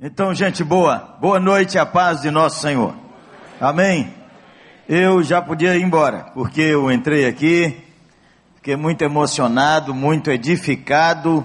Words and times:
Então, 0.00 0.32
gente 0.32 0.62
boa, 0.62 1.16
boa 1.20 1.40
noite, 1.40 1.76
a 1.76 1.84
paz 1.84 2.20
de 2.20 2.30
nosso 2.30 2.60
Senhor. 2.60 2.94
Amém? 3.60 4.14
Eu 4.88 5.24
já 5.24 5.42
podia 5.42 5.74
ir 5.74 5.82
embora, 5.82 6.30
porque 6.34 6.60
eu 6.60 6.88
entrei 6.88 7.26
aqui, 7.26 7.76
fiquei 8.54 8.76
muito 8.76 9.02
emocionado, 9.02 9.92
muito 9.92 10.30
edificado 10.30 11.44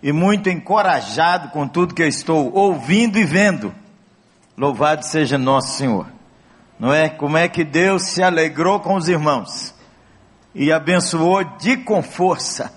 e 0.00 0.12
muito 0.12 0.48
encorajado 0.48 1.48
com 1.48 1.66
tudo 1.66 1.96
que 1.96 2.02
eu 2.04 2.06
estou 2.06 2.54
ouvindo 2.54 3.18
e 3.18 3.24
vendo. 3.24 3.74
Louvado 4.56 5.04
seja 5.04 5.36
nosso 5.36 5.76
Senhor. 5.76 6.06
Não 6.78 6.94
é? 6.94 7.08
Como 7.08 7.36
é 7.36 7.48
que 7.48 7.64
Deus 7.64 8.04
se 8.04 8.22
alegrou 8.22 8.78
com 8.78 8.94
os 8.94 9.08
irmãos 9.08 9.74
e 10.54 10.70
abençoou 10.70 11.42
de 11.42 11.78
com 11.78 12.04
força, 12.04 12.72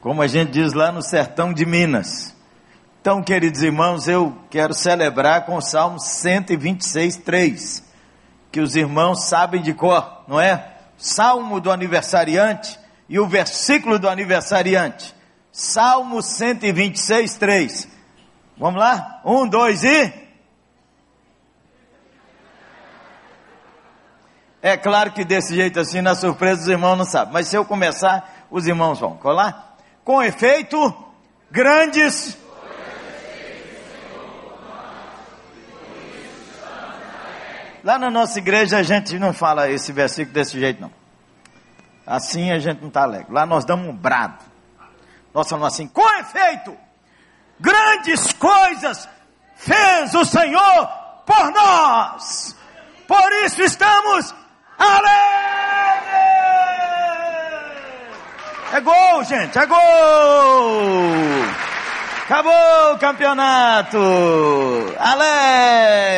como 0.00 0.22
a 0.22 0.28
gente 0.28 0.52
diz 0.52 0.72
lá 0.72 0.92
no 0.92 1.02
sertão 1.02 1.52
de 1.52 1.66
Minas. 1.66 2.38
Então, 3.00 3.22
queridos 3.22 3.62
irmãos, 3.62 4.06
eu 4.08 4.36
quero 4.50 4.74
celebrar 4.74 5.46
com 5.46 5.56
o 5.56 5.62
Salmo 5.62 5.98
126, 5.98 7.16
3, 7.16 7.82
que 8.52 8.60
os 8.60 8.76
irmãos 8.76 9.24
sabem 9.24 9.62
de 9.62 9.72
cor, 9.72 10.22
não 10.28 10.38
é? 10.38 10.74
Salmo 10.98 11.62
do 11.62 11.72
aniversariante 11.72 12.78
e 13.08 13.18
o 13.18 13.26
versículo 13.26 13.98
do 13.98 14.06
aniversariante. 14.06 15.14
Salmo 15.50 16.20
126, 16.20 17.36
3. 17.36 17.88
Vamos 18.58 18.78
lá? 18.78 19.22
Um, 19.24 19.48
dois 19.48 19.82
e. 19.82 20.12
É 24.60 24.76
claro 24.76 25.12
que 25.12 25.24
desse 25.24 25.54
jeito 25.54 25.80
assim, 25.80 26.02
na 26.02 26.14
surpresa, 26.14 26.60
os 26.60 26.68
irmãos 26.68 26.96
não 26.96 27.06
sabem. 27.06 27.32
Mas 27.32 27.48
se 27.48 27.56
eu 27.56 27.64
começar, 27.64 28.46
os 28.50 28.66
irmãos 28.66 29.00
vão. 29.00 29.16
Colar? 29.16 29.78
Com 30.04 30.22
efeito, 30.22 30.94
grandes 31.50 32.36
Lá 37.82 37.98
na 37.98 38.10
nossa 38.10 38.38
igreja 38.38 38.78
a 38.78 38.82
gente 38.82 39.18
não 39.18 39.32
fala 39.32 39.70
esse 39.70 39.92
versículo 39.92 40.34
desse 40.34 40.58
jeito, 40.58 40.80
não. 40.80 40.92
Assim 42.06 42.50
a 42.50 42.58
gente 42.58 42.80
não 42.80 42.88
está 42.88 43.02
alegre. 43.02 43.32
Lá 43.32 43.46
nós 43.46 43.64
damos 43.64 43.88
um 43.88 43.96
brado. 43.96 44.44
Nós 45.32 45.48
falamos 45.48 45.72
assim: 45.72 45.86
com 45.86 46.06
efeito, 46.18 46.76
grandes 47.58 48.32
coisas 48.32 49.08
fez 49.54 50.14
o 50.14 50.24
Senhor 50.24 50.88
por 51.24 51.52
nós. 51.52 52.56
Por 53.06 53.32
isso 53.44 53.62
estamos 53.62 54.34
alegres. 54.78 55.30
É 58.72 58.80
gol, 58.80 59.24
gente, 59.24 59.58
é 59.58 59.66
gol. 59.66 59.78
Acabou 62.24 62.94
o 62.94 62.98
campeonato. 62.98 63.98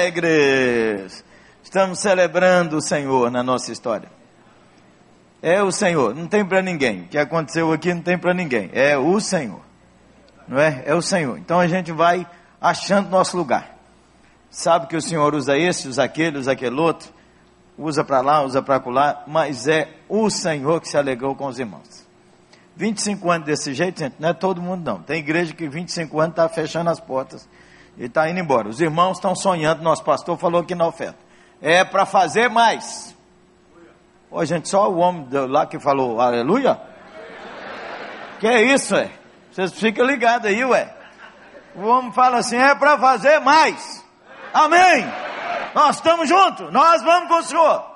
Alegres. 0.03 0.43
Estamos 1.73 2.01
celebrando 2.01 2.77
o 2.77 2.83
Senhor 2.83 3.31
na 3.31 3.43
nossa 3.43 3.73
história. 3.73 4.11
É 5.41 5.63
o 5.63 5.73
Senhor, 5.73 6.15
não 6.15 6.27
tem 6.27 6.45
para 6.45 6.61
ninguém. 6.61 7.05
O 7.05 7.09
que 7.09 7.17
aconteceu 7.17 7.73
aqui 7.73 7.95
não 7.95 8.03
tem 8.03 8.19
para 8.19 8.35
ninguém. 8.35 8.69
É 8.75 8.99
o 8.99 9.19
Senhor. 9.19 9.63
Não 10.47 10.59
é? 10.59 10.83
É 10.85 10.95
o 10.95 11.01
Senhor. 11.01 11.39
Então 11.39 11.59
a 11.59 11.67
gente 11.67 11.91
vai 11.91 12.27
achando 12.61 13.09
nosso 13.09 13.39
lugar. 13.39 13.75
Sabe 14.51 14.87
que 14.87 14.95
o 14.95 15.01
Senhor 15.01 15.35
usa 15.35 15.57
esse, 15.57 15.89
usa 15.89 16.05
aquele, 16.05 16.37
usa 16.37 16.53
aquele 16.53 16.79
outro, 16.79 17.09
usa 17.79 18.05
para 18.05 18.21
lá, 18.21 18.43
usa 18.43 18.61
para 18.61 18.77
lá, 18.91 19.25
mas 19.27 19.67
é 19.67 19.89
o 20.11 20.29
Senhor 20.29 20.79
que 20.79 20.89
se 20.89 20.99
alegrou 20.99 21.35
com 21.35 21.47
os 21.47 21.59
irmãos. 21.59 22.07
25 22.77 23.31
anos 23.31 23.47
desse 23.47 23.73
jeito, 23.73 23.99
gente, 23.99 24.17
não 24.19 24.29
é 24.29 24.35
todo 24.35 24.61
mundo 24.61 24.85
não. 24.85 25.03
Tem 25.03 25.21
igreja 25.21 25.55
que 25.55 25.67
25 25.67 26.21
anos 26.21 26.33
está 26.35 26.47
fechando 26.51 26.91
as 26.91 27.01
portas 27.01 27.49
e 27.97 28.05
está 28.05 28.29
indo 28.29 28.41
embora. 28.41 28.69
Os 28.69 28.79
irmãos 28.79 29.17
estão 29.17 29.35
sonhando, 29.35 29.83
nosso 29.83 30.05
pastor 30.05 30.37
falou 30.37 30.61
aqui 30.61 30.75
na 30.75 30.87
oferta 30.87 31.32
é 31.63 31.85
para 31.85 32.05
fazer 32.05 32.51
mais. 32.51 33.17
Ô, 34.29 34.45
gente, 34.45 34.69
só 34.69 34.91
o 34.91 34.99
homem 34.99 35.29
lá 35.31 35.65
que 35.65 35.79
falou 35.79 36.21
aleluia? 36.21 36.79
Que 38.41 38.49
é 38.49 38.63
isso, 38.63 38.97
é? 38.97 39.09
Vocês 39.53 39.73
ficam 39.73 40.05
ligados 40.05 40.49
aí, 40.49 40.65
ué. 40.65 40.93
O 41.77 41.87
homem 41.87 42.13
fala 42.13 42.39
assim, 42.39 42.57
é 42.57 42.75
para 42.75 42.99
fazer 42.99 43.39
mais. 43.39 44.05
Amém. 44.53 45.07
Nós 45.75 45.97
estamos 45.97 46.29
juntos, 46.29 46.73
nós 46.73 47.03
vamos 47.03 47.29
com 47.29 47.37
o 47.37 47.43
Senhor. 47.43 47.93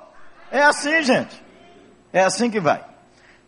É 0.49 0.63
assim, 0.63 1.03
gente. 1.03 1.43
É 2.13 2.21
assim 2.23 2.49
que 2.49 2.59
vai. 2.59 2.83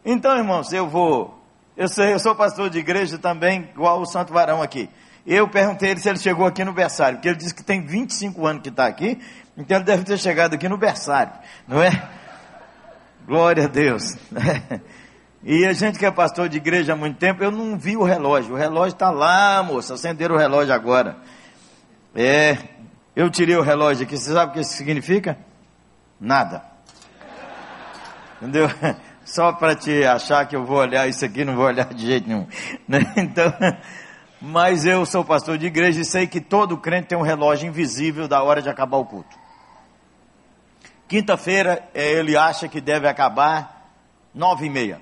Então, 0.03 0.35
irmãos, 0.37 0.73
eu 0.73 0.87
vou. 0.87 1.39
Eu 1.77 1.87
sei, 1.87 2.13
eu 2.13 2.19
sou 2.19 2.35
pastor 2.35 2.69
de 2.69 2.77
igreja 2.77 3.17
também, 3.17 3.69
igual 3.73 4.01
o 4.01 4.05
Santo 4.05 4.33
Varão 4.33 4.61
aqui. 4.61 4.89
Eu 5.25 5.47
perguntei 5.47 5.91
ele 5.91 5.99
se 5.99 6.09
ele 6.09 6.19
chegou 6.19 6.45
aqui 6.45 6.63
no 6.63 6.73
berçário, 6.73 7.17
porque 7.17 7.29
ele 7.29 7.37
disse 7.37 7.53
que 7.53 7.63
tem 7.63 7.85
25 7.85 8.45
anos 8.45 8.63
que 8.63 8.69
está 8.69 8.85
aqui, 8.85 9.19
então 9.59 9.77
ele 9.77 9.85
deve 9.85 10.03
ter 10.03 10.17
chegado 10.17 10.55
aqui 10.55 10.67
no 10.67 10.77
berçário, 10.77 11.33
não 11.67 11.83
é? 11.83 11.91
Glória 13.27 13.65
a 13.65 13.67
Deus. 13.67 14.15
E 15.41 15.65
a 15.65 15.71
gente 15.71 15.97
que 15.97 16.05
é 16.05 16.11
pastor 16.11 16.49
de 16.49 16.57
igreja 16.57 16.91
há 16.91 16.95
muito 16.97 17.17
tempo, 17.17 17.41
eu 17.41 17.49
não 17.49 17.77
vi 17.77 17.95
o 17.95 18.03
relógio. 18.03 18.55
O 18.55 18.57
relógio 18.57 18.93
está 18.93 19.09
lá, 19.09 19.63
moça. 19.63 19.93
Acenderam 19.93 20.35
o 20.35 20.37
relógio 20.37 20.73
agora. 20.73 21.15
É, 22.13 22.57
eu 23.15 23.29
tirei 23.29 23.55
o 23.55 23.61
relógio 23.61 24.05
aqui. 24.05 24.17
Você 24.17 24.33
sabe 24.33 24.51
o 24.51 24.53
que 24.55 24.59
isso 24.59 24.73
significa? 24.73 25.37
Nada. 26.19 26.61
Entendeu? 28.41 28.69
Só 29.23 29.53
para 29.53 29.75
te 29.75 30.03
achar 30.03 30.45
que 30.45 30.55
eu 30.55 30.65
vou 30.65 30.77
olhar 30.77 31.07
isso 31.07 31.23
aqui, 31.23 31.45
não 31.45 31.55
vou 31.55 31.65
olhar 31.65 31.93
de 31.93 32.05
jeito 32.05 32.27
nenhum. 32.27 32.45
Né? 32.85 32.99
Então, 33.15 33.53
mas 34.41 34.85
eu 34.85 35.05
sou 35.05 35.23
pastor 35.23 35.57
de 35.57 35.67
igreja 35.67 36.01
e 36.01 36.05
sei 36.05 36.27
que 36.27 36.41
todo 36.41 36.77
crente 36.77 37.09
tem 37.09 37.17
um 37.17 37.21
relógio 37.21 37.67
invisível 37.67 38.27
da 38.27 38.43
hora 38.43 38.61
de 38.61 38.69
acabar 38.69 38.97
o 38.97 39.05
culto. 39.05 39.37
Quinta-feira 41.09 41.89
é, 41.93 42.11
ele 42.13 42.37
acha 42.37 42.67
que 42.69 42.79
deve 42.79 43.07
acabar 43.07 43.91
nove 44.33 44.67
e 44.67 44.69
meia. 44.69 45.01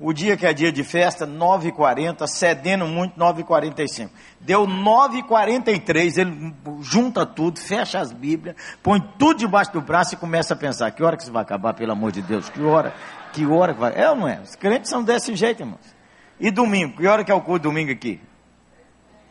O 0.00 0.10
dia 0.12 0.38
que 0.38 0.46
é 0.46 0.54
dia 0.54 0.72
de 0.72 0.82
festa, 0.82 1.26
nove 1.26 1.68
e 1.68 1.72
quarenta, 1.72 2.26
cedendo 2.26 2.86
muito, 2.86 3.16
nove 3.16 3.42
e 3.42 3.44
quarenta 3.44 3.82
e 3.82 3.88
cinco. 3.88 4.12
Deu 4.40 4.66
nove 4.66 5.18
e 5.18 5.22
quarenta 5.22 5.70
e 5.70 5.78
três, 5.78 6.16
ele 6.16 6.54
junta 6.80 7.26
tudo, 7.26 7.60
fecha 7.60 8.00
as 8.00 8.10
bíblias, 8.10 8.56
põe 8.82 8.98
tudo 9.18 9.40
debaixo 9.40 9.70
do 9.70 9.82
braço 9.82 10.14
e 10.14 10.16
começa 10.16 10.54
a 10.54 10.56
pensar, 10.56 10.90
que 10.90 11.04
hora 11.04 11.14
que 11.14 11.22
isso 11.22 11.30
vai 11.30 11.42
acabar, 11.42 11.74
pelo 11.74 11.92
amor 11.92 12.10
de 12.10 12.22
Deus, 12.22 12.48
que 12.48 12.62
hora, 12.62 12.94
que 13.34 13.46
hora 13.46 13.74
que 13.74 13.80
vai... 13.80 13.92
É 13.94 14.10
ou 14.10 14.16
não 14.16 14.26
é? 14.26 14.40
Os 14.40 14.56
crentes 14.56 14.90
são 14.90 15.04
desse 15.04 15.36
jeito, 15.36 15.62
irmãos. 15.62 15.94
E 16.40 16.50
domingo, 16.50 16.96
que 16.96 17.06
hora 17.06 17.22
que 17.22 17.30
é 17.30 17.34
o 17.34 17.42
culto 17.42 17.64
domingo 17.64 17.92
aqui? 17.92 18.18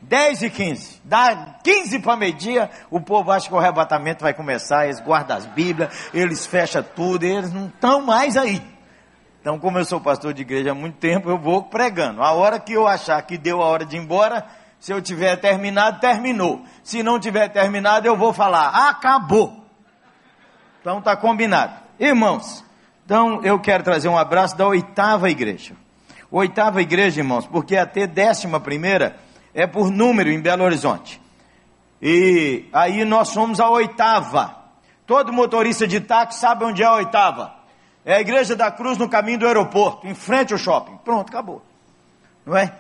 10 0.01 0.43
e 0.43 0.49
15. 0.49 1.01
Dá 1.03 1.55
15 1.63 1.99
para 1.99 2.17
meio-dia, 2.17 2.69
o 2.89 2.99
povo 2.99 3.31
acha 3.31 3.47
que 3.47 3.53
o 3.53 3.59
arrebatamento 3.59 4.23
vai 4.23 4.33
começar, 4.33 4.85
eles 4.85 4.99
guardam 4.99 5.37
as 5.37 5.45
Bíblias, 5.45 6.09
eles 6.13 6.45
fecham 6.45 6.83
tudo, 6.95 7.23
eles 7.23 7.53
não 7.53 7.67
estão 7.67 8.01
mais 8.01 8.35
aí. 8.35 8.61
Então, 9.39 9.57
como 9.57 9.79
eu 9.79 9.85
sou 9.85 9.99
pastor 9.99 10.33
de 10.33 10.41
igreja 10.41 10.71
há 10.71 10.75
muito 10.75 10.97
tempo, 10.97 11.29
eu 11.29 11.37
vou 11.37 11.63
pregando. 11.63 12.21
A 12.21 12.31
hora 12.31 12.59
que 12.59 12.73
eu 12.73 12.87
achar 12.87 13.21
que 13.23 13.37
deu 13.37 13.61
a 13.61 13.65
hora 13.65 13.85
de 13.85 13.95
ir 13.95 13.99
embora, 13.99 14.45
se 14.79 14.91
eu 14.91 15.01
tiver 15.01 15.35
terminado, 15.37 15.99
terminou. 15.99 16.63
Se 16.83 17.01
não 17.01 17.19
tiver 17.19 17.49
terminado, 17.49 18.07
eu 18.07 18.15
vou 18.15 18.33
falar, 18.33 18.89
acabou. 18.89 19.65
Então 20.79 20.99
está 20.99 21.15
combinado. 21.15 21.73
Irmãos, 21.99 22.63
então 23.05 23.43
eu 23.43 23.59
quero 23.59 23.83
trazer 23.83 24.09
um 24.09 24.17
abraço 24.17 24.55
da 24.55 24.67
oitava 24.67 25.29
igreja. 25.29 25.75
Oitava 26.29 26.81
igreja, 26.81 27.19
irmãos, 27.19 27.45
porque 27.45 27.75
até 27.75 28.07
décima 28.07 28.59
primeira 28.59 29.17
é 29.53 29.67
por 29.67 29.89
número 29.91 30.29
em 30.29 30.39
Belo 30.39 30.63
Horizonte. 30.63 31.21
E 32.01 32.65
aí 32.73 33.05
nós 33.05 33.29
somos 33.29 33.59
a 33.59 33.69
oitava. 33.69 34.55
Todo 35.05 35.33
motorista 35.33 35.87
de 35.87 35.99
táxi 35.99 36.39
sabe 36.39 36.65
onde 36.65 36.81
é 36.81 36.85
a 36.85 36.95
oitava. 36.95 37.53
É 38.03 38.15
a 38.15 38.21
Igreja 38.21 38.55
da 38.55 38.71
Cruz 38.71 38.97
no 38.97 39.07
caminho 39.07 39.39
do 39.39 39.47
aeroporto, 39.47 40.07
em 40.07 40.15
frente 40.15 40.53
ao 40.53 40.59
shopping. 40.59 40.97
Pronto, 41.03 41.29
acabou. 41.29 41.61
Não 42.45 42.57
é? 42.57 42.73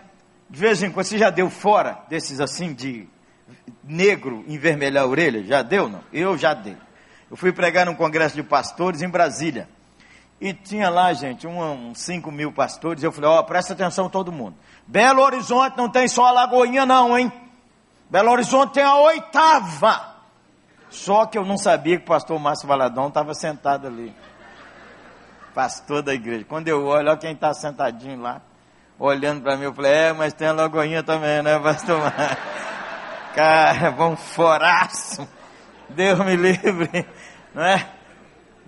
De 0.49 0.59
vez 0.59 0.81
em 0.81 0.91
quando 0.91 1.05
você 1.05 1.17
já 1.17 1.29
deu 1.29 1.49
fora 1.49 1.99
desses 2.09 2.39
assim 2.39 2.73
de 2.73 3.07
negro 3.83 4.43
envermelhar 4.47 5.03
a 5.03 5.07
orelha? 5.07 5.43
Já 5.43 5.61
deu, 5.61 5.87
não? 5.87 6.01
Eu 6.11 6.37
já 6.37 6.53
dei. 6.53 6.75
Eu 7.29 7.37
fui 7.37 7.51
pregar 7.51 7.85
num 7.85 7.95
congresso 7.95 8.35
de 8.35 8.43
pastores 8.43 9.01
em 9.01 9.09
Brasília. 9.09 9.69
E 10.41 10.53
tinha 10.55 10.89
lá, 10.89 11.13
gente, 11.13 11.45
uns 11.45 11.99
5 11.99 12.31
mil 12.31 12.51
pastores. 12.51 13.03
Eu 13.03 13.11
falei, 13.11 13.29
ó, 13.29 13.39
oh, 13.39 13.43
presta 13.43 13.73
atenção 13.73 14.09
todo 14.09 14.31
mundo. 14.31 14.55
Belo 14.87 15.21
Horizonte 15.21 15.77
não 15.77 15.87
tem 15.87 16.07
só 16.07 16.25
a 16.25 16.31
Lagoinha 16.31 16.83
não, 16.83 17.15
hein? 17.15 17.31
Belo 18.09 18.31
Horizonte 18.31 18.73
tem 18.73 18.83
a 18.83 18.95
oitava. 18.95 20.15
Só 20.89 21.27
que 21.27 21.37
eu 21.37 21.45
não 21.45 21.59
sabia 21.59 21.97
que 21.97 22.03
o 22.05 22.07
pastor 22.07 22.39
Márcio 22.39 22.67
Valadão 22.67 23.07
estava 23.07 23.35
sentado 23.35 23.85
ali. 23.85 24.11
Pastor 25.53 26.01
da 26.01 26.11
igreja. 26.11 26.43
Quando 26.49 26.67
eu 26.67 26.87
olho, 26.87 27.09
olha 27.09 27.17
quem 27.17 27.33
está 27.33 27.53
sentadinho 27.53 28.19
lá, 28.19 28.41
olhando 28.97 29.43
para 29.43 29.55
mim, 29.55 29.65
eu 29.65 29.73
falei, 29.75 29.91
é, 29.91 30.11
mas 30.11 30.33
tem 30.33 30.47
a 30.47 30.53
Lagoinha 30.53 31.03
também, 31.03 31.43
né, 31.43 31.59
pastor 31.59 31.99
Márcio? 31.99 32.37
Cara, 33.35 33.91
vão 33.91 34.17
foraço. 34.17 35.27
Deus 35.87 36.17
me 36.25 36.35
livre, 36.35 37.07
não 37.53 37.63
é? 37.63 38.00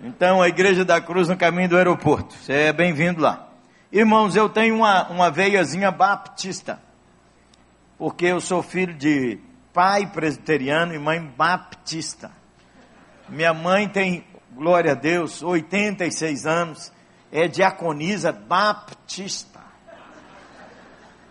Então, 0.02 0.42
a 0.42 0.48
Igreja 0.48 0.84
da 0.84 1.00
Cruz 1.00 1.28
no 1.28 1.36
caminho 1.36 1.68
do 1.68 1.76
aeroporto. 1.76 2.34
Você 2.34 2.52
é 2.52 2.72
bem-vindo 2.72 3.20
lá. 3.20 3.48
Irmãos, 3.92 4.34
eu 4.34 4.48
tenho 4.48 4.76
uma, 4.76 5.08
uma 5.08 5.30
veiazinha 5.30 5.90
baptista. 5.90 6.80
Porque 7.96 8.26
eu 8.26 8.40
sou 8.40 8.62
filho 8.62 8.92
de 8.92 9.38
pai 9.72 10.06
presbiteriano 10.06 10.94
e 10.94 10.98
mãe 10.98 11.20
baptista. 11.20 12.30
Minha 13.28 13.54
mãe 13.54 13.88
tem, 13.88 14.24
glória 14.52 14.92
a 14.92 14.94
Deus, 14.94 15.42
86 15.42 16.44
anos, 16.44 16.92
é 17.32 17.48
diaconisa 17.48 18.32
baptista. 18.32 19.60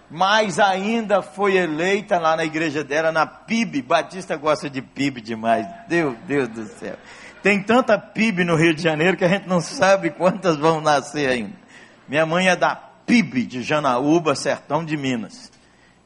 Mas 0.09 0.59
ainda 0.59 1.21
foi 1.21 1.57
eleita 1.57 2.19
lá 2.19 2.35
na 2.35 2.45
igreja 2.45 2.83
dela, 2.83 3.11
na 3.11 3.25
PIB. 3.25 3.81
Batista 3.81 4.35
gosta 4.37 4.69
de 4.69 4.81
PIB 4.81 5.21
demais. 5.21 5.65
Deus, 5.87 6.15
Deus 6.25 6.47
do 6.49 6.65
céu. 6.67 6.97
Tem 7.43 7.61
tanta 7.61 7.99
PIB 7.99 8.45
no 8.45 8.55
Rio 8.55 8.73
de 8.73 8.81
Janeiro 8.81 9.17
que 9.17 9.25
a 9.25 9.27
gente 9.27 9.49
não 9.49 9.59
sabe 9.59 10.09
quantas 10.09 10.55
vão 10.55 10.79
nascer 10.79 11.29
ainda. 11.29 11.51
Minha 12.07 12.25
mãe 12.25 12.47
é 12.47 12.55
da 12.55 12.73
PIB 12.73 13.43
de 13.43 13.61
Janaúba, 13.61 14.33
sertão 14.33 14.83
de 14.85 14.95
Minas. 14.95 15.51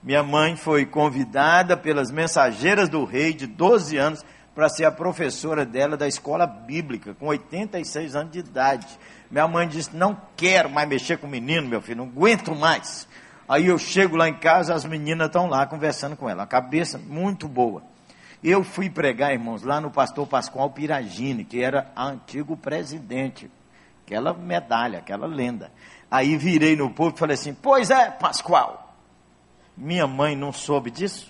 Minha 0.01 0.23
mãe 0.23 0.55
foi 0.55 0.83
convidada 0.83 1.77
pelas 1.77 2.09
mensageiras 2.09 2.89
do 2.89 3.05
rei 3.05 3.35
de 3.35 3.45
12 3.45 3.97
anos 3.97 4.25
para 4.55 4.67
ser 4.67 4.85
a 4.85 4.91
professora 4.91 5.63
dela 5.63 5.95
da 5.95 6.07
escola 6.07 6.47
bíblica, 6.47 7.13
com 7.13 7.27
86 7.27 8.15
anos 8.15 8.33
de 8.33 8.39
idade. 8.39 8.87
Minha 9.29 9.47
mãe 9.47 9.67
disse: 9.67 9.95
Não 9.95 10.19
quero 10.35 10.71
mais 10.71 10.89
mexer 10.89 11.19
com 11.19 11.27
o 11.27 11.29
menino, 11.29 11.67
meu 11.67 11.83
filho, 11.83 11.97
não 11.97 12.05
aguento 12.05 12.55
mais. 12.55 13.07
Aí 13.47 13.67
eu 13.67 13.77
chego 13.77 14.15
lá 14.15 14.27
em 14.27 14.33
casa, 14.33 14.73
as 14.73 14.85
meninas 14.85 15.27
estão 15.27 15.47
lá 15.47 15.67
conversando 15.67 16.17
com 16.17 16.27
ela, 16.27 16.41
a 16.41 16.47
cabeça 16.47 16.97
muito 16.97 17.47
boa. 17.47 17.83
Eu 18.49 18.63
fui 18.63 18.89
pregar, 18.89 19.33
irmãos, 19.33 19.61
lá 19.61 19.81
no 19.81 19.91
pastor 19.91 20.25
Pascoal 20.25 20.69
Piragini, 20.69 21.43
que 21.43 21.61
era 21.61 21.91
antigo 21.93 22.55
presidente, 22.55 23.51
aquela 24.05 24.33
medalha, 24.33 24.99
aquela 24.99 25.27
lenda. 25.27 25.69
Aí 26.09 26.37
virei 26.37 26.73
no 26.73 26.89
povo 26.89 27.13
e 27.13 27.19
falei 27.19 27.33
assim: 27.33 27.53
Pois 27.53 27.89
é, 27.89 28.09
Pascoal, 28.09 28.95
minha 29.75 30.07
mãe 30.07 30.33
não 30.33 30.53
soube 30.53 30.89
disso. 30.89 31.29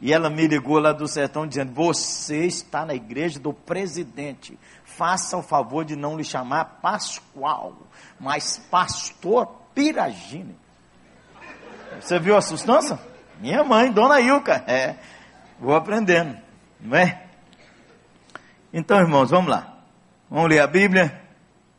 E 0.00 0.14
ela 0.14 0.30
me 0.30 0.46
ligou 0.46 0.78
lá 0.78 0.92
do 0.92 1.06
sertão 1.06 1.46
dizendo: 1.46 1.74
Você 1.74 2.46
está 2.46 2.86
na 2.86 2.94
igreja 2.94 3.38
do 3.38 3.52
presidente. 3.52 4.58
Faça 4.82 5.36
o 5.36 5.42
favor 5.42 5.84
de 5.84 5.94
não 5.94 6.16
lhe 6.16 6.24
chamar 6.24 6.78
Pascoal, 6.80 7.76
mas 8.18 8.56
Pastor 8.70 9.46
Piragine. 9.74 10.56
Você 12.00 12.18
viu 12.18 12.34
a 12.34 12.40
sustância? 12.40 12.98
Minha 13.38 13.62
mãe, 13.62 13.92
Dona 13.92 14.22
Ilka. 14.22 14.64
É, 14.66 14.96
vou 15.64 15.74
aprendendo, 15.74 16.36
não 16.78 16.96
é? 16.96 17.24
Então, 18.72 19.00
irmãos, 19.00 19.30
vamos 19.30 19.50
lá. 19.50 19.78
Vamos 20.30 20.50
ler 20.50 20.60
a 20.60 20.66
Bíblia 20.66 21.22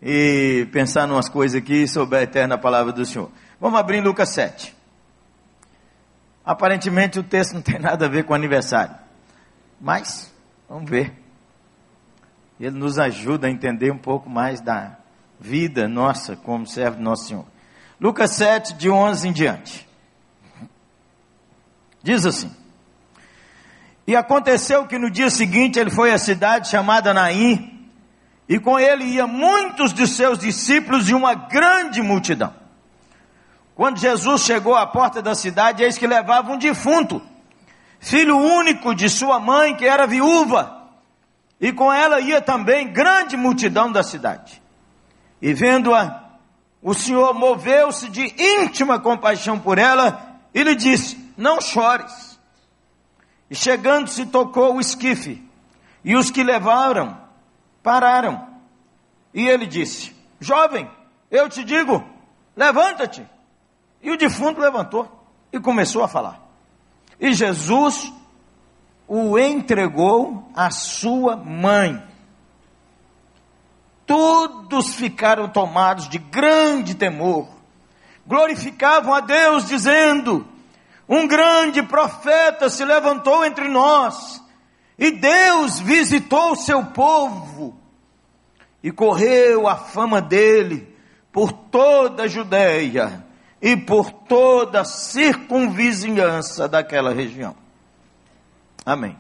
e 0.02 0.68
pensar 0.72 1.10
umas 1.10 1.30
coisas 1.30 1.62
aqui 1.62 1.88
sobre 1.88 2.18
a 2.18 2.24
eterna 2.24 2.58
palavra 2.58 2.92
do 2.92 3.06
Senhor. 3.06 3.30
Vamos 3.60 3.80
abrir 3.80 3.98
em 3.98 4.02
Lucas 4.02 4.30
7. 4.30 4.76
Aparentemente 6.44 7.20
o 7.20 7.24
texto 7.24 7.54
não 7.54 7.62
tem 7.62 7.80
nada 7.80 8.06
a 8.06 8.10
ver 8.10 8.24
com 8.24 8.34
aniversário. 8.34 8.96
Mas, 9.80 10.34
vamos 10.68 10.90
ver. 10.90 11.14
Ele 12.60 12.78
nos 12.78 12.98
ajuda 12.98 13.48
a 13.48 13.52
entender 13.52 13.92
um 13.92 13.98
pouco 13.98 14.30
mais 14.30 14.62
da 14.62 14.98
vida 15.40 15.88
nossa 15.88 16.36
como 16.36 16.66
servo 16.66 16.98
do 16.98 17.04
nosso 17.04 17.28
Senhor. 17.28 17.46
Lucas 18.00 18.32
7, 18.32 18.74
de 18.74 18.90
11 18.90 19.28
em 19.28 19.32
diante. 19.32 19.88
Diz 22.02 22.26
assim: 22.26 22.65
E 24.08 24.16
aconteceu 24.16 24.86
que 24.86 25.00
no 25.00 25.10
dia 25.10 25.30
seguinte 25.30 25.80
ele 25.80 25.90
foi 25.90 26.12
à 26.12 26.18
cidade 26.18 26.70
chamada 26.70 27.14
Naim, 27.14 27.90
e 28.48 28.60
com 28.60 28.80
ele 28.80 29.04
ia 29.04 29.26
muitos 29.26 29.92
de 29.94 30.08
seus 30.08 30.38
discípulos 30.38 31.10
e 31.10 31.14
uma 31.14 31.34
grande 31.34 32.02
multidão. 32.02 32.54
Quando 33.74 33.98
Jesus 33.98 34.44
chegou 34.44 34.76
à 34.76 34.86
porta 34.86 35.22
da 35.22 35.34
cidade, 35.34 35.84
eis 35.84 35.98
que 35.98 36.06
levava 36.06 36.52
um 36.52 36.58
defunto, 36.58 37.22
filho 38.00 38.38
único 38.38 38.94
de 38.94 39.10
sua 39.10 39.40
mãe, 39.40 39.76
que 39.76 39.86
era 39.86 40.06
viúva, 40.06 40.84
e 41.60 41.72
com 41.72 41.92
ela 41.92 42.20
ia 42.22 42.40
também 42.40 42.88
grande 42.94 43.36
multidão 43.36 43.92
da 43.92 44.04
cidade. 44.04 44.62
E 45.42 45.54
vendo-a, 45.54 46.24
o 46.82 46.94
Senhor 46.94 47.34
moveu-se 47.34 48.10
de 48.10 48.34
íntima 48.38 49.00
compaixão 49.00 49.60
por 49.60 49.80
ela 49.80 50.38
e 50.54 50.64
lhe 50.64 50.76
disse: 50.76 51.34
Não 51.36 51.60
chores. 51.60 52.25
E 53.50 53.56
chegando-se, 53.56 54.26
tocou 54.26 54.76
o 54.76 54.82
esquife, 54.82 55.44
e 56.04 56.16
os 56.16 56.32
que 56.32 56.44
levaram 56.44 57.18
pararam. 57.84 58.48
E 59.34 59.48
ele 59.48 59.66
disse: 59.66 60.16
Jovem, 60.40 60.90
eu 61.30 61.48
te 61.50 61.64
digo, 61.64 62.04
levanta-te. 62.56 63.26
E 64.02 64.12
o 64.12 64.18
defunto 64.18 64.60
levantou 64.60 65.10
e 65.52 65.60
começou 65.60 66.04
a 66.04 66.08
falar. 66.08 66.40
E 67.20 67.34
Jesus 67.34 68.12
o 69.08 69.38
entregou 69.38 70.50
à 70.56 70.72
sua 70.72 71.36
mãe. 71.36 72.02
Todos 74.06 74.96
ficaram 74.96 75.50
tomados 75.50 76.08
de 76.08 76.20
grande 76.20 76.94
temor, 76.94 77.48
glorificavam 78.26 79.14
a 79.14 79.20
Deus, 79.20 79.68
dizendo: 79.68 80.48
Um 81.08 81.28
grande 81.28 81.84
profeta 81.84 82.70
se 82.70 82.84
levantou 82.84 83.46
entre 83.46 83.68
nós, 83.68 84.44
e 84.98 85.12
Deus 85.12 85.80
visitou 85.80 86.54
o 86.54 86.56
seu 86.56 86.84
povo, 86.86 87.80
e 88.82 88.92
correu 88.92 89.68
a 89.68 89.76
fama 89.76 90.22
dele 90.22 90.96
por 91.32 91.52
toda 91.52 92.24
a 92.24 92.28
Judéia 92.28 93.26
e 93.62 93.76
por 93.76 94.12
toda 94.12 94.82
a 94.82 94.86
circunvizinhança 94.86 96.68
daquela 96.68 97.14
região. 97.14 97.56
Amém. 98.86 99.18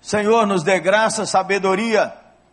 Senhor, 0.00 0.46
nos 0.46 0.62
dê 0.62 0.80
graça, 0.80 1.26
sabedoria, 1.26 2.12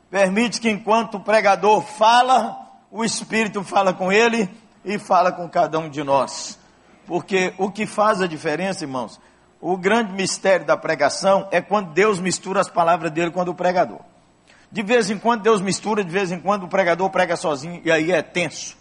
permite 0.10 0.60
que 0.60 0.70
enquanto 0.70 1.16
o 1.16 1.20
pregador 1.20 1.82
fala, 1.82 2.58
o 2.92 3.04
Espírito 3.04 3.64
fala 3.64 3.94
com 3.94 4.12
ele 4.12 4.50
e 4.84 4.98
fala 4.98 5.32
com 5.32 5.48
cada 5.50 5.80
um 5.80 5.90
de 5.90 6.04
nós. 6.04 6.60
Porque 7.06 7.54
o 7.58 7.72
que 7.72 7.86
faz 7.86 8.22
a 8.22 8.28
diferença, 8.28 8.84
irmãos, 8.84 9.20
o 9.60 9.76
grande 9.76 10.14
mistério 10.14 10.66
da 10.66 10.78
pregação 10.78 11.48
é 11.52 11.60
quando 11.60 11.92
Deus 11.92 12.20
mistura 12.20 12.62
as 12.62 12.70
palavras 12.70 13.12
dele 13.12 13.32
com 13.32 13.42
o 13.42 13.56
pregador. 13.56 14.00
De 14.72 14.84
vez 14.84 15.10
em 15.10 15.18
quando 15.18 15.42
Deus 15.42 15.62
mistura, 15.62 16.04
de 16.04 16.12
vez 16.12 16.32
em 16.32 16.40
quando 16.40 16.64
o 16.64 16.68
pregador 16.68 17.10
prega 17.10 17.36
sozinho 17.36 17.82
e 17.84 17.92
aí 17.92 18.12
é 18.12 18.22
tenso. 18.22 18.78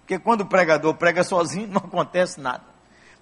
Porque 0.00 0.18
quando 0.18 0.42
o 0.42 0.46
pregador 0.46 0.94
prega 0.94 1.24
sozinho, 1.24 1.66
não 1.72 1.78
acontece 1.78 2.40
nada. 2.40 2.62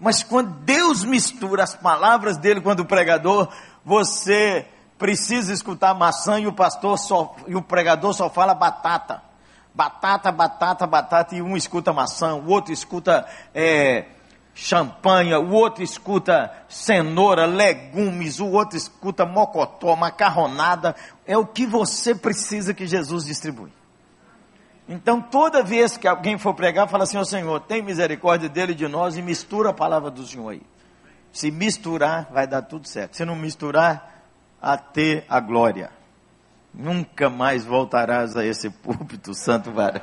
Mas 0.01 0.23
quando 0.23 0.51
Deus 0.65 1.05
mistura 1.05 1.63
as 1.63 1.75
palavras 1.75 2.37
dele 2.37 2.61
quando 2.61 2.81
o 2.81 2.85
pregador, 2.85 3.49
você 3.85 4.67
precisa 4.99 5.53
escutar 5.53 5.95
maçã 5.95 6.41
e 6.41 6.47
o 6.47 6.53
pastor 6.53 6.99
só, 6.99 7.37
e 7.47 7.55
o 7.55 7.63
pregador 7.63 8.13
só 8.13 8.29
fala 8.29 8.55
batata. 8.55 9.23
Batata, 9.75 10.31
batata, 10.31 10.87
batata, 10.87 11.35
e 11.35 11.43
um 11.43 11.57
escuta 11.57 11.93
maçã, 11.93 12.35
o 12.35 12.49
outro 12.49 12.73
escuta 12.73 13.27
é, 13.55 14.07
champanhe, 14.55 15.35
o 15.35 15.51
outro 15.51 15.83
escuta 15.83 16.53
cenoura, 16.69 17.47
legumes, 17.47 18.39
o 18.39 18.49
outro 18.51 18.77
escuta 18.77 19.25
mocotó, 19.25 19.97
macarronada. 19.97 20.95
É 21.27 21.37
o 21.37 21.47
que 21.47 21.67
você 21.67 22.15
precisa 22.15 22.75
que 22.75 22.87
Jesus 22.87 23.25
distribui. 23.25 23.73
Então, 24.89 25.21
toda 25.21 25.63
vez 25.63 25.97
que 25.97 26.07
alguém 26.07 26.37
for 26.37 26.55
pregar, 26.55 26.89
fala 26.89 27.05
assim: 27.05 27.17
Ó 27.17 27.21
oh, 27.21 27.25
Senhor, 27.25 27.61
tem 27.61 27.83
misericórdia 27.83 28.49
dele 28.49 28.75
de 28.75 28.87
nós 28.89 29.17
e 29.17 29.23
mistura 29.23 29.71
a 29.71 29.75
palavra 29.75 30.11
do 30.11 30.27
Senhor 30.27 30.51
aí. 30.51 30.63
Se 31.33 31.51
misturar, 31.51 32.29
vai 32.31 32.47
dar 32.47 32.63
tudo 32.63 32.87
certo. 32.87 33.17
Se 33.17 33.25
não 33.25 33.35
misturar, 33.35 34.23
até 34.61 35.25
a 35.29 35.41
glória. 35.41 35.91
Nunca 36.73 37.29
mais 37.29 37.65
voltarás 37.65 38.37
a 38.37 38.45
esse 38.45 38.71
púlpito, 38.71 39.35
santo 39.35 39.73
varão. 39.73 40.03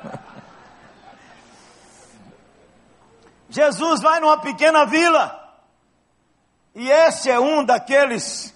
Jesus 3.49 4.01
vai 4.01 4.19
numa 4.19 4.37
pequena 4.39 4.85
vila. 4.85 5.35
E 6.75 6.89
esse 6.89 7.29
é 7.29 7.39
um 7.39 7.63
daqueles 7.63 8.53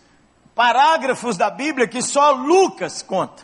parágrafos 0.53 1.35
da 1.35 1.49
Bíblia 1.49 1.87
que 1.87 2.01
só 2.01 2.31
Lucas 2.31 3.01
conta. 3.01 3.43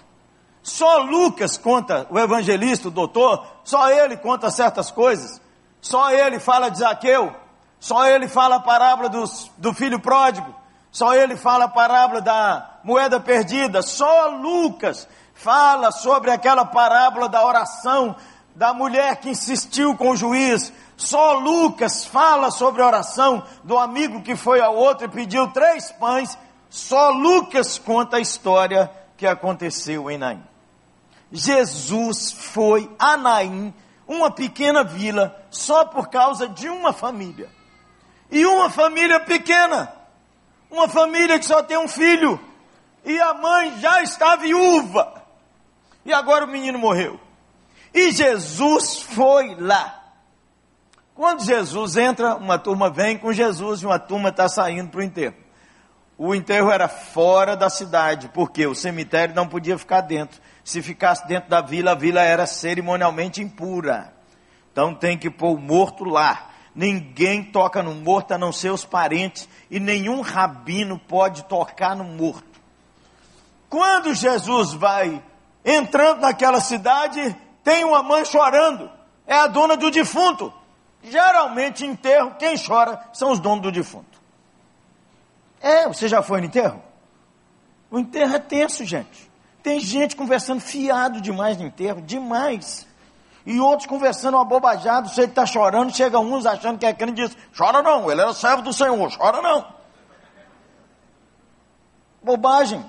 Só 0.61 0.97
Lucas 0.99 1.57
conta, 1.57 2.05
o 2.11 2.19
evangelista, 2.19 2.89
o 2.89 2.91
doutor, 2.91 3.45
só 3.63 3.89
ele 3.89 4.17
conta 4.17 4.51
certas 4.51 4.91
coisas. 4.91 5.41
Só 5.81 6.11
ele 6.11 6.39
fala 6.39 6.69
de 6.69 6.79
Zaqueu. 6.79 7.35
Só 7.79 8.05
ele 8.05 8.27
fala 8.27 8.57
a 8.57 8.59
parábola 8.59 9.09
dos, 9.09 9.49
do 9.57 9.73
filho 9.73 9.99
pródigo. 9.99 10.53
Só 10.91 11.13
ele 11.13 11.35
fala 11.35 11.65
a 11.65 11.69
parábola 11.69 12.21
da 12.21 12.79
moeda 12.83 13.19
perdida. 13.19 13.81
Só 13.81 14.27
Lucas 14.27 15.07
fala 15.33 15.91
sobre 15.91 16.31
aquela 16.31 16.65
parábola 16.65 17.29
da 17.29 17.45
oração 17.45 18.15
da 18.55 18.73
mulher 18.73 19.17
que 19.17 19.29
insistiu 19.29 19.95
com 19.95 20.11
o 20.11 20.15
juiz. 20.15 20.73
Só 20.97 21.33
Lucas 21.33 22.05
fala 22.05 22.51
sobre 22.51 22.81
a 22.81 22.87
oração 22.87 23.43
do 23.63 23.77
amigo 23.77 24.21
que 24.21 24.35
foi 24.35 24.59
ao 24.59 24.75
outro 24.75 25.05
e 25.05 25.09
pediu 25.09 25.47
três 25.51 25.91
pães. 25.93 26.37
Só 26.69 27.09
Lucas 27.11 27.77
conta 27.77 28.17
a 28.17 28.19
história 28.19 28.91
que 29.15 29.25
aconteceu 29.25 30.09
em 30.11 30.17
Naim. 30.17 30.43
Jesus 31.31 32.31
foi 32.31 32.89
a 32.97 33.15
Naim, 33.15 33.73
uma 34.07 34.31
pequena 34.31 34.83
vila, 34.83 35.35
só 35.49 35.85
por 35.85 36.09
causa 36.09 36.49
de 36.49 36.67
uma 36.67 36.91
família. 36.91 37.49
E 38.31 38.45
uma 38.45 38.69
família 38.69 39.19
pequena, 39.19 39.91
uma 40.69 40.87
família 40.87 41.39
que 41.39 41.45
só 41.45 41.63
tem 41.63 41.77
um 41.77 41.87
filho, 41.87 42.39
e 43.03 43.19
a 43.19 43.33
mãe 43.33 43.79
já 43.79 44.01
está 44.01 44.35
viúva, 44.35 45.23
e 46.05 46.13
agora 46.13 46.45
o 46.45 46.47
menino 46.47 46.77
morreu. 46.77 47.19
E 47.93 48.11
Jesus 48.11 49.01
foi 49.01 49.55
lá. 49.55 49.95
Quando 51.15 51.43
Jesus 51.43 51.97
entra, 51.97 52.35
uma 52.35 52.57
turma 52.57 52.89
vem 52.89 53.17
com 53.17 53.33
Jesus 53.33 53.81
e 53.81 53.85
uma 53.85 53.99
turma 53.99 54.29
está 54.29 54.47
saindo 54.47 54.89
para 54.89 54.99
o 54.99 55.03
enterro. 55.03 55.35
O 56.17 56.35
enterro 56.35 56.69
era 56.69 56.87
fora 56.87 57.55
da 57.55 57.69
cidade, 57.69 58.29
porque 58.33 58.67
o 58.67 58.75
cemitério 58.75 59.33
não 59.33 59.47
podia 59.47 59.77
ficar 59.77 60.01
dentro. 60.01 60.39
Se 60.63 60.81
ficasse 60.81 61.25
dentro 61.27 61.49
da 61.49 61.61
vila, 61.61 61.91
a 61.91 61.95
vila 61.95 62.21
era 62.21 62.45
cerimonialmente 62.45 63.41
impura. 63.41 64.13
Então 64.71 64.93
tem 64.93 65.17
que 65.17 65.29
pôr 65.29 65.55
o 65.55 65.57
morto 65.57 66.03
lá. 66.03 66.48
Ninguém 66.73 67.43
toca 67.43 67.81
no 67.81 67.95
morto 67.95 68.33
a 68.33 68.37
não 68.37 68.51
ser 68.51 68.71
os 68.71 68.85
parentes, 68.85 69.47
e 69.69 69.79
nenhum 69.79 70.21
rabino 70.21 70.99
pode 70.99 71.43
tocar 71.45 71.95
no 71.95 72.03
morto. 72.03 72.59
Quando 73.69 74.13
Jesus 74.13 74.73
vai 74.73 75.21
entrando 75.63 76.21
naquela 76.21 76.59
cidade, 76.59 77.35
tem 77.63 77.83
uma 77.83 78.01
mãe 78.01 78.25
chorando, 78.25 78.89
é 79.27 79.35
a 79.35 79.47
dona 79.47 79.75
do 79.75 79.91
defunto. 79.91 80.53
Geralmente, 81.03 81.85
enterro, 81.85 82.35
quem 82.37 82.55
chora 82.57 82.99
são 83.13 83.31
os 83.31 83.39
donos 83.39 83.61
do 83.61 83.71
defunto. 83.71 84.19
É, 85.61 85.87
você 85.87 86.07
já 86.07 86.21
foi 86.21 86.39
no 86.39 86.47
enterro? 86.47 86.81
O 87.91 87.99
enterro 87.99 88.35
é 88.35 88.39
tenso, 88.39 88.83
gente. 88.85 89.29
Tem 89.61 89.79
gente 89.79 90.15
conversando 90.15 90.61
fiado 90.61 91.21
demais 91.21 91.57
no 91.57 91.65
enterro, 91.65 92.01
demais. 92.01 92.87
E 93.49 93.59
outros 93.59 93.87
conversando 93.87 94.35
uma 94.37 94.45
bobajada, 94.45 95.09
você 95.09 95.23
que 95.23 95.29
está 95.29 95.43
chorando, 95.43 95.91
chega 95.91 96.19
uns 96.19 96.45
achando 96.45 96.77
que 96.77 96.85
é 96.85 96.93
crente 96.93 97.19
e 97.19 97.25
diz, 97.25 97.35
chora 97.57 97.81
não, 97.81 98.11
ele 98.11 98.21
era 98.21 98.31
servo 98.31 98.61
do 98.61 98.71
Senhor, 98.71 99.11
chora 99.17 99.41
não. 99.41 99.65
Bobagem. 102.21 102.87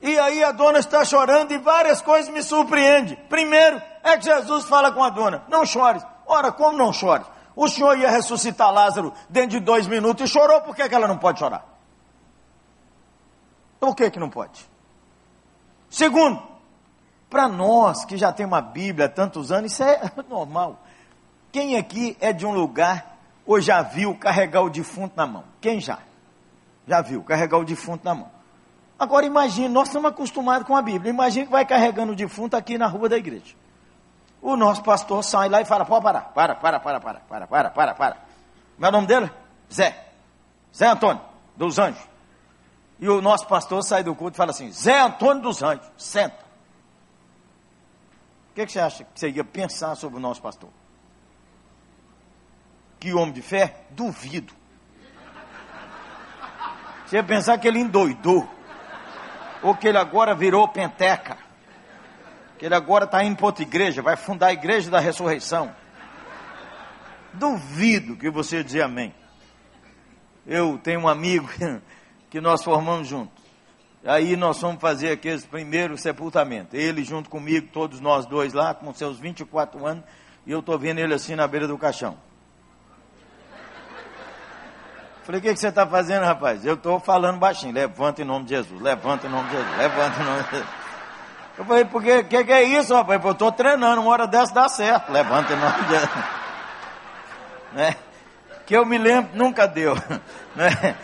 E 0.00 0.16
aí 0.20 0.44
a 0.44 0.52
dona 0.52 0.78
está 0.78 1.04
chorando 1.04 1.50
e 1.50 1.58
várias 1.58 2.00
coisas 2.00 2.32
me 2.32 2.44
surpreendem. 2.44 3.16
Primeiro, 3.28 3.82
é 4.04 4.16
que 4.16 4.24
Jesus 4.24 4.66
fala 4.66 4.92
com 4.92 5.02
a 5.02 5.10
dona: 5.10 5.42
Não 5.48 5.66
chores. 5.66 6.06
Ora, 6.24 6.52
como 6.52 6.78
não 6.78 6.92
chores? 6.92 7.26
O 7.56 7.66
senhor 7.66 7.98
ia 7.98 8.08
ressuscitar 8.08 8.72
Lázaro 8.72 9.12
dentro 9.28 9.58
de 9.58 9.60
dois 9.60 9.88
minutos 9.88 10.30
e 10.30 10.32
chorou, 10.32 10.60
por 10.60 10.76
que, 10.76 10.88
que 10.88 10.94
ela 10.94 11.08
não 11.08 11.18
pode 11.18 11.40
chorar? 11.40 11.66
Por 13.80 13.96
que, 13.96 14.12
que 14.12 14.20
não 14.20 14.30
pode? 14.30 14.64
Segundo, 15.90 16.53
para 17.34 17.48
nós 17.48 18.04
que 18.04 18.16
já 18.16 18.32
tem 18.32 18.46
uma 18.46 18.60
Bíblia 18.60 19.06
há 19.06 19.08
tantos 19.08 19.50
anos, 19.50 19.72
isso 19.72 19.82
é 19.82 20.00
normal. 20.30 20.78
Quem 21.50 21.76
aqui 21.76 22.16
é 22.20 22.32
de 22.32 22.46
um 22.46 22.52
lugar 22.52 23.18
ou 23.44 23.60
já 23.60 23.82
viu 23.82 24.14
carregar 24.14 24.62
o 24.62 24.70
defunto 24.70 25.16
na 25.16 25.26
mão? 25.26 25.42
Quem 25.60 25.80
já? 25.80 25.98
Já 26.86 27.02
viu 27.02 27.24
carregar 27.24 27.58
o 27.58 27.64
defunto 27.64 28.04
na 28.04 28.14
mão? 28.14 28.30
Agora 28.96 29.26
imagine, 29.26 29.68
nós 29.68 29.88
estamos 29.88 30.08
acostumados 30.08 30.64
com 30.64 30.76
a 30.76 30.82
Bíblia. 30.82 31.10
Imagine 31.10 31.46
que 31.46 31.50
vai 31.50 31.66
carregando 31.66 32.12
o 32.12 32.16
defunto 32.16 32.56
aqui 32.56 32.78
na 32.78 32.86
rua 32.86 33.08
da 33.08 33.16
igreja. 33.16 33.56
O 34.40 34.56
nosso 34.56 34.84
pastor 34.84 35.24
sai 35.24 35.48
lá 35.48 35.60
e 35.60 35.64
fala: 35.64 35.84
pode 35.84 36.04
parar, 36.04 36.32
para, 36.32 36.54
para, 36.54 36.78
para, 36.78 37.00
para, 37.00 37.20
para, 37.20 37.46
para, 37.48 37.70
para, 37.70 37.94
para. 37.94 38.16
Meu 38.78 38.92
nome 38.92 39.08
dele? 39.08 39.28
Zé. 39.72 40.06
Zé 40.72 40.86
Antônio, 40.86 41.20
dos 41.56 41.80
Anjos. 41.80 42.00
E 43.00 43.08
o 43.08 43.20
nosso 43.20 43.48
pastor 43.48 43.82
sai 43.82 44.04
do 44.04 44.14
culto 44.14 44.36
e 44.36 44.38
fala 44.38 44.52
assim: 44.52 44.70
Zé 44.70 45.00
Antônio 45.00 45.42
dos 45.42 45.64
Anjos, 45.64 45.90
senta. 45.96 46.43
O 48.54 48.56
que, 48.56 48.66
que 48.66 48.70
você 48.70 48.78
acha 48.78 49.02
que 49.02 49.18
você 49.18 49.30
ia 49.30 49.42
pensar 49.42 49.96
sobre 49.96 50.16
o 50.16 50.20
nosso 50.20 50.40
pastor? 50.40 50.70
Que 53.00 53.12
homem 53.12 53.32
de 53.32 53.42
fé? 53.42 53.80
Duvido. 53.90 54.54
Você 57.04 57.16
ia 57.16 57.24
pensar 57.24 57.58
que 57.58 57.66
ele 57.66 57.80
endoidou 57.80 58.48
ou 59.60 59.74
que 59.74 59.88
ele 59.88 59.98
agora 59.98 60.36
virou 60.36 60.68
penteca, 60.68 61.36
que 62.56 62.64
ele 62.64 62.76
agora 62.76 63.06
está 63.06 63.24
indo 63.24 63.34
para 63.34 63.46
outra 63.46 63.64
igreja, 63.64 64.00
vai 64.00 64.14
fundar 64.14 64.46
a 64.46 64.52
igreja 64.52 64.88
da 64.88 65.00
ressurreição. 65.00 65.74
Duvido 67.32 68.16
que 68.16 68.30
você 68.30 68.62
dizer 68.62 68.82
amém. 68.82 69.12
Eu 70.46 70.78
tenho 70.78 71.00
um 71.00 71.08
amigo 71.08 71.48
que 72.30 72.40
nós 72.40 72.62
formamos 72.62 73.08
juntos. 73.08 73.43
Aí 74.06 74.36
nós 74.36 74.60
fomos 74.60 74.80
fazer 74.80 75.12
aqueles 75.12 75.46
primeiros 75.46 76.02
sepultamentos. 76.02 76.74
Ele 76.74 77.02
junto 77.02 77.30
comigo, 77.30 77.68
todos 77.72 78.00
nós 78.00 78.26
dois 78.26 78.52
lá, 78.52 78.74
com 78.74 78.92
seus 78.92 79.18
24 79.18 79.86
anos, 79.86 80.04
e 80.46 80.52
eu 80.52 80.60
estou 80.60 80.78
vendo 80.78 80.98
ele 80.98 81.14
assim 81.14 81.34
na 81.34 81.46
beira 81.46 81.66
do 81.66 81.78
caixão. 81.78 82.16
Falei, 85.22 85.40
o 85.40 85.42
que, 85.42 85.54
que 85.54 85.58
você 85.58 85.68
está 85.68 85.86
fazendo, 85.86 86.22
rapaz? 86.22 86.66
Eu 86.66 86.74
estou 86.74 87.00
falando 87.00 87.38
baixinho. 87.38 87.72
Levanta 87.72 88.20
em 88.20 88.26
nome 88.26 88.44
de 88.44 88.50
Jesus, 88.50 88.78
levanta 88.78 89.26
em 89.26 89.30
nome 89.30 89.48
de 89.48 89.56
Jesus, 89.56 89.76
levanta 89.78 90.20
em 90.20 90.24
nome 90.24 90.42
de 90.42 90.50
Jesus. 90.50 90.68
Eu 91.56 91.64
falei, 91.64 91.84
porque 91.86 92.18
o 92.18 92.24
que, 92.24 92.44
que 92.44 92.52
é 92.52 92.62
isso, 92.62 92.94
rapaz? 92.94 93.24
Eu 93.24 93.30
estou 93.32 93.50
treinando, 93.50 94.02
uma 94.02 94.10
hora 94.10 94.26
dessa 94.26 94.52
dá 94.52 94.68
certo. 94.68 95.10
Levanta 95.10 95.54
em 95.54 95.56
nome 95.56 95.82
de 95.82 95.88
Jesus. 95.88 96.10
Né? 97.72 97.96
Que 98.66 98.76
eu 98.76 98.86
me 98.86 98.96
lembro, 98.96 99.32
nunca 99.34 99.66
deu. 99.66 99.94
Né? 100.54 100.96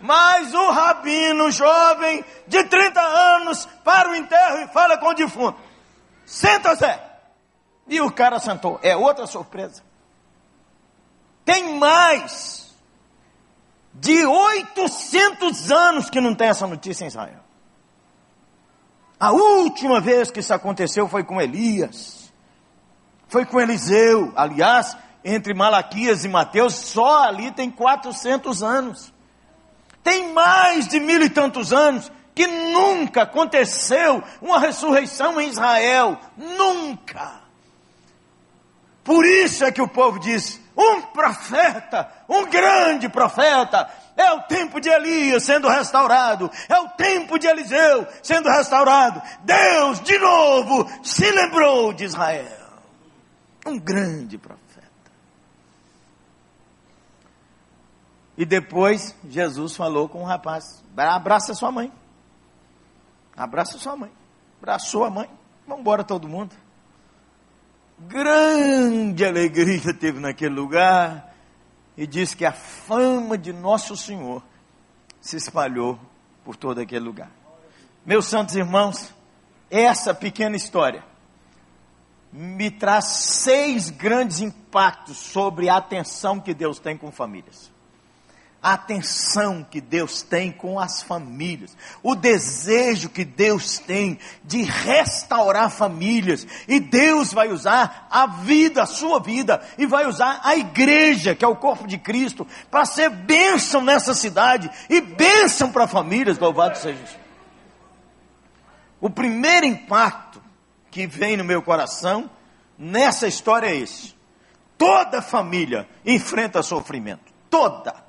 Mas 0.00 0.54
o 0.54 0.70
rabino 0.70 1.50
jovem 1.50 2.24
de 2.46 2.64
30 2.64 3.00
anos 3.00 3.66
para 3.84 4.10
o 4.10 4.14
enterro 4.14 4.58
e 4.58 4.68
fala 4.68 4.96
com 4.98 5.08
o 5.08 5.14
defunto: 5.14 5.58
Senta, 6.24 6.74
Zé. 6.74 7.04
E 7.86 8.00
o 8.00 8.12
cara 8.12 8.38
sentou. 8.38 8.78
É 8.82 8.96
outra 8.96 9.26
surpresa. 9.26 9.82
Tem 11.44 11.78
mais 11.78 12.76
de 13.94 14.24
800 14.24 15.72
anos 15.72 16.10
que 16.10 16.20
não 16.20 16.34
tem 16.34 16.48
essa 16.48 16.66
notícia 16.66 17.04
em 17.04 17.08
Israel. 17.08 17.40
A 19.18 19.32
última 19.32 20.00
vez 20.00 20.30
que 20.30 20.40
isso 20.40 20.54
aconteceu 20.54 21.08
foi 21.08 21.24
com 21.24 21.40
Elias, 21.40 22.32
foi 23.26 23.44
com 23.44 23.60
Eliseu. 23.60 24.32
Aliás, 24.36 24.96
entre 25.24 25.54
Malaquias 25.54 26.24
e 26.24 26.28
Mateus, 26.28 26.74
só 26.74 27.24
ali 27.24 27.50
tem 27.50 27.70
400 27.70 28.62
anos. 28.62 29.12
Tem 30.08 30.32
mais 30.32 30.88
de 30.88 30.98
mil 31.00 31.20
e 31.20 31.28
tantos 31.28 31.70
anos 31.70 32.10
que 32.34 32.46
nunca 32.46 33.24
aconteceu 33.24 34.24
uma 34.40 34.58
ressurreição 34.58 35.38
em 35.38 35.50
Israel. 35.50 36.18
Nunca. 36.34 37.42
Por 39.04 39.26
isso 39.26 39.66
é 39.66 39.70
que 39.70 39.82
o 39.82 39.86
povo 39.86 40.18
diz: 40.18 40.58
um 40.74 41.02
profeta, 41.02 42.10
um 42.26 42.46
grande 42.46 43.06
profeta. 43.10 43.86
É 44.16 44.32
o 44.32 44.40
tempo 44.44 44.80
de 44.80 44.88
Elias 44.88 45.42
sendo 45.42 45.68
restaurado, 45.68 46.50
é 46.70 46.80
o 46.80 46.88
tempo 46.88 47.38
de 47.38 47.46
Eliseu 47.46 48.06
sendo 48.22 48.48
restaurado. 48.48 49.20
Deus, 49.44 50.00
de 50.00 50.18
novo, 50.18 50.90
se 51.02 51.30
lembrou 51.30 51.92
de 51.92 52.04
Israel. 52.04 52.80
Um 53.66 53.78
grande 53.78 54.38
profeta. 54.38 54.67
E 58.38 58.46
depois 58.46 59.14
Jesus 59.28 59.76
falou 59.76 60.08
com 60.08 60.22
o 60.22 60.26
rapaz: 60.26 60.82
abraça 60.96 61.52
sua 61.54 61.70
mãe. 61.70 61.92
Abraça 63.36 63.76
sua 63.76 63.94
mãe. 63.94 64.10
Abraçou 64.58 65.04
a 65.04 65.10
mãe. 65.10 65.28
Vamos 65.66 65.82
embora 65.82 66.02
todo 66.02 66.26
mundo 66.26 66.54
grande 67.98 69.24
alegria 69.24 69.92
teve 69.92 70.20
naquele 70.20 70.54
lugar 70.54 71.34
e 71.96 72.06
diz 72.06 72.34
que 72.34 72.44
a 72.44 72.52
fama 72.52 73.36
de 73.36 73.52
Nosso 73.52 73.96
Senhor 73.96 74.42
se 75.20 75.36
espalhou 75.36 75.98
por 76.44 76.54
todo 76.54 76.80
aquele 76.80 77.04
lugar. 77.04 77.30
Meus 78.06 78.26
santos 78.26 78.54
irmãos, 78.54 79.12
essa 79.68 80.14
pequena 80.14 80.54
história 80.54 81.04
me 82.32 82.70
traz 82.70 83.06
seis 83.06 83.90
grandes 83.90 84.40
impactos 84.40 85.16
sobre 85.16 85.68
a 85.68 85.76
atenção 85.76 86.38
que 86.38 86.54
Deus 86.54 86.78
tem 86.78 86.96
com 86.96 87.10
famílias 87.10 87.72
a 88.62 88.72
atenção 88.72 89.64
que 89.68 89.80
Deus 89.80 90.22
tem 90.22 90.50
com 90.50 90.80
as 90.80 91.00
famílias, 91.00 91.76
o 92.02 92.16
desejo 92.16 93.08
que 93.08 93.24
Deus 93.24 93.78
tem 93.78 94.18
de 94.42 94.62
restaurar 94.62 95.70
famílias, 95.70 96.46
e 96.66 96.80
Deus 96.80 97.32
vai 97.32 97.50
usar 97.50 98.08
a 98.10 98.26
vida, 98.26 98.82
a 98.82 98.86
sua 98.86 99.20
vida, 99.20 99.62
e 99.78 99.86
vai 99.86 100.06
usar 100.06 100.40
a 100.42 100.56
igreja, 100.56 101.34
que 101.34 101.44
é 101.44 101.48
o 101.48 101.56
corpo 101.56 101.86
de 101.86 101.98
Cristo, 101.98 102.46
para 102.70 102.84
ser 102.84 103.10
bênção 103.10 103.80
nessa 103.80 104.12
cidade 104.12 104.68
e 104.90 105.00
bênção 105.00 105.70
para 105.70 105.86
famílias, 105.86 106.38
louvado 106.38 106.76
seja 106.76 106.98
Jesus. 106.98 107.18
O 109.00 109.08
primeiro 109.08 109.66
impacto 109.66 110.42
que 110.90 111.06
vem 111.06 111.36
no 111.36 111.44
meu 111.44 111.62
coração 111.62 112.28
nessa 112.76 113.28
história 113.28 113.68
é 113.68 113.76
esse: 113.76 114.16
toda 114.76 115.22
família 115.22 115.88
enfrenta 116.04 116.60
sofrimento, 116.60 117.32
toda 117.48 118.07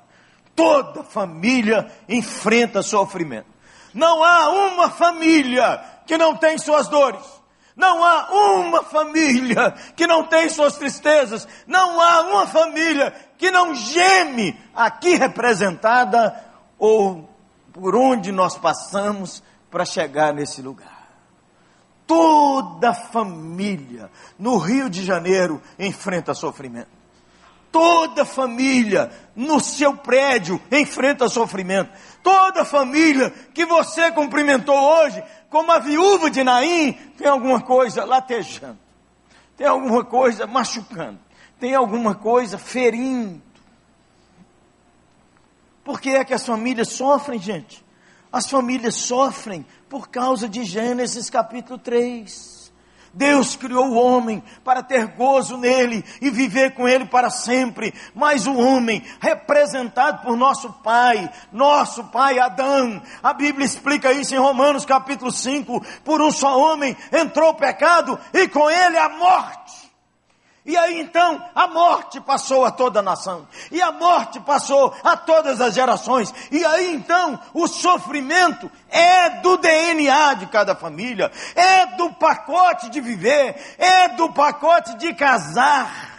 Toda 0.60 1.02
família 1.02 1.90
enfrenta 2.06 2.82
sofrimento. 2.82 3.46
Não 3.94 4.22
há 4.22 4.50
uma 4.50 4.90
família 4.90 5.82
que 6.06 6.18
não 6.18 6.36
tem 6.36 6.58
suas 6.58 6.86
dores. 6.86 7.24
Não 7.74 8.04
há 8.04 8.28
uma 8.30 8.82
família 8.82 9.72
que 9.96 10.06
não 10.06 10.24
tem 10.24 10.50
suas 10.50 10.76
tristezas. 10.76 11.48
Não 11.66 11.98
há 11.98 12.20
uma 12.20 12.46
família 12.46 13.10
que 13.38 13.50
não 13.50 13.74
geme, 13.74 14.54
aqui 14.74 15.14
representada, 15.14 16.44
ou 16.78 17.26
por 17.72 17.96
onde 17.96 18.30
nós 18.30 18.58
passamos 18.58 19.42
para 19.70 19.86
chegar 19.86 20.34
nesse 20.34 20.60
lugar. 20.60 21.08
Toda 22.06 22.92
família 22.92 24.10
no 24.38 24.58
Rio 24.58 24.90
de 24.90 25.02
Janeiro 25.02 25.62
enfrenta 25.78 26.34
sofrimento. 26.34 26.99
Toda 27.72 28.24
família 28.24 29.12
no 29.36 29.60
seu 29.60 29.96
prédio 29.96 30.60
enfrenta 30.70 31.28
sofrimento. 31.28 31.90
Toda 32.22 32.64
família 32.64 33.30
que 33.54 33.64
você 33.64 34.10
cumprimentou 34.10 34.76
hoje, 34.76 35.22
como 35.48 35.70
a 35.70 35.78
viúva 35.78 36.30
de 36.30 36.42
Naim, 36.42 36.92
tem 37.16 37.28
alguma 37.28 37.60
coisa 37.60 38.04
latejando, 38.04 38.78
tem 39.56 39.66
alguma 39.66 40.04
coisa 40.04 40.46
machucando, 40.46 41.18
tem 41.58 41.74
alguma 41.74 42.14
coisa 42.14 42.58
ferindo. 42.58 43.40
Por 45.84 46.00
que 46.00 46.10
é 46.10 46.24
que 46.24 46.34
as 46.34 46.44
famílias 46.44 46.88
sofrem, 46.88 47.38
gente? 47.38 47.84
As 48.32 48.48
famílias 48.48 48.94
sofrem 48.94 49.66
por 49.88 50.08
causa 50.08 50.48
de 50.48 50.64
Gênesis 50.64 51.30
capítulo 51.30 51.78
3. 51.78 52.59
Deus 53.12 53.56
criou 53.56 53.88
o 53.88 53.94
homem 53.94 54.42
para 54.62 54.82
ter 54.82 55.06
gozo 55.08 55.56
nele 55.56 56.04
e 56.20 56.30
viver 56.30 56.74
com 56.74 56.88
ele 56.88 57.06
para 57.06 57.28
sempre. 57.28 57.92
Mas 58.14 58.46
o 58.46 58.56
homem, 58.56 59.04
representado 59.20 60.22
por 60.22 60.36
nosso 60.36 60.72
pai, 60.74 61.28
nosso 61.52 62.04
pai 62.04 62.38
Adão, 62.38 63.02
a 63.22 63.32
Bíblia 63.32 63.66
explica 63.66 64.12
isso 64.12 64.34
em 64.34 64.38
Romanos 64.38 64.84
capítulo 64.84 65.32
5: 65.32 65.84
por 66.04 66.22
um 66.22 66.30
só 66.30 66.58
homem 66.58 66.96
entrou 67.12 67.50
o 67.50 67.54
pecado 67.54 68.18
e 68.32 68.46
com 68.48 68.70
ele 68.70 68.96
a 68.96 69.08
morte. 69.08 69.59
E 70.64 70.76
aí 70.76 71.00
então 71.00 71.42
a 71.54 71.66
morte 71.66 72.20
passou 72.20 72.66
a 72.66 72.70
toda 72.70 73.00
a 73.00 73.02
nação, 73.02 73.48
e 73.70 73.80
a 73.80 73.90
morte 73.90 74.38
passou 74.40 74.94
a 75.02 75.16
todas 75.16 75.58
as 75.58 75.74
gerações, 75.74 76.34
e 76.50 76.62
aí 76.62 76.94
então 76.94 77.40
o 77.54 77.66
sofrimento 77.66 78.70
é 78.90 79.30
do 79.40 79.56
DNA 79.56 80.34
de 80.34 80.46
cada 80.46 80.74
família, 80.74 81.32
é 81.54 81.86
do 81.96 82.12
pacote 82.12 82.90
de 82.90 83.00
viver, 83.00 83.56
é 83.78 84.08
do 84.08 84.30
pacote 84.32 84.94
de 84.98 85.14
casar. 85.14 86.10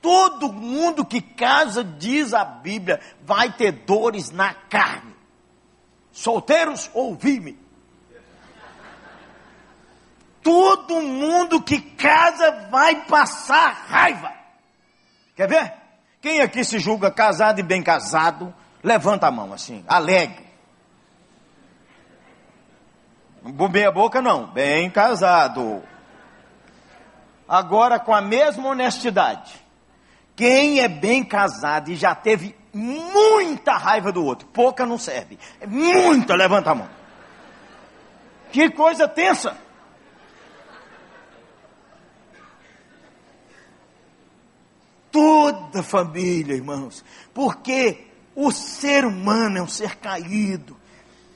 Todo 0.00 0.52
mundo 0.52 1.04
que 1.04 1.20
casa, 1.20 1.84
diz 1.84 2.34
a 2.34 2.44
Bíblia, 2.44 2.98
vai 3.24 3.52
ter 3.52 3.70
dores 3.70 4.32
na 4.32 4.52
carne. 4.52 5.14
Solteiros, 6.10 6.90
ouvi-me. 6.92 7.61
Todo 10.42 11.00
mundo 11.00 11.62
que 11.62 11.80
casa 11.80 12.68
vai 12.70 13.04
passar 13.04 13.86
raiva. 13.88 14.32
Quer 15.36 15.48
ver? 15.48 15.72
Quem 16.20 16.40
aqui 16.40 16.64
se 16.64 16.78
julga 16.78 17.10
casado 17.10 17.58
e 17.58 17.62
bem 17.62 17.82
casado, 17.82 18.54
levanta 18.82 19.26
a 19.26 19.30
mão 19.30 19.52
assim, 19.52 19.84
alegre. 19.88 20.46
Bobei 23.42 23.84
a 23.84 23.90
boca 23.90 24.22
não, 24.22 24.46
bem 24.46 24.88
casado. 24.88 25.82
Agora 27.48 27.98
com 27.98 28.14
a 28.14 28.20
mesma 28.20 28.68
honestidade. 28.68 29.60
Quem 30.36 30.80
é 30.80 30.88
bem 30.88 31.24
casado 31.24 31.90
e 31.90 31.96
já 31.96 32.14
teve 32.14 32.56
muita 32.72 33.76
raiva 33.76 34.12
do 34.12 34.24
outro, 34.24 34.46
pouca 34.48 34.86
não 34.86 34.96
serve. 34.96 35.38
Muita, 35.66 36.34
levanta 36.34 36.70
a 36.70 36.74
mão. 36.74 36.88
Que 38.50 38.70
coisa 38.70 39.08
tensa. 39.08 39.56
Toda 45.12 45.82
família, 45.82 46.56
irmãos, 46.56 47.04
porque 47.34 48.08
o 48.34 48.50
ser 48.50 49.04
humano 49.04 49.58
é 49.58 49.62
um 49.62 49.68
ser 49.68 49.96
caído, 49.96 50.76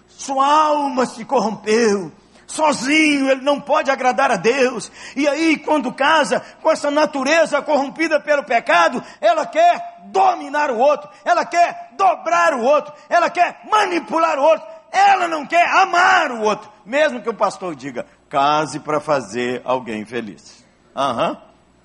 sua 0.08 0.46
alma 0.46 1.04
se 1.04 1.24
corrompeu, 1.26 2.10
sozinho 2.46 3.28
ele 3.28 3.42
não 3.42 3.60
pode 3.60 3.90
agradar 3.90 4.30
a 4.30 4.36
Deus, 4.36 4.90
e 5.14 5.28
aí 5.28 5.58
quando 5.58 5.92
casa 5.92 6.40
com 6.62 6.70
essa 6.70 6.90
natureza 6.90 7.60
corrompida 7.60 8.18
pelo 8.18 8.42
pecado, 8.42 9.04
ela 9.20 9.44
quer 9.44 10.00
dominar 10.06 10.70
o 10.70 10.78
outro, 10.78 11.08
ela 11.22 11.44
quer 11.44 11.90
dobrar 11.98 12.54
o 12.54 12.62
outro, 12.62 12.94
ela 13.10 13.28
quer 13.28 13.60
manipular 13.70 14.38
o 14.38 14.42
outro, 14.42 14.66
ela 14.90 15.28
não 15.28 15.44
quer 15.44 15.68
amar 15.68 16.32
o 16.32 16.40
outro, 16.40 16.70
mesmo 16.84 17.20
que 17.20 17.28
o 17.28 17.34
pastor 17.34 17.74
diga, 17.74 18.06
case 18.30 18.80
para 18.80 19.00
fazer 19.00 19.60
alguém 19.64 20.06
feliz. 20.06 20.64
Aham, 20.96 21.30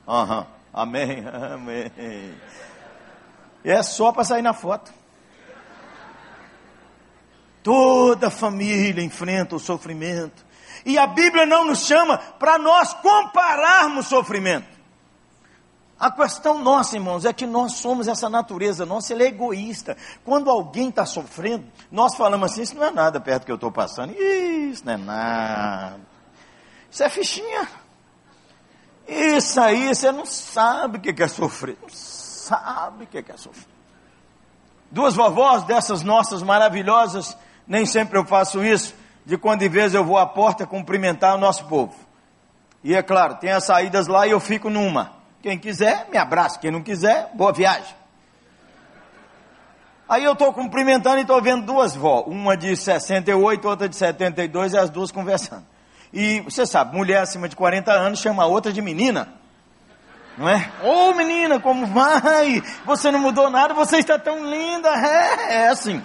uhum, 0.07 0.13
aham. 0.13 0.39
Uhum. 0.39 0.60
Amém, 0.73 1.23
amém. 1.53 1.91
É 3.63 3.83
só 3.83 4.11
para 4.11 4.23
sair 4.23 4.41
na 4.41 4.53
foto. 4.53 4.91
Toda 7.61 8.29
família 8.29 9.03
enfrenta 9.03 9.55
o 9.55 9.59
sofrimento. 9.59 10.45
E 10.85 10.97
a 10.97 11.05
Bíblia 11.05 11.45
não 11.45 11.65
nos 11.65 11.85
chama 11.85 12.17
para 12.17 12.57
nós 12.57 12.93
compararmos 12.95 14.07
sofrimento. 14.07 14.81
A 15.99 16.09
questão 16.09 16.57
nossa, 16.57 16.95
irmãos, 16.95 17.25
é 17.25 17.31
que 17.31 17.45
nós 17.45 17.73
somos 17.73 18.07
essa 18.07 18.27
natureza 18.27 18.87
nossa, 18.87 19.13
ele 19.13 19.23
é 19.23 19.27
egoísta. 19.27 19.95
Quando 20.25 20.49
alguém 20.49 20.89
está 20.89 21.05
sofrendo, 21.05 21.63
nós 21.91 22.15
falamos 22.15 22.51
assim: 22.51 22.63
Isso 22.63 22.75
não 22.75 22.85
é 22.85 22.89
nada 22.89 23.21
perto 23.21 23.45
que 23.45 23.51
eu 23.51 23.55
estou 23.55 23.71
passando. 23.71 24.11
Isso 24.13 24.83
não 24.83 24.93
é 24.93 24.97
nada. 24.97 25.99
Isso 26.89 27.03
é 27.03 27.09
fichinha. 27.09 27.67
Isso 29.07 29.59
aí 29.59 29.93
você 29.93 30.11
não 30.11 30.25
sabe 30.25 30.97
o 30.97 31.01
que 31.01 31.21
é 31.21 31.27
sofrer. 31.27 31.77
Não 31.81 31.89
sabe 31.89 33.03
o 33.05 33.07
que 33.07 33.17
é 33.17 33.37
sofrer. 33.37 33.67
Duas 34.91 35.15
vovós 35.15 35.63
dessas 35.63 36.03
nossas 36.03 36.43
maravilhosas, 36.43 37.37
nem 37.65 37.85
sempre 37.85 38.17
eu 38.17 38.25
faço 38.25 38.63
isso, 38.63 38.93
de 39.25 39.37
quando 39.37 39.61
em 39.61 39.69
vez 39.69 39.93
eu 39.93 40.03
vou 40.03 40.17
à 40.17 40.25
porta 40.25 40.65
cumprimentar 40.65 41.35
o 41.35 41.39
nosso 41.39 41.65
povo. 41.65 41.95
E 42.83 42.93
é 42.93 43.01
claro, 43.01 43.35
tem 43.35 43.51
as 43.51 43.63
saídas 43.63 44.07
lá 44.07 44.27
e 44.27 44.31
eu 44.31 44.39
fico 44.39 44.69
numa. 44.69 45.13
Quem 45.41 45.57
quiser, 45.57 46.07
me 46.09 46.17
abraça. 46.17 46.59
Quem 46.59 46.71
não 46.71 46.81
quiser, 46.81 47.31
boa 47.33 47.53
viagem. 47.53 47.95
Aí 50.07 50.25
eu 50.25 50.33
estou 50.33 50.51
cumprimentando 50.51 51.19
e 51.19 51.21
estou 51.21 51.41
vendo 51.41 51.65
duas 51.65 51.95
vó, 51.95 52.23
uma 52.23 52.57
de 52.57 52.75
68, 52.75 53.65
outra 53.65 53.87
de 53.87 53.95
72, 53.95 54.73
e 54.73 54.77
as 54.77 54.89
duas 54.89 55.09
conversando. 55.09 55.65
E 56.13 56.41
você 56.41 56.65
sabe, 56.65 56.95
mulher 56.95 57.21
acima 57.21 57.47
de 57.47 57.55
40 57.55 57.91
anos 57.91 58.19
chama 58.19 58.43
a 58.43 58.47
outra 58.47 58.73
de 58.73 58.81
menina. 58.81 59.29
Não 60.37 60.47
é? 60.47 60.71
Ô 60.83 61.09
oh, 61.09 61.13
menina, 61.13 61.59
como 61.59 61.85
vai? 61.85 62.61
Você 62.85 63.11
não 63.11 63.19
mudou 63.19 63.49
nada, 63.49 63.73
você 63.73 63.97
está 63.97 64.17
tão 64.17 64.45
linda. 64.49 64.89
É, 64.89 65.53
é 65.63 65.67
assim. 65.67 66.01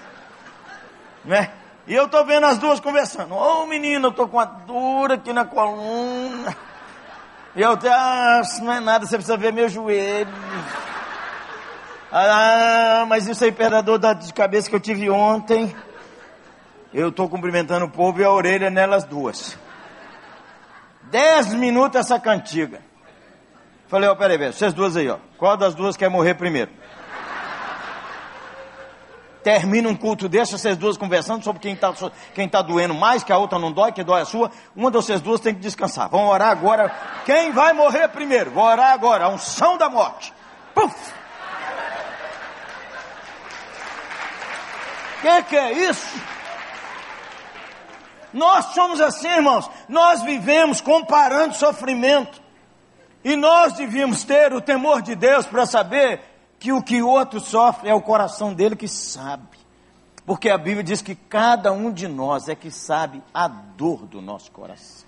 Não 1.24 1.36
é? 1.36 1.50
E 1.86 1.94
eu 1.94 2.06
estou 2.06 2.24
vendo 2.24 2.46
as 2.46 2.58
duas 2.58 2.80
conversando. 2.80 3.34
Ô 3.34 3.62
oh, 3.62 3.66
menina, 3.66 4.06
eu 4.06 4.10
estou 4.10 4.28
com 4.28 4.40
a 4.40 4.44
dor 4.44 5.12
aqui 5.12 5.32
na 5.32 5.44
coluna. 5.44 6.56
E 7.54 7.62
eu 7.62 7.72
até, 7.72 7.88
ah, 7.88 8.42
não 8.60 8.72
é 8.72 8.80
nada, 8.80 9.06
você 9.06 9.16
precisa 9.16 9.36
ver 9.36 9.52
meu 9.52 9.68
joelho. 9.68 10.32
Ah, 12.12 13.04
mas 13.08 13.26
isso 13.26 13.44
aí 13.44 13.52
perde 13.52 13.76
a 13.76 13.80
dor 13.80 13.98
de 13.98 14.32
cabeça 14.32 14.68
que 14.68 14.76
eu 14.76 14.80
tive 14.80 15.08
ontem. 15.08 15.74
Eu 16.92 17.08
estou 17.08 17.28
cumprimentando 17.28 17.86
o 17.86 17.90
povo 17.90 18.20
e 18.20 18.24
a 18.24 18.30
orelha 18.30 18.70
nelas 18.70 19.04
duas. 19.04 19.56
Dez 21.10 21.52
minutos 21.54 22.00
essa 22.00 22.18
cantiga. 22.18 22.80
Falei, 23.88 24.08
ó, 24.08 24.12
oh, 24.12 24.16
peraí, 24.16 24.36
vocês 24.52 24.72
duas 24.72 24.96
aí, 24.96 25.08
ó. 25.08 25.18
Qual 25.38 25.56
das 25.56 25.74
duas 25.74 25.96
quer 25.96 26.08
morrer 26.08 26.34
primeiro? 26.34 26.70
Termina 29.44 29.88
um 29.88 29.94
culto 29.94 30.28
desse, 30.28 30.58
vocês 30.58 30.76
duas 30.76 30.96
conversando 30.96 31.44
sobre 31.44 31.62
quem 31.62 31.74
está 31.74 31.94
quem 32.34 32.48
tá 32.48 32.60
doendo 32.62 32.94
mais, 32.94 33.22
que 33.22 33.32
a 33.32 33.38
outra 33.38 33.60
não 33.60 33.70
dói, 33.70 33.92
que 33.92 34.02
dói 34.02 34.22
a 34.22 34.24
sua. 34.24 34.50
Uma 34.74 34.90
de 34.90 34.96
vocês 34.96 35.20
duas 35.20 35.40
tem 35.40 35.54
que 35.54 35.60
descansar. 35.60 36.08
Vamos 36.08 36.28
orar 36.32 36.50
agora. 36.50 36.92
Quem 37.24 37.52
vai 37.52 37.72
morrer 37.72 38.08
primeiro? 38.08 38.50
Vou 38.50 38.64
orar 38.64 38.92
agora. 38.92 39.26
A 39.26 39.28
unção 39.28 39.78
da 39.78 39.88
morte. 39.88 40.34
Puf! 40.74 41.14
Que 45.22 45.42
que 45.44 45.56
é 45.56 45.72
isso? 45.72 46.35
Nós 48.32 48.66
somos 48.74 49.00
assim, 49.00 49.28
irmãos. 49.28 49.70
Nós 49.88 50.22
vivemos 50.22 50.80
comparando 50.80 51.54
sofrimento. 51.54 52.40
E 53.24 53.34
nós 53.34 53.72
devíamos 53.72 54.22
ter 54.24 54.52
o 54.52 54.60
temor 54.60 55.02
de 55.02 55.14
Deus 55.14 55.46
para 55.46 55.66
saber 55.66 56.20
que 56.58 56.72
o 56.72 56.82
que 56.82 57.02
o 57.02 57.08
outro 57.08 57.40
sofre 57.40 57.88
é 57.88 57.94
o 57.94 58.00
coração 58.00 58.54
dele 58.54 58.76
que 58.76 58.88
sabe. 58.88 59.56
Porque 60.24 60.50
a 60.50 60.58
Bíblia 60.58 60.82
diz 60.82 61.02
que 61.02 61.14
cada 61.14 61.72
um 61.72 61.92
de 61.92 62.08
nós 62.08 62.48
é 62.48 62.54
que 62.54 62.70
sabe 62.70 63.22
a 63.32 63.46
dor 63.46 64.06
do 64.06 64.20
nosso 64.20 64.50
coração. 64.50 65.06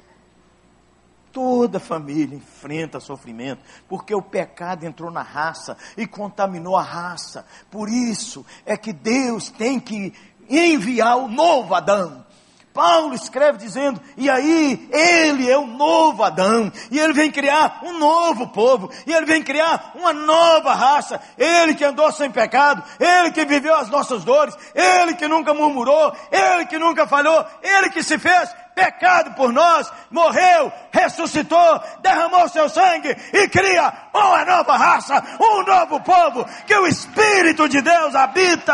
Toda 1.32 1.78
família 1.78 2.36
enfrenta 2.36 3.00
sofrimento, 3.00 3.62
porque 3.88 4.14
o 4.14 4.22
pecado 4.22 4.84
entrou 4.84 5.10
na 5.10 5.22
raça 5.22 5.76
e 5.96 6.06
contaminou 6.06 6.76
a 6.76 6.82
raça. 6.82 7.44
Por 7.70 7.88
isso 7.88 8.46
é 8.64 8.76
que 8.76 8.92
Deus 8.92 9.50
tem 9.50 9.78
que 9.78 10.12
enviar 10.48 11.18
o 11.18 11.28
novo 11.28 11.74
Adão 11.74 12.24
Paulo 12.72 13.14
escreve 13.14 13.58
dizendo: 13.58 14.00
e 14.16 14.30
aí, 14.30 14.88
ele 14.92 15.50
é 15.50 15.58
o 15.58 15.66
novo 15.66 16.22
Adão, 16.22 16.70
e 16.90 16.98
ele 16.98 17.12
vem 17.12 17.30
criar 17.30 17.80
um 17.82 17.98
novo 17.98 18.48
povo, 18.48 18.90
e 19.06 19.12
ele 19.12 19.26
vem 19.26 19.42
criar 19.42 19.92
uma 19.94 20.12
nova 20.12 20.74
raça. 20.74 21.20
Ele 21.36 21.74
que 21.74 21.84
andou 21.84 22.10
sem 22.12 22.30
pecado, 22.30 22.82
ele 23.00 23.32
que 23.32 23.44
viveu 23.44 23.74
as 23.74 23.88
nossas 23.88 24.24
dores, 24.24 24.56
ele 24.74 25.14
que 25.14 25.26
nunca 25.26 25.52
murmurou, 25.52 26.14
ele 26.30 26.66
que 26.66 26.78
nunca 26.78 27.06
falhou, 27.06 27.44
ele 27.62 27.90
que 27.90 28.02
se 28.02 28.18
fez 28.18 28.48
pecado 28.78 29.34
por 29.34 29.52
nós, 29.52 29.90
morreu, 30.08 30.72
ressuscitou, 30.92 31.80
derramou 32.00 32.48
seu 32.48 32.68
sangue 32.68 33.16
e 33.32 33.48
cria 33.48 33.92
uma 34.14 34.44
nova 34.44 34.76
raça, 34.76 35.20
um 35.40 35.64
novo 35.64 36.00
povo 36.00 36.46
que 36.64 36.76
o 36.76 36.86
Espírito 36.86 37.68
de 37.68 37.82
Deus 37.82 38.14
habita. 38.14 38.72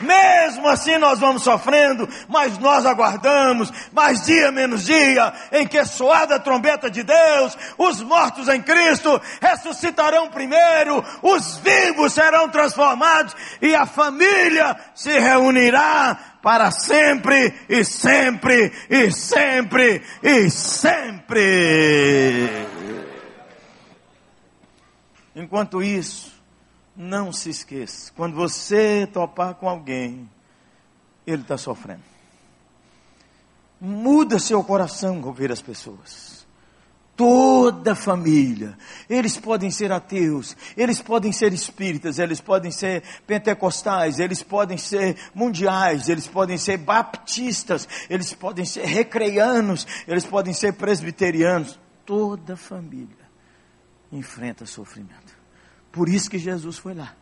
Mesmo 0.00 0.68
assim 0.68 0.98
nós 0.98 1.18
vamos 1.18 1.42
sofrendo, 1.42 2.08
mas 2.28 2.58
nós 2.58 2.84
aguardamos, 2.84 3.72
mais 3.92 4.24
dia 4.24 4.52
menos 4.52 4.84
dia, 4.84 5.32
em 5.52 5.66
que 5.66 5.82
soada 5.84 6.36
a 6.36 6.40
trombeta 6.40 6.90
de 6.90 7.02
Deus, 7.02 7.56
os 7.78 8.02
mortos 8.02 8.48
em 8.48 8.60
Cristo 8.60 9.20
ressuscitarão 9.40 10.28
primeiro, 10.28 11.02
os 11.22 11.56
vivos 11.58 12.12
serão 12.12 12.48
transformados 12.48 13.34
e 13.62 13.74
a 13.74 13.86
família 13.86 14.76
se 14.94 15.18
reunirá 15.18 16.18
para 16.42 16.70
sempre 16.70 17.54
e 17.68 17.82
sempre 17.84 18.72
e 18.90 19.10
sempre 19.10 20.02
e 20.22 20.50
sempre. 20.50 21.36
Enquanto 25.34 25.82
isso, 25.82 26.35
não 26.96 27.32
se 27.32 27.50
esqueça, 27.50 28.10
quando 28.16 28.34
você 28.34 29.06
topar 29.12 29.54
com 29.54 29.68
alguém, 29.68 30.28
ele 31.26 31.42
está 31.42 31.58
sofrendo. 31.58 32.02
Muda 33.80 34.38
seu 34.38 34.64
coração 34.64 35.20
ao 35.22 35.32
ver 35.32 35.52
as 35.52 35.60
pessoas. 35.60 36.46
Toda 37.14 37.94
família, 37.94 38.76
eles 39.08 39.38
podem 39.38 39.70
ser 39.70 39.90
ateus, 39.90 40.54
eles 40.76 41.00
podem 41.00 41.32
ser 41.32 41.50
espíritas, 41.52 42.18
eles 42.18 42.42
podem 42.42 42.70
ser 42.70 43.02
pentecostais, 43.26 44.18
eles 44.18 44.42
podem 44.42 44.76
ser 44.76 45.16
mundiais, 45.34 46.10
eles 46.10 46.26
podem 46.26 46.58
ser 46.58 46.76
baptistas, 46.76 47.88
eles 48.10 48.34
podem 48.34 48.66
ser 48.66 48.84
recreianos, 48.84 49.86
eles 50.06 50.26
podem 50.26 50.52
ser 50.52 50.74
presbiterianos. 50.74 51.78
Toda 52.04 52.54
família 52.54 53.26
enfrenta 54.12 54.66
sofrimento. 54.66 55.35
Por 55.96 56.10
isso 56.10 56.28
que 56.28 56.38
Jesus 56.38 56.76
foi 56.76 56.92
lá. 56.92 57.16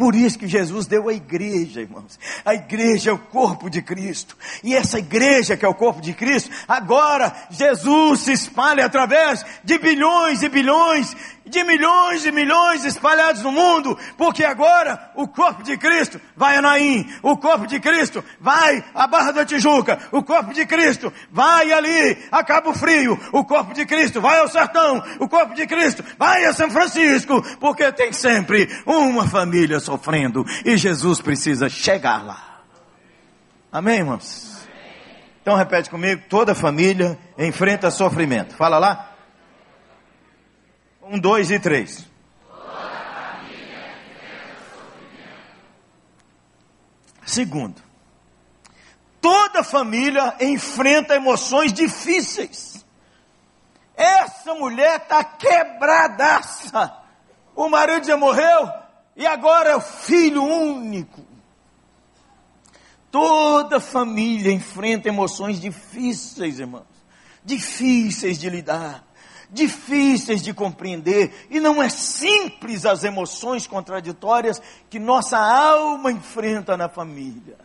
Por 0.00 0.14
isso 0.14 0.38
que 0.38 0.48
Jesus 0.48 0.86
deu 0.86 1.10
a 1.10 1.12
igreja, 1.12 1.82
irmãos. 1.82 2.18
A 2.42 2.54
igreja 2.54 3.10
é 3.10 3.12
o 3.12 3.18
corpo 3.18 3.68
de 3.68 3.82
Cristo. 3.82 4.34
E 4.64 4.74
essa 4.74 4.98
igreja 4.98 5.58
que 5.58 5.64
é 5.66 5.68
o 5.68 5.74
corpo 5.74 6.00
de 6.00 6.14
Cristo, 6.14 6.50
agora 6.66 7.30
Jesus 7.50 8.20
se 8.20 8.32
espalha 8.32 8.86
através 8.86 9.44
de 9.62 9.76
bilhões 9.76 10.42
e 10.42 10.48
bilhões 10.48 11.14
de 11.50 11.64
milhões 11.64 12.24
e 12.24 12.32
milhões 12.32 12.84
espalhados 12.84 13.42
no 13.42 13.50
mundo, 13.50 13.98
porque 14.16 14.44
agora 14.44 15.10
o 15.16 15.26
corpo 15.26 15.62
de 15.62 15.76
Cristo 15.76 16.20
vai 16.36 16.56
a 16.56 16.62
Naim, 16.62 17.06
o 17.22 17.36
corpo 17.36 17.66
de 17.66 17.80
Cristo 17.80 18.24
vai 18.40 18.84
à 18.94 19.06
Barra 19.06 19.32
da 19.32 19.44
Tijuca, 19.44 19.98
o 20.12 20.22
corpo 20.22 20.54
de 20.54 20.64
Cristo 20.64 21.12
vai 21.30 21.72
ali 21.72 22.16
a 22.30 22.44
Cabo 22.44 22.72
Frio, 22.72 23.18
o 23.32 23.44
corpo 23.44 23.74
de 23.74 23.84
Cristo 23.84 24.20
vai 24.20 24.38
ao 24.38 24.48
Sertão, 24.48 25.02
o 25.18 25.28
corpo 25.28 25.54
de 25.54 25.66
Cristo 25.66 26.04
vai 26.16 26.44
a 26.44 26.54
São 26.54 26.70
Francisco, 26.70 27.42
porque 27.58 27.90
tem 27.92 28.12
sempre 28.12 28.68
uma 28.86 29.26
família 29.26 29.80
sofrendo 29.90 30.44
e 30.64 30.76
Jesus 30.76 31.20
precisa 31.20 31.68
chegar 31.68 32.24
lá. 32.24 32.62
Amém, 33.72 33.98
irmãos? 33.98 34.68
Então 35.42 35.56
repete 35.56 35.90
comigo, 35.90 36.22
toda 36.28 36.54
família 36.54 37.18
enfrenta 37.36 37.90
sofrimento. 37.90 38.54
Fala 38.54 38.78
lá. 38.78 39.14
Um, 41.02 41.18
dois 41.18 41.50
e 41.50 41.58
três. 41.58 42.08
Segundo, 47.24 47.80
toda 49.20 49.62
família 49.62 50.34
enfrenta 50.40 51.14
emoções 51.14 51.72
difíceis. 51.72 52.84
Essa 53.96 54.54
mulher 54.54 54.96
está 54.96 55.22
quebradaça. 55.22 56.96
O 57.54 57.68
marido 57.68 58.06
já 58.06 58.16
morreu 58.16 58.79
e 59.20 59.26
agora 59.26 59.70
é 59.70 59.76
o 59.76 59.80
filho 59.80 60.42
único. 60.42 61.22
Toda 63.10 63.78
família 63.78 64.50
enfrenta 64.50 65.08
emoções 65.08 65.60
difíceis, 65.60 66.58
irmãos. 66.58 66.86
Difíceis 67.44 68.38
de 68.38 68.48
lidar 68.48 69.04
difíceis 69.52 70.42
de 70.42 70.54
compreender, 70.54 71.48
e 71.50 71.58
não 71.58 71.82
é 71.82 71.88
simples 71.88 72.86
as 72.86 73.02
emoções 73.02 73.66
contraditórias 73.66 74.62
que 74.88 74.98
nossa 74.98 75.36
alma 75.36 76.12
enfrenta 76.12 76.76
na 76.76 76.88
família. 76.88 77.58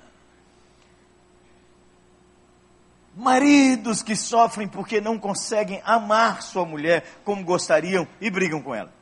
Maridos 3.16 4.02
que 4.02 4.16
sofrem 4.16 4.68
porque 4.68 5.00
não 5.00 5.20
conseguem 5.20 5.80
amar 5.86 6.42
sua 6.42 6.66
mulher 6.66 7.06
como 7.24 7.46
gostariam 7.46 8.08
e 8.20 8.32
brigam 8.32 8.64
com 8.64 8.74
ela. 8.74 8.95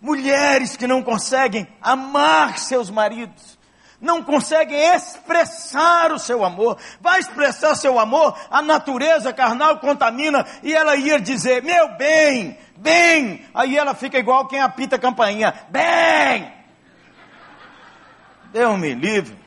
Mulheres 0.00 0.76
que 0.76 0.86
não 0.86 1.02
conseguem 1.02 1.68
amar 1.80 2.58
seus 2.58 2.88
maridos 2.90 3.60
não 4.00 4.22
consegue 4.22 4.74
expressar 4.74 6.10
o 6.10 6.18
seu 6.18 6.44
amor. 6.44 6.78
Vai 7.00 7.20
expressar 7.20 7.74
seu 7.74 7.98
amor, 7.98 8.36
a 8.50 8.62
natureza 8.62 9.32
carnal 9.32 9.78
contamina 9.78 10.46
e 10.62 10.72
ela 10.72 10.96
ia 10.96 11.20
dizer: 11.20 11.62
Meu 11.62 11.96
bem, 11.96 12.56
bem. 12.76 13.44
Aí 13.52 13.76
ela 13.76 13.94
fica 13.94 14.18
igual 14.18 14.48
quem 14.48 14.60
apita 14.60 14.96
a 14.96 14.98
campainha: 14.98 15.52
Bem. 15.68 16.50
Deu-me 18.52 18.94
livre. 18.94 19.38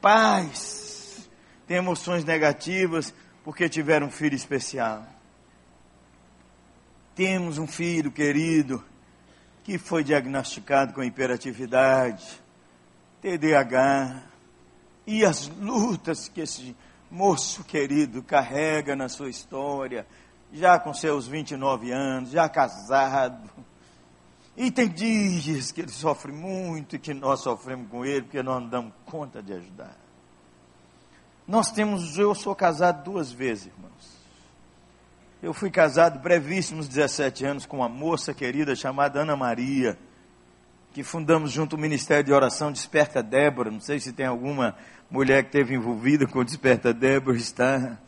Pais 0.00 1.28
têm 1.66 1.78
emoções 1.78 2.24
negativas 2.24 3.12
porque 3.42 3.68
tiveram 3.68 4.06
um 4.06 4.10
filho 4.10 4.36
especial. 4.36 5.04
Temos 7.18 7.58
um 7.58 7.66
filho 7.66 8.12
querido 8.12 8.80
que 9.64 9.76
foi 9.76 10.04
diagnosticado 10.04 10.92
com 10.92 11.02
hiperatividade, 11.02 12.40
TDAH, 13.20 14.22
e 15.04 15.24
as 15.24 15.48
lutas 15.48 16.28
que 16.28 16.42
esse 16.42 16.76
moço 17.10 17.64
querido 17.64 18.22
carrega 18.22 18.94
na 18.94 19.08
sua 19.08 19.28
história, 19.28 20.06
já 20.52 20.78
com 20.78 20.94
seus 20.94 21.26
29 21.26 21.90
anos, 21.90 22.30
já 22.30 22.48
casado. 22.48 23.50
E 24.56 24.70
tem 24.70 24.88
dias 24.88 25.72
que 25.72 25.80
ele 25.80 25.90
sofre 25.90 26.30
muito 26.30 26.94
e 26.94 27.00
que 27.00 27.12
nós 27.12 27.40
sofremos 27.40 27.90
com 27.90 28.04
ele, 28.04 28.22
porque 28.22 28.44
nós 28.44 28.62
não 28.62 28.68
damos 28.68 28.92
conta 29.04 29.42
de 29.42 29.54
ajudar. 29.54 29.98
Nós 31.48 31.72
temos, 31.72 32.16
eu 32.16 32.32
sou 32.32 32.54
casado 32.54 33.02
duas 33.02 33.32
vezes, 33.32 33.66
irmãos. 33.66 34.17
Eu 35.40 35.54
fui 35.54 35.70
casado 35.70 36.18
brevíssimos 36.18 36.88
17 36.88 37.46
anos 37.46 37.64
com 37.64 37.76
uma 37.76 37.88
moça 37.88 38.34
querida 38.34 38.74
chamada 38.74 39.20
Ana 39.20 39.36
Maria, 39.36 39.96
que 40.92 41.04
fundamos 41.04 41.52
junto 41.52 41.76
o 41.76 41.78
Ministério 41.78 42.24
de 42.24 42.32
Oração 42.32 42.72
Desperta 42.72 43.22
Débora. 43.22 43.70
Não 43.70 43.80
sei 43.80 44.00
se 44.00 44.12
tem 44.12 44.26
alguma 44.26 44.74
mulher 45.08 45.44
que 45.44 45.50
esteve 45.50 45.76
envolvida 45.76 46.26
com 46.26 46.42
Desperta 46.42 46.92
Débora, 46.92 47.36
está. 47.36 48.00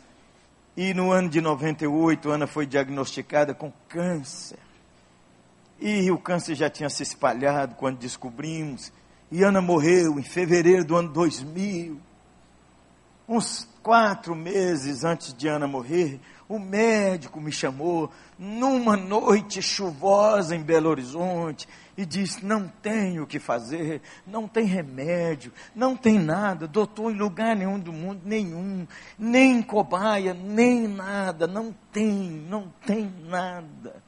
E 0.77 0.93
no 0.93 1.13
ano 1.13 1.29
de 1.29 1.41
98, 1.41 2.31
Ana 2.31 2.49
foi 2.49 2.67
diagnosticada 2.67 3.55
com 3.55 3.73
câncer. 3.89 4.59
E 5.79 6.11
o 6.11 6.19
câncer 6.19 6.57
já 6.57 6.69
tinha 6.69 6.91
se 6.91 7.05
espalhado 7.05 7.77
quando 7.77 7.99
descobrimos. 7.99 8.93
E 9.31 9.45
Ana 9.45 9.61
morreu 9.61 10.19
em 10.19 10.25
fevereiro 10.25 10.85
do 10.85 10.97
ano 10.97 11.09
2000. 11.11 11.97
Uns 13.29 13.69
quatro 13.85 14.35
meses 14.35 15.05
antes 15.05 15.33
de 15.33 15.47
Ana 15.47 15.69
morrer, 15.69 16.21
o 16.51 16.59
médico 16.59 17.41
me 17.41 17.53
chamou 17.53 18.11
numa 18.37 18.97
noite 18.97 19.63
chuvosa 19.63 20.57
em 20.57 20.61
Belo 20.61 20.91
Horizonte 20.91 21.69
e 21.97 22.05
disse: 22.05 22.45
Não 22.45 22.67
tem 22.67 23.21
o 23.21 23.27
que 23.27 23.39
fazer, 23.39 24.03
não 24.27 24.49
tem 24.49 24.65
remédio, 24.65 25.53
não 25.77 25.97
tem 25.97 26.19
nada, 26.19 26.67
doutor, 26.67 27.13
em 27.13 27.17
lugar 27.17 27.55
nenhum 27.55 27.79
do 27.79 27.93
mundo, 27.93 28.23
nenhum, 28.25 28.85
nem 29.17 29.63
cobaia, 29.63 30.35
nem 30.35 30.89
nada, 30.89 31.47
não 31.47 31.73
tem, 31.93 32.29
não 32.49 32.73
tem 32.85 33.15
nada. 33.29 34.03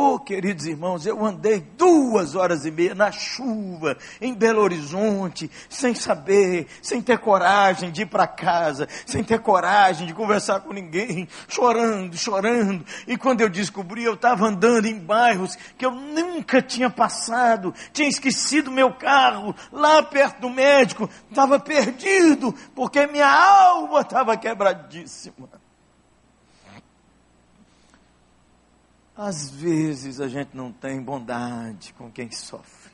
Oh, 0.00 0.16
queridos 0.16 0.64
irmãos, 0.64 1.06
eu 1.06 1.26
andei 1.26 1.58
duas 1.76 2.36
horas 2.36 2.64
e 2.64 2.70
meia 2.70 2.94
na 2.94 3.10
chuva, 3.10 3.98
em 4.20 4.32
Belo 4.32 4.62
Horizonte, 4.62 5.50
sem 5.68 5.92
saber, 5.92 6.68
sem 6.80 7.02
ter 7.02 7.18
coragem 7.18 7.90
de 7.90 8.02
ir 8.02 8.06
para 8.06 8.24
casa, 8.24 8.86
sem 9.04 9.24
ter 9.24 9.40
coragem 9.40 10.06
de 10.06 10.14
conversar 10.14 10.60
com 10.60 10.72
ninguém, 10.72 11.26
chorando, 11.48 12.16
chorando. 12.16 12.86
E 13.08 13.16
quando 13.16 13.40
eu 13.40 13.48
descobri, 13.48 14.04
eu 14.04 14.14
estava 14.14 14.46
andando 14.46 14.86
em 14.86 15.00
bairros 15.00 15.56
que 15.76 15.84
eu 15.84 15.90
nunca 15.90 16.62
tinha 16.62 16.88
passado, 16.88 17.74
tinha 17.92 18.08
esquecido 18.08 18.70
meu 18.70 18.92
carro 18.92 19.52
lá 19.72 20.00
perto 20.00 20.42
do 20.42 20.48
médico, 20.48 21.10
estava 21.28 21.58
perdido, 21.58 22.54
porque 22.72 23.04
minha 23.08 23.28
alma 23.28 24.02
estava 24.02 24.36
quebradíssima. 24.36 25.48
Às 29.18 29.50
vezes 29.50 30.20
a 30.20 30.28
gente 30.28 30.50
não 30.54 30.70
tem 30.70 31.02
bondade 31.02 31.92
com 31.94 32.08
quem 32.08 32.30
sofre. 32.30 32.92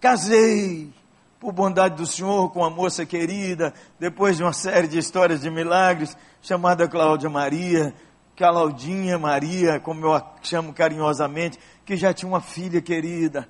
Casei 0.00 0.92
por 1.40 1.50
bondade 1.50 1.96
do 1.96 2.06
Senhor 2.06 2.48
com 2.52 2.60
uma 2.60 2.70
moça 2.70 3.04
querida, 3.04 3.74
depois 3.98 4.36
de 4.36 4.44
uma 4.44 4.52
série 4.52 4.86
de 4.86 4.96
histórias 4.96 5.40
de 5.40 5.50
milagres, 5.50 6.16
chamada 6.40 6.86
Cláudia 6.86 7.28
Maria, 7.28 7.92
Claudinha 8.36 9.18
Maria, 9.18 9.80
como 9.80 10.06
eu 10.06 10.14
a 10.14 10.34
chamo 10.40 10.72
carinhosamente, 10.72 11.58
que 11.84 11.96
já 11.96 12.14
tinha 12.14 12.28
uma 12.28 12.40
filha 12.40 12.80
querida. 12.80 13.48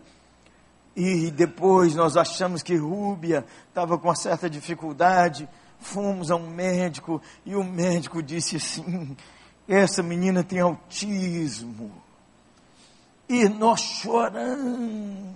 E 0.96 1.30
depois 1.30 1.94
nós 1.94 2.16
achamos 2.16 2.62
que 2.62 2.76
Rúbia 2.76 3.44
estava 3.68 3.98
com 3.98 4.08
uma 4.08 4.14
certa 4.14 4.48
dificuldade. 4.48 5.46
Fomos 5.80 6.30
a 6.30 6.36
um 6.36 6.48
médico 6.48 7.20
e 7.44 7.54
o 7.54 7.62
médico 7.62 8.22
disse 8.22 8.56
assim: 8.56 9.14
essa 9.68 10.02
menina 10.02 10.42
tem 10.42 10.60
autismo. 10.60 11.92
E 13.28 13.48
nós 13.48 13.80
choramos. 13.80 15.30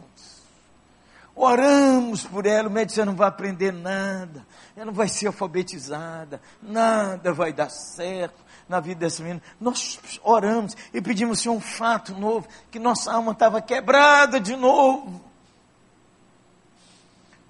Oramos 1.36 2.24
por 2.24 2.46
ela, 2.46 2.68
o 2.68 2.72
médico 2.72 3.04
não 3.04 3.16
vai 3.16 3.26
aprender 3.26 3.72
nada, 3.72 4.46
ela 4.76 4.86
não 4.86 4.92
vai 4.92 5.08
ser 5.08 5.26
alfabetizada, 5.26 6.40
nada 6.62 7.32
vai 7.32 7.52
dar 7.52 7.68
certo 7.70 8.44
na 8.68 8.78
vida 8.78 9.00
dessa 9.00 9.22
menina. 9.22 9.42
Nós 9.60 9.98
oramos 10.22 10.76
e 10.92 11.00
pedimos 11.02 11.40
Senhor 11.40 11.56
um 11.56 11.60
fato 11.60 12.14
novo, 12.14 12.46
que 12.70 12.78
nossa 12.78 13.12
alma 13.12 13.32
estava 13.32 13.60
quebrada 13.60 14.40
de 14.40 14.54
novo. 14.54 15.20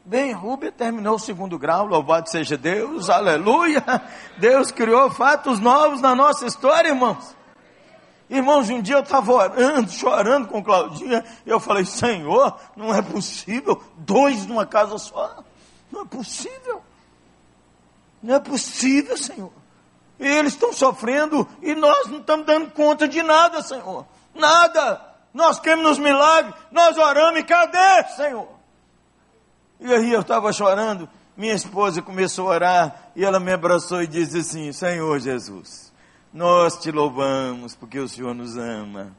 Bem, 0.07 0.33
Rubia 0.33 0.71
terminou 0.71 1.17
o 1.17 1.19
segundo 1.19 1.59
grau, 1.59 1.87
louvado 1.87 2.29
seja 2.29 2.59
Deus, 2.59 3.09
aleluia. 3.09 3.83
Deus 4.37 4.71
criou 4.71 5.11
fatos 5.11 5.59
novos 5.59 6.03
na 6.03 6.15
nossa 6.15 6.45
história, 6.45 6.89
irmãos. 6.89 7.35
Irmãos, 8.29 8.69
um 8.69 8.83
dia 8.83 8.97
eu 8.97 9.01
estava 9.01 9.33
orando, 9.33 9.89
chorando 9.93 10.49
com 10.49 10.63
Claudinha, 10.63 11.25
e 11.47 11.49
eu 11.49 11.59
falei, 11.59 11.87
Senhor, 11.87 12.55
não 12.77 12.95
é 12.95 13.01
possível, 13.01 13.83
dois 13.97 14.45
numa 14.45 14.67
casa 14.67 14.99
só. 14.99 15.43
Não 15.91 16.03
é 16.03 16.05
possível. 16.05 16.83
Não 18.23 18.35
é 18.35 18.41
possível, 18.41 19.17
Senhor. 19.17 19.53
Eles 20.21 20.53
estão 20.53 20.71
sofrendo 20.71 21.49
e 21.63 21.75
nós 21.75 22.09
não 22.09 22.19
estamos 22.19 22.45
dando 22.45 22.71
conta 22.73 23.09
de 23.09 23.23
nada, 23.23 23.63
Senhor. 23.63 24.07
Nada. 24.35 25.01
Nós 25.33 25.59
queremos 25.59 25.85
nos 25.85 25.99
milagres, 25.99 26.55
nós 26.71 26.99
oramos 26.99 27.41
e 27.41 27.43
cadê, 27.43 28.05
Senhor? 28.17 28.64
E 29.81 29.93
aí 29.93 30.13
eu 30.13 30.21
estava 30.21 30.53
chorando, 30.53 31.09
minha 31.37 31.55
esposa 31.55 32.01
começou 32.01 32.49
a 32.49 32.55
orar 32.55 33.11
e 33.17 33.25
ela 33.25 33.41
me 33.41 33.53
abraçou 33.53 34.03
e 34.03 34.07
disse 34.07 34.39
assim: 34.39 34.73
Senhor 34.73 35.19
Jesus, 35.19 35.93
nós 36.33 36.77
te 36.79 36.91
louvamos 36.91 37.75
porque 37.75 37.99
o 37.99 38.09
Senhor 38.09 38.35
nos 38.35 38.57
ama. 38.57 39.13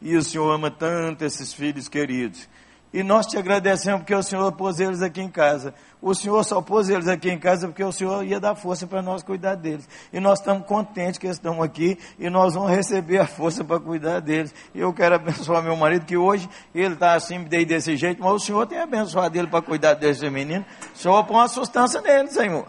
E 0.00 0.16
o 0.16 0.22
Senhor 0.22 0.50
ama 0.50 0.70
tanto 0.70 1.24
esses 1.24 1.52
filhos 1.52 1.88
queridos. 1.88 2.48
E 2.92 3.02
nós 3.02 3.26
te 3.26 3.36
agradecemos 3.36 4.00
porque 4.00 4.14
o 4.14 4.22
Senhor 4.22 4.50
pôs 4.52 4.80
eles 4.80 5.02
aqui 5.02 5.20
em 5.20 5.28
casa. 5.28 5.74
O 6.00 6.14
Senhor 6.14 6.42
só 6.42 6.62
pôs 6.62 6.88
eles 6.88 7.06
aqui 7.06 7.28
em 7.28 7.38
casa 7.38 7.68
porque 7.68 7.84
o 7.84 7.92
Senhor 7.92 8.24
ia 8.24 8.40
dar 8.40 8.54
força 8.54 8.86
para 8.86 9.02
nós 9.02 9.22
cuidar 9.22 9.56
deles. 9.56 9.86
E 10.10 10.18
nós 10.18 10.38
estamos 10.38 10.66
contentes 10.66 11.18
que 11.18 11.26
eles 11.26 11.36
estão 11.36 11.62
aqui 11.62 11.98
e 12.18 12.30
nós 12.30 12.54
vamos 12.54 12.70
receber 12.70 13.18
a 13.18 13.26
força 13.26 13.62
para 13.62 13.78
cuidar 13.78 14.20
deles. 14.20 14.54
E 14.74 14.80
eu 14.80 14.92
quero 14.94 15.16
abençoar 15.16 15.62
meu 15.62 15.76
marido, 15.76 16.06
que 16.06 16.16
hoje 16.16 16.48
ele 16.74 16.94
está 16.94 17.12
assim, 17.14 17.44
desse 17.44 17.94
jeito, 17.94 18.22
mas 18.22 18.32
o 18.32 18.38
Senhor 18.38 18.66
tem 18.66 18.80
abençoado 18.80 19.36
ele 19.36 19.48
para 19.48 19.60
cuidar 19.60 19.94
desse 19.94 20.28
menino. 20.30 20.64
O 20.94 20.98
Senhor 20.98 21.22
põe 21.24 21.36
uma 21.36 21.48
sustância 21.48 22.00
nele, 22.00 22.28
Senhor. 22.30 22.66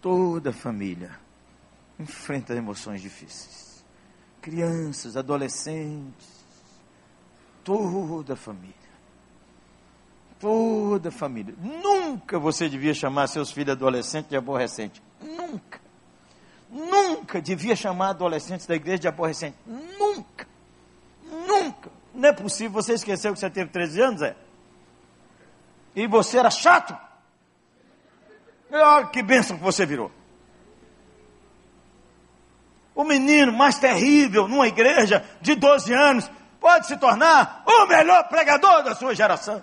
Toda 0.00 0.52
família 0.52 1.10
enfrenta 1.98 2.54
emoções 2.54 3.02
difíceis. 3.02 3.84
Crianças, 4.40 5.16
adolescentes, 5.16 6.35
toda 7.66 8.34
a 8.34 8.36
família. 8.36 8.74
Toda 10.38 11.08
a 11.08 11.12
família. 11.12 11.52
Nunca 11.58 12.38
você 12.38 12.68
devia 12.68 12.94
chamar 12.94 13.26
seus 13.26 13.50
filhos 13.50 13.72
adolescentes 13.72 14.30
de 14.30 14.36
aborrecente. 14.36 15.02
Nunca. 15.20 15.80
Nunca 16.70 17.42
devia 17.42 17.74
chamar 17.74 18.10
adolescentes 18.10 18.66
da 18.66 18.76
igreja 18.76 19.00
de 19.00 19.08
aborrecente. 19.08 19.56
Nunca. 19.66 20.46
Nunca. 21.24 21.90
Não 22.14 22.28
é 22.28 22.32
possível. 22.32 22.70
Você 22.72 22.94
esqueceu 22.94 23.32
que 23.32 23.40
você 23.40 23.50
teve 23.50 23.70
13 23.70 24.00
anos, 24.00 24.22
é? 24.22 24.36
E 25.96 26.06
você 26.06 26.38
era 26.38 26.50
chato? 26.50 26.96
Olha 28.70 29.06
que 29.06 29.22
bênção 29.22 29.56
que 29.56 29.62
você 29.62 29.84
virou. 29.84 30.12
O 32.94 33.02
menino 33.02 33.52
mais 33.52 33.78
terrível 33.78 34.46
numa 34.46 34.68
igreja 34.68 35.24
de 35.40 35.54
12 35.54 35.92
anos 35.92 36.30
pode 36.66 36.88
se 36.88 36.96
tornar 36.96 37.62
o 37.64 37.86
melhor 37.86 38.24
pregador 38.24 38.82
da 38.82 38.92
sua 38.92 39.14
geração. 39.14 39.62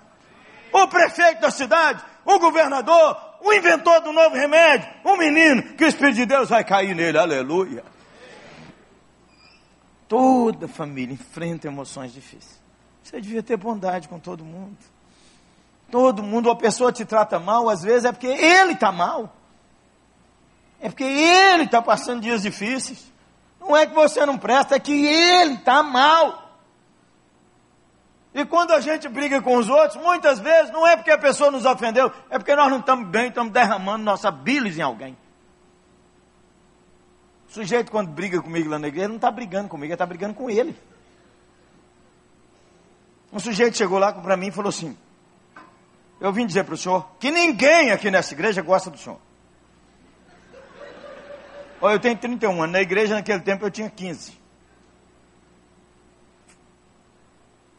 O 0.72 0.88
prefeito 0.88 1.42
da 1.42 1.52
cidade, 1.52 2.02
o 2.24 2.39
governador, 2.39 3.18
o 3.42 3.52
inventor 3.52 4.00
do 4.00 4.13
novo 4.13 4.34
remédio, 4.34 4.89
um 5.04 5.18
menino 5.18 5.62
que 5.76 5.84
o 5.84 5.88
Espírito 5.88 6.16
de 6.16 6.26
Deus 6.26 6.48
vai 6.48 6.63
cair 6.63 6.96
nele, 6.96 7.18
aleluia. 7.18 7.84
Toda 10.08 10.66
família 10.66 11.13
enfrenta 11.13 11.68
emoções 11.68 12.13
difíceis. 12.13 12.62
Você 13.04 13.20
devia 13.20 13.44
ter 13.44 13.58
bondade 13.58 14.08
com 14.08 14.18
todo 14.18 14.46
mundo. 14.46 14.78
Todo 15.92 16.24
mundo, 16.24 16.48
uma 16.48 16.56
pessoa 16.56 16.94
te 16.94 17.04
trata 17.04 17.38
mal, 17.38 17.68
às 17.68 17.84
vezes 17.84 18.06
é 18.06 18.13
porque 18.13 18.28
ele 18.28 18.72
está 18.72 18.94
mal. 18.94 19.36
É 20.80 20.88
porque 20.88 21.04
ele 21.04 21.63
está 21.63 21.82
passando 21.82 22.22
dias 22.22 22.44
difíceis. 22.44 23.12
Não 23.60 23.76
é 23.76 23.86
que 23.86 23.94
você 23.94 24.26
não 24.26 24.38
presta, 24.38 24.76
é 24.76 24.80
que 24.80 25.06
ele 25.06 25.56
está 25.56 25.84
mal. 25.84 26.42
E 28.34 28.43
quando 28.46 28.72
a 28.72 28.80
gente 28.80 29.08
briga 29.08 29.41
com 29.41 29.56
os 29.58 29.69
outros, 29.69 30.02
muitas 30.02 30.39
vezes 30.39 30.72
não 30.72 30.88
é 30.88 30.96
porque 30.96 31.12
a 31.12 31.17
pessoa 31.17 31.52
nos 31.52 31.65
ofendeu, 31.65 32.12
é 32.30 32.39
porque 32.39 32.56
nós 32.56 32.69
não 32.69 32.80
estamos 32.80 33.08
bem, 33.08 33.28
estamos 33.28 33.54
derramando 33.54 34.04
nossa 34.04 34.32
bilis 34.32 34.78
em 34.78 34.82
alguém. 34.82 35.15
O 37.48 37.52
sujeito, 37.54 37.91
quando 37.91 38.10
briga 38.10 38.41
comigo 38.41 38.69
lá 38.69 38.80
na 38.80 38.88
igreja, 38.88 39.08
não 39.08 39.17
está 39.17 39.30
brigando 39.30 39.69
comigo, 39.69 39.86
ele 39.86 39.93
está 39.93 40.06
brigando 40.06 40.34
com 40.34 40.50
ele. 40.50 40.76
Um 43.32 43.39
sujeito 43.39 43.78
chegou 43.78 44.00
lá 44.00 44.12
para 44.12 44.36
mim 44.36 44.48
e 44.48 44.52
falou 44.52 44.69
assim: 44.69 44.98
Eu 46.19 46.34
vim 46.34 46.48
dizer 46.48 46.63
para 46.63 46.74
o 46.74 46.78
senhor 46.78 47.08
que 47.19 47.30
ninguém 47.30 47.91
aqui 47.91 48.10
nessa 48.10 48.34
igreja 48.34 48.63
gosta 48.63 48.89
do 48.89 48.98
senhor. 48.98 49.19
Olha, 51.80 51.96
eu 51.96 52.00
tenho 52.00 52.17
31 52.17 52.63
anos, 52.63 52.72
na 52.72 52.82
igreja 52.82 53.13
naquele 53.13 53.41
tempo 53.41 53.65
eu 53.65 53.69
tinha 53.69 53.89
15. 53.89 54.42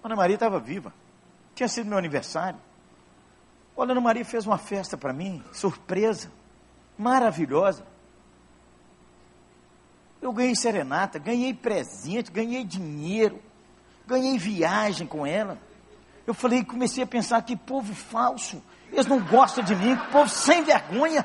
Ana 0.04 0.14
Maria 0.14 0.34
estava 0.34 0.60
viva. 0.60 0.92
Tinha 1.54 1.66
sido 1.66 1.88
meu 1.88 1.96
aniversário. 1.96 2.60
Olha, 3.74 3.92
Ana 3.92 4.02
Maria 4.02 4.24
fez 4.24 4.46
uma 4.46 4.58
festa 4.58 4.98
para 4.98 5.14
mim, 5.14 5.42
surpresa, 5.50 6.30
maravilhosa. 6.98 7.86
Eu 10.20 10.30
ganhei 10.32 10.54
serenata, 10.54 11.18
ganhei 11.18 11.54
presente, 11.54 12.30
ganhei 12.30 12.64
dinheiro, 12.64 13.42
ganhei 14.06 14.38
viagem 14.38 15.06
com 15.06 15.26
ela. 15.26 15.58
Eu 16.26 16.34
falei, 16.34 16.62
comecei 16.62 17.02
a 17.02 17.06
pensar 17.06 17.42
que 17.42 17.56
povo 17.56 17.94
falso, 17.94 18.62
eles 18.92 19.06
não 19.06 19.20
gostam 19.24 19.64
de 19.64 19.74
mim, 19.74 19.96
povo 20.12 20.28
sem 20.28 20.62
vergonha. 20.62 21.24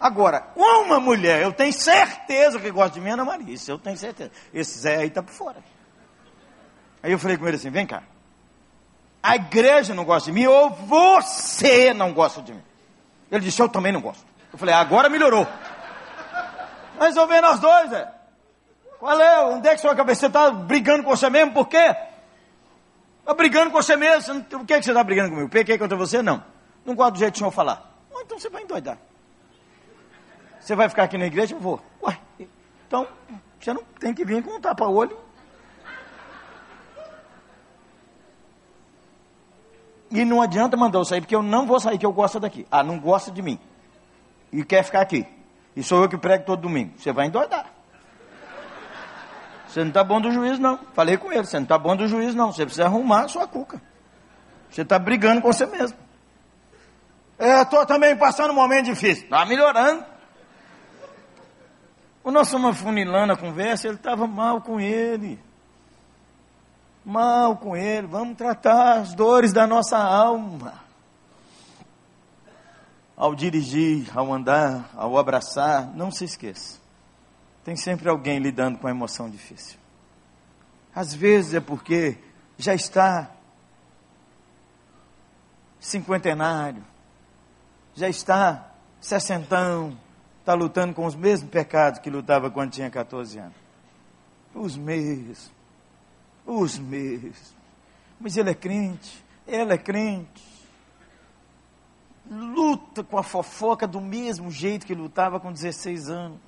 Agora, 0.00 0.48
uma 0.56 1.00
mulher, 1.00 1.42
eu 1.42 1.52
tenho 1.52 1.72
certeza 1.72 2.60
que 2.60 2.70
gosta 2.70 2.94
de 2.94 3.00
mim, 3.00 3.10
Ana 3.10 3.24
Maria, 3.24 3.52
isso 3.52 3.68
eu 3.68 3.78
tenho 3.78 3.96
certeza. 3.96 4.30
Esse 4.54 4.78
Zé 4.78 4.98
aí 4.98 5.08
está 5.08 5.22
por 5.22 5.32
fora. 5.32 5.62
Aí 7.02 7.12
eu 7.12 7.18
falei 7.18 7.36
com 7.36 7.46
ele 7.46 7.56
assim: 7.56 7.70
vem 7.70 7.86
cá. 7.86 8.02
A 9.22 9.36
igreja 9.36 9.94
não 9.94 10.04
gosta 10.04 10.30
de 10.30 10.32
mim 10.32 10.46
ou 10.46 10.70
você 10.70 11.92
não 11.92 12.12
gosta 12.12 12.40
de 12.42 12.52
mim? 12.52 12.62
Ele 13.30 13.44
disse: 13.44 13.60
eu 13.60 13.68
também 13.68 13.92
não 13.92 14.00
gosto. 14.00 14.24
Eu 14.52 14.58
falei: 14.58 14.74
agora 14.74 15.08
melhorou. 15.08 15.46
Resolver 17.00 17.40
nós 17.40 17.60
dois, 17.60 17.92
é. 17.92 18.12
Qual 18.98 19.20
é? 19.20 19.40
Onde 19.44 19.68
é 19.68 19.74
que 19.74 19.80
sua 19.80 19.94
cabeça 19.94 20.26
está 20.26 20.50
brigando 20.50 21.04
com 21.04 21.10
você 21.10 21.30
mesmo? 21.30 21.52
Por 21.52 21.68
quê? 21.68 21.94
Está 23.20 23.34
brigando 23.34 23.70
com 23.70 23.80
você 23.80 23.94
mesmo. 23.96 24.42
Por 24.44 24.64
que, 24.64 24.78
que 24.78 24.82
você 24.82 24.90
está 24.90 25.04
brigando 25.04 25.30
comigo? 25.30 25.48
Pequei 25.48 25.78
contra 25.78 25.96
você? 25.96 26.20
Não. 26.22 26.42
Não 26.84 26.94
gosto 26.94 27.12
do 27.12 27.18
jeito 27.18 27.34
que 27.34 27.36
o 27.36 27.40
senhor 27.40 27.50
falar. 27.52 27.92
então 28.20 28.38
você 28.38 28.48
vai 28.48 28.62
endoidar. 28.62 28.98
Você 30.60 30.74
vai 30.74 30.88
ficar 30.88 31.04
aqui 31.04 31.16
na 31.16 31.26
igreja? 31.26 31.54
Eu 31.54 31.60
vou. 31.60 31.80
Ué, 32.02 32.18
Então, 32.86 33.06
você 33.60 33.72
não 33.72 33.82
tem 34.00 34.12
que 34.12 34.24
vir 34.24 34.42
com 34.42 34.56
um 34.56 34.60
tapa-olho. 34.60 35.16
E 40.10 40.24
não 40.24 40.40
adianta 40.40 40.76
mandar 40.76 40.98
eu 40.98 41.04
sair, 41.04 41.20
porque 41.20 41.36
eu 41.36 41.42
não 41.42 41.66
vou 41.66 41.78
sair, 41.78 41.98
que 41.98 42.06
eu 42.06 42.12
gosto 42.12 42.40
daqui. 42.40 42.66
Ah, 42.70 42.82
não 42.82 42.98
gosta 42.98 43.30
de 43.30 43.42
mim. 43.42 43.58
E 44.52 44.64
quer 44.64 44.82
ficar 44.82 45.02
aqui. 45.02 45.26
E 45.76 45.82
sou 45.82 46.02
eu 46.02 46.08
que 46.08 46.16
prego 46.16 46.44
todo 46.44 46.62
domingo. 46.62 46.92
Você 46.96 47.12
vai 47.12 47.26
endoidar. 47.26 47.66
Você 49.66 49.80
não 49.80 49.88
está 49.88 50.02
bom 50.02 50.20
do 50.20 50.30
juízo, 50.30 50.60
não. 50.60 50.78
Falei 50.94 51.18
com 51.18 51.30
ele, 51.30 51.44
você 51.44 51.56
não 51.56 51.64
está 51.64 51.76
bom 51.78 51.94
do 51.94 52.08
juízo, 52.08 52.36
não. 52.36 52.50
Você 52.50 52.64
precisa 52.64 52.86
arrumar 52.86 53.24
a 53.24 53.28
sua 53.28 53.46
cuca. 53.46 53.80
Você 54.70 54.82
está 54.82 54.98
brigando 54.98 55.42
com 55.42 55.52
você 55.52 55.66
mesmo. 55.66 55.96
É, 57.38 57.60
estou 57.60 57.84
também 57.84 58.16
passando 58.16 58.50
um 58.50 58.54
momento 58.54 58.86
difícil. 58.86 59.24
Está 59.24 59.44
melhorando. 59.44 60.04
Nós 62.24 62.48
estamos 62.48 62.76
funilando 62.78 63.32
a 63.32 63.36
conversa, 63.36 63.86
ele 63.88 63.96
estava 63.96 64.26
mal 64.26 64.60
com 64.60 64.78
ele. 64.78 65.38
Mal 67.08 67.56
com 67.56 67.74
ele. 67.74 68.06
Vamos 68.06 68.36
tratar 68.36 68.98
as 68.98 69.14
dores 69.14 69.50
da 69.50 69.66
nossa 69.66 69.96
alma. 69.96 70.74
Ao 73.16 73.34
dirigir, 73.34 74.12
ao 74.14 74.30
andar, 74.30 74.90
ao 74.94 75.16
abraçar, 75.16 75.86
não 75.96 76.10
se 76.10 76.26
esqueça. 76.26 76.78
Tem 77.64 77.74
sempre 77.76 78.10
alguém 78.10 78.38
lidando 78.38 78.78
com 78.78 78.86
a 78.86 78.90
emoção 78.90 79.30
difícil. 79.30 79.78
Às 80.94 81.14
vezes 81.14 81.54
é 81.54 81.60
porque 81.60 82.18
já 82.58 82.74
está 82.74 83.30
cinquentenário, 85.80 86.84
já 87.94 88.10
está 88.10 88.70
sessentão, 89.00 89.98
está 90.40 90.52
lutando 90.52 90.92
com 90.92 91.06
os 91.06 91.14
mesmos 91.14 91.50
pecados 91.50 92.00
que 92.00 92.10
lutava 92.10 92.50
quando 92.50 92.72
tinha 92.72 92.90
14 92.90 93.38
anos. 93.38 93.56
Os 94.54 94.76
mesmos, 94.76 95.50
os 96.48 96.78
mesmos. 96.78 97.54
Mas 98.18 98.36
ele 98.36 98.50
é 98.50 98.54
crente, 98.54 99.22
ela 99.46 99.74
é 99.74 99.78
crente. 99.78 100.48
Luta 102.28 103.04
com 103.04 103.18
a 103.18 103.22
fofoca 103.22 103.86
do 103.86 104.00
mesmo 104.00 104.50
jeito 104.50 104.86
que 104.86 104.94
lutava 104.94 105.38
com 105.38 105.52
16 105.52 106.08
anos. 106.08 106.38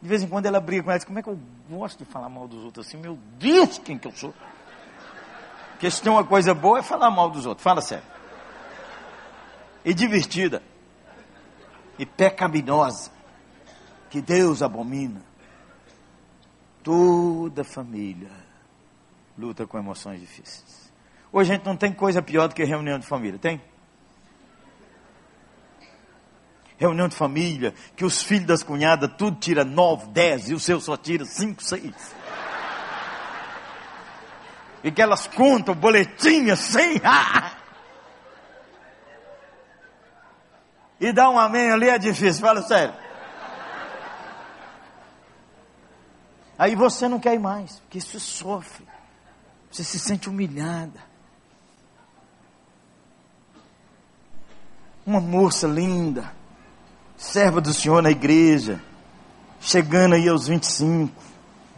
De 0.00 0.08
vez 0.08 0.22
em 0.22 0.28
quando 0.28 0.46
ela 0.46 0.60
briga 0.60 0.82
com 0.82 0.90
ela, 0.90 0.98
diz, 0.98 1.06
como 1.06 1.18
é 1.18 1.22
que 1.22 1.28
eu 1.28 1.38
gosto 1.68 2.04
de 2.04 2.10
falar 2.10 2.28
mal 2.28 2.48
dos 2.48 2.64
outros 2.64 2.86
assim? 2.86 2.96
Meu 2.96 3.18
Deus, 3.38 3.78
quem 3.78 3.98
que 3.98 4.08
eu 4.08 4.12
sou? 4.12 4.34
Porque 5.72 5.90
se 5.90 6.02
tem 6.02 6.10
uma 6.10 6.24
coisa 6.24 6.54
boa 6.54 6.78
é 6.78 6.82
falar 6.82 7.10
mal 7.10 7.30
dos 7.30 7.46
outros, 7.46 7.62
fala 7.62 7.82
sério. 7.82 8.04
E 9.84 9.94
divertida. 9.94 10.62
E 11.98 12.04
pecaminosa. 12.04 13.10
Que 14.08 14.20
Deus 14.20 14.62
abomina. 14.62 15.22
Toda 16.82 17.62
família 17.62 18.49
luta 19.36 19.66
com 19.66 19.78
emoções 19.78 20.20
difíceis. 20.20 20.90
Hoje 21.32 21.52
a 21.52 21.56
gente 21.56 21.66
não 21.66 21.76
tem 21.76 21.92
coisa 21.92 22.20
pior 22.20 22.48
do 22.48 22.54
que 22.54 22.64
reunião 22.64 22.98
de 22.98 23.06
família, 23.06 23.38
tem? 23.38 23.60
reunião 26.80 27.06
de 27.08 27.14
família, 27.14 27.74
que 27.94 28.06
os 28.06 28.22
filhos 28.22 28.46
das 28.46 28.62
cunhadas 28.62 29.10
tudo 29.18 29.38
tira 29.38 29.66
nove, 29.66 30.06
dez 30.08 30.48
e 30.48 30.54
o 30.54 30.58
seu 30.58 30.80
só 30.80 30.96
tira 30.96 31.26
cinco, 31.26 31.62
seis. 31.62 32.14
E 34.82 34.90
que 34.90 35.02
elas 35.02 35.26
contam 35.26 35.74
boletim 35.74 36.48
assim. 36.48 36.98
e 40.98 41.12
dá 41.12 41.28
um 41.28 41.38
amém 41.38 41.70
ali 41.70 41.90
é 41.90 41.98
difícil, 41.98 42.40
fala 42.40 42.62
sério. 42.62 42.94
Aí 46.58 46.74
você 46.74 47.06
não 47.08 47.20
quer 47.20 47.34
ir 47.34 47.40
mais, 47.40 47.78
porque 47.80 47.98
isso 47.98 48.18
sofre. 48.18 48.88
Você 49.70 49.84
se 49.84 49.98
sente 49.98 50.28
humilhada. 50.28 51.00
Uma 55.06 55.20
moça 55.20 55.66
linda, 55.66 56.32
serva 57.16 57.60
do 57.60 57.72
Senhor 57.72 58.02
na 58.02 58.10
igreja, 58.10 58.80
chegando 59.60 60.14
aí 60.14 60.28
aos 60.28 60.46
25, 60.46 61.12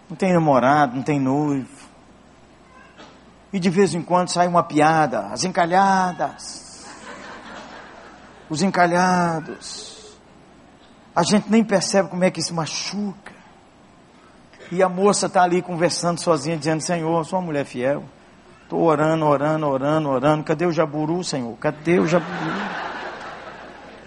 não 0.09 0.17
tem 0.17 0.33
namorado, 0.33 0.97
não 0.97 1.03
tem 1.03 1.21
noivo. 1.21 1.69
E 3.53 3.61
de 3.61 3.69
vez 3.69 3.95
em 3.95 4.03
quando 4.03 4.29
sai 4.29 4.49
uma 4.49 4.63
piada, 4.63 5.27
as 5.27 5.45
encalhadas, 5.45 6.87
os 8.49 8.63
encalhados. 8.63 10.17
A 11.15 11.23
gente 11.23 11.51
nem 11.51 11.63
percebe 11.63 12.09
como 12.09 12.25
é 12.25 12.31
que 12.31 12.41
isso 12.41 12.55
machuca. 12.55 13.42
E 14.73 14.83
a 14.83 14.89
moça 14.89 15.27
está 15.27 15.43
ali 15.43 15.61
conversando 15.61 16.19
sozinha, 16.19 16.57
dizendo: 16.57 16.81
Senhor, 16.81 17.23
sou 17.27 17.39
uma 17.39 17.45
mulher 17.45 17.67
fiel. 17.67 18.05
Estou 18.63 18.81
orando, 18.81 19.27
orando, 19.27 19.67
orando, 19.69 20.09
orando. 20.09 20.45
Cadê 20.45 20.65
o 20.65 20.73
jaburu, 20.73 21.23
Senhor? 21.23 21.55
Cadê 21.59 22.01
o 22.01 22.07
jaburu? 22.07 22.33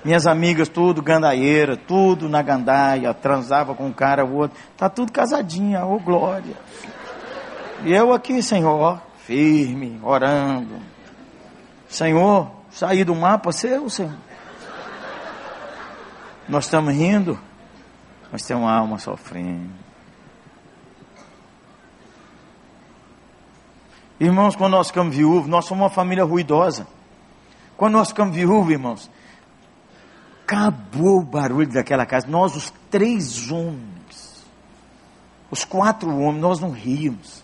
Minhas 0.04 0.26
amigas, 0.26 0.68
tudo 0.68 1.04
gandaieira, 1.04 1.78
tudo 1.78 2.28
na 2.28 2.42
gandaia, 2.42 3.14
transava 3.14 3.76
com 3.76 3.86
um 3.86 3.94
cara 3.94 4.26
ou 4.26 4.38
outro. 4.38 4.58
Tá 4.76 4.90
tudo 4.90 5.12
casadinha, 5.12 5.86
ô 5.86 6.00
glória. 6.00 6.56
E 7.84 7.94
eu 7.94 8.12
aqui, 8.12 8.42
Senhor, 8.42 9.00
firme, 9.20 10.00
orando. 10.02 10.80
Senhor, 11.88 12.50
sair 12.72 13.04
do 13.04 13.14
mapa 13.14 13.52
seu, 13.52 13.88
Senhor. 13.88 14.18
Nós 16.50 16.66
estamos 16.66 16.92
rindo, 16.92 17.40
mas 18.32 18.42
tem 18.42 18.58
uma 18.58 18.74
alma 18.74 18.98
sofrendo. 18.98 19.85
Irmãos, 24.20 24.56
quando 24.56 24.74
nós 24.74 24.88
ficamos 24.88 25.16
viúvos, 25.16 25.50
nós 25.50 25.66
somos 25.66 25.84
uma 25.84 25.90
família 25.90 26.24
ruidosa. 26.24 26.88
Quando 27.76 27.94
nós 27.94 28.10
ficamos 28.10 28.36
viúvos, 28.36 28.72
irmãos, 28.72 29.10
Acabou 30.46 31.22
o 31.22 31.24
barulho 31.24 31.74
daquela 31.74 32.06
casa. 32.06 32.28
Nós, 32.28 32.56
os 32.56 32.72
três 32.92 33.50
homens, 33.50 34.46
os 35.50 35.66
quatro 35.66 36.16
homens, 36.16 36.40
nós 36.40 36.60
não 36.60 36.70
ríamos. 36.70 37.44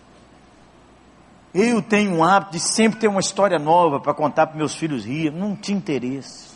Eu 1.51 1.81
tenho 1.81 2.13
um 2.13 2.23
hábito 2.23 2.51
de 2.51 2.60
sempre 2.60 2.99
ter 2.99 3.07
uma 3.07 3.19
história 3.19 3.57
nova 3.57 3.99
para 3.99 4.13
contar 4.13 4.45
para 4.45 4.55
meus 4.55 4.75
filhos 4.75 5.03
rir. 5.03 5.31
Não 5.31 5.55
tinha 5.55 5.75
interesse. 5.75 6.51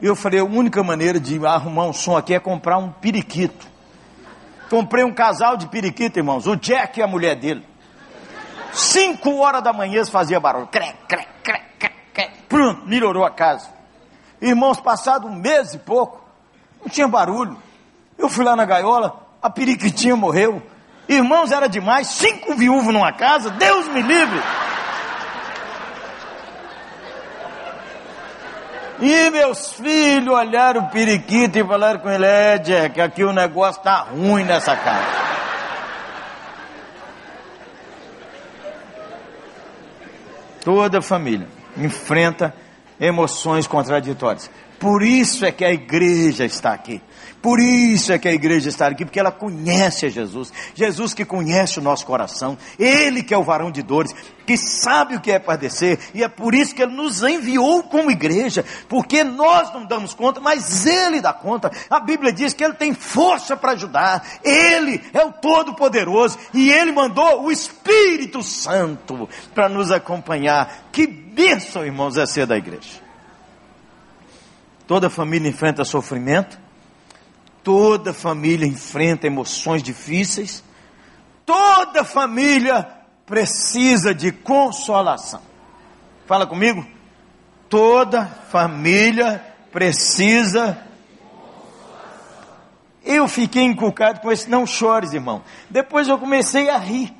Eu 0.00 0.14
falei, 0.14 0.38
a 0.38 0.44
única 0.44 0.84
maneira 0.84 1.18
de 1.18 1.44
arrumar 1.44 1.86
um 1.86 1.92
som 1.92 2.16
aqui 2.16 2.32
é 2.32 2.38
comprar 2.38 2.78
um 2.78 2.92
periquito. 2.92 3.66
Comprei 4.70 5.02
um 5.02 5.12
casal 5.12 5.56
de 5.56 5.66
periquito, 5.66 6.20
irmãos. 6.20 6.46
O 6.46 6.54
Jack 6.54 7.00
e 7.00 7.02
a 7.02 7.08
mulher 7.08 7.34
dele. 7.34 7.64
Cinco 8.78 9.38
horas 9.38 9.60
da 9.60 9.72
manhã 9.72 10.04
fazia 10.04 10.38
barulho. 10.38 10.68
Crec, 10.68 10.94
crec, 11.08 11.28
crec, 11.42 11.64
crec, 11.76 11.94
crec. 12.14 12.30
Pronto, 12.48 12.86
melhorou 12.86 13.24
a 13.24 13.30
casa. 13.30 13.68
Irmãos, 14.40 14.80
passado 14.80 15.26
um 15.26 15.34
mês 15.34 15.74
e 15.74 15.78
pouco, 15.78 16.22
não 16.80 16.88
tinha 16.88 17.08
barulho. 17.08 17.60
Eu 18.16 18.28
fui 18.28 18.44
lá 18.44 18.54
na 18.54 18.64
gaiola, 18.64 19.20
a 19.42 19.50
periquitinha 19.50 20.14
morreu. 20.14 20.62
Irmãos, 21.08 21.50
era 21.50 21.68
demais, 21.68 22.06
cinco 22.06 22.54
viúvos 22.54 22.94
numa 22.94 23.12
casa, 23.12 23.50
Deus 23.50 23.88
me 23.88 24.00
livre. 24.00 24.40
E 29.00 29.30
meus 29.30 29.72
filhos 29.72 30.32
olharam 30.32 30.82
o 30.82 30.88
periquito 30.88 31.58
e 31.58 31.64
falaram 31.64 31.98
com 31.98 32.10
ele, 32.10 32.26
é 32.26 32.58
Jack, 32.58 33.00
aqui 33.00 33.24
o 33.24 33.32
negócio 33.32 33.82
tá 33.82 34.06
ruim 34.08 34.44
nessa 34.44 34.76
casa. 34.76 35.37
Toda 40.68 41.00
família 41.00 41.46
enfrenta 41.78 42.54
emoções 43.00 43.66
contraditórias. 43.66 44.50
Por 44.78 45.02
isso 45.02 45.44
é 45.44 45.52
que 45.52 45.64
a 45.64 45.72
igreja 45.72 46.44
está 46.44 46.72
aqui. 46.72 47.02
Por 47.40 47.60
isso 47.60 48.12
é 48.12 48.18
que 48.18 48.26
a 48.26 48.32
igreja 48.32 48.68
está 48.68 48.88
aqui, 48.88 49.04
porque 49.04 49.20
ela 49.20 49.30
conhece 49.30 50.06
a 50.06 50.08
Jesus. 50.08 50.52
Jesus 50.74 51.14
que 51.14 51.24
conhece 51.24 51.78
o 51.78 51.82
nosso 51.82 52.04
coração. 52.04 52.58
Ele 52.78 53.22
que 53.22 53.32
é 53.32 53.38
o 53.38 53.44
varão 53.44 53.70
de 53.70 53.80
dores, 53.80 54.12
que 54.44 54.56
sabe 54.56 55.14
o 55.14 55.20
que 55.20 55.30
é 55.30 55.38
padecer. 55.38 55.98
E 56.12 56.24
é 56.24 56.28
por 56.28 56.52
isso 56.52 56.74
que 56.74 56.82
ele 56.82 56.94
nos 56.94 57.22
enviou 57.22 57.84
como 57.84 58.10
igreja. 58.10 58.64
Porque 58.88 59.22
nós 59.22 59.72
não 59.72 59.86
damos 59.86 60.14
conta, 60.14 60.40
mas 60.40 60.84
ele 60.84 61.20
dá 61.20 61.32
conta. 61.32 61.70
A 61.88 62.00
Bíblia 62.00 62.32
diz 62.32 62.52
que 62.52 62.64
ele 62.64 62.74
tem 62.74 62.92
força 62.92 63.56
para 63.56 63.72
ajudar. 63.72 64.26
Ele 64.42 65.00
é 65.14 65.24
o 65.24 65.32
Todo-Poderoso. 65.32 66.38
E 66.52 66.72
ele 66.72 66.90
mandou 66.90 67.44
o 67.44 67.52
Espírito 67.52 68.42
Santo 68.42 69.28
para 69.54 69.68
nos 69.68 69.92
acompanhar. 69.92 70.88
Que 70.90 71.06
bênção, 71.06 71.84
irmãos, 71.84 72.16
é 72.16 72.26
ser 72.26 72.46
da 72.46 72.56
igreja. 72.56 73.07
Toda 74.88 75.08
família 75.08 75.48
enfrenta 75.48 75.84
sofrimento 75.84 76.58
Toda 77.68 78.14
família 78.14 78.66
enfrenta 78.66 79.26
emoções 79.26 79.82
difíceis. 79.82 80.64
Toda 81.44 82.02
família 82.02 82.88
precisa 83.26 84.14
de 84.14 84.32
consolação. 84.32 85.42
Fala 86.26 86.46
comigo. 86.46 86.86
Toda 87.68 88.24
família 88.24 89.44
precisa. 89.70 90.78
Eu 93.04 93.28
fiquei 93.28 93.64
inculcado 93.64 94.20
com 94.20 94.32
esse 94.32 94.48
não 94.48 94.66
chores, 94.66 95.12
irmão. 95.12 95.42
Depois 95.68 96.08
eu 96.08 96.16
comecei 96.16 96.70
a 96.70 96.78
rir. 96.78 97.14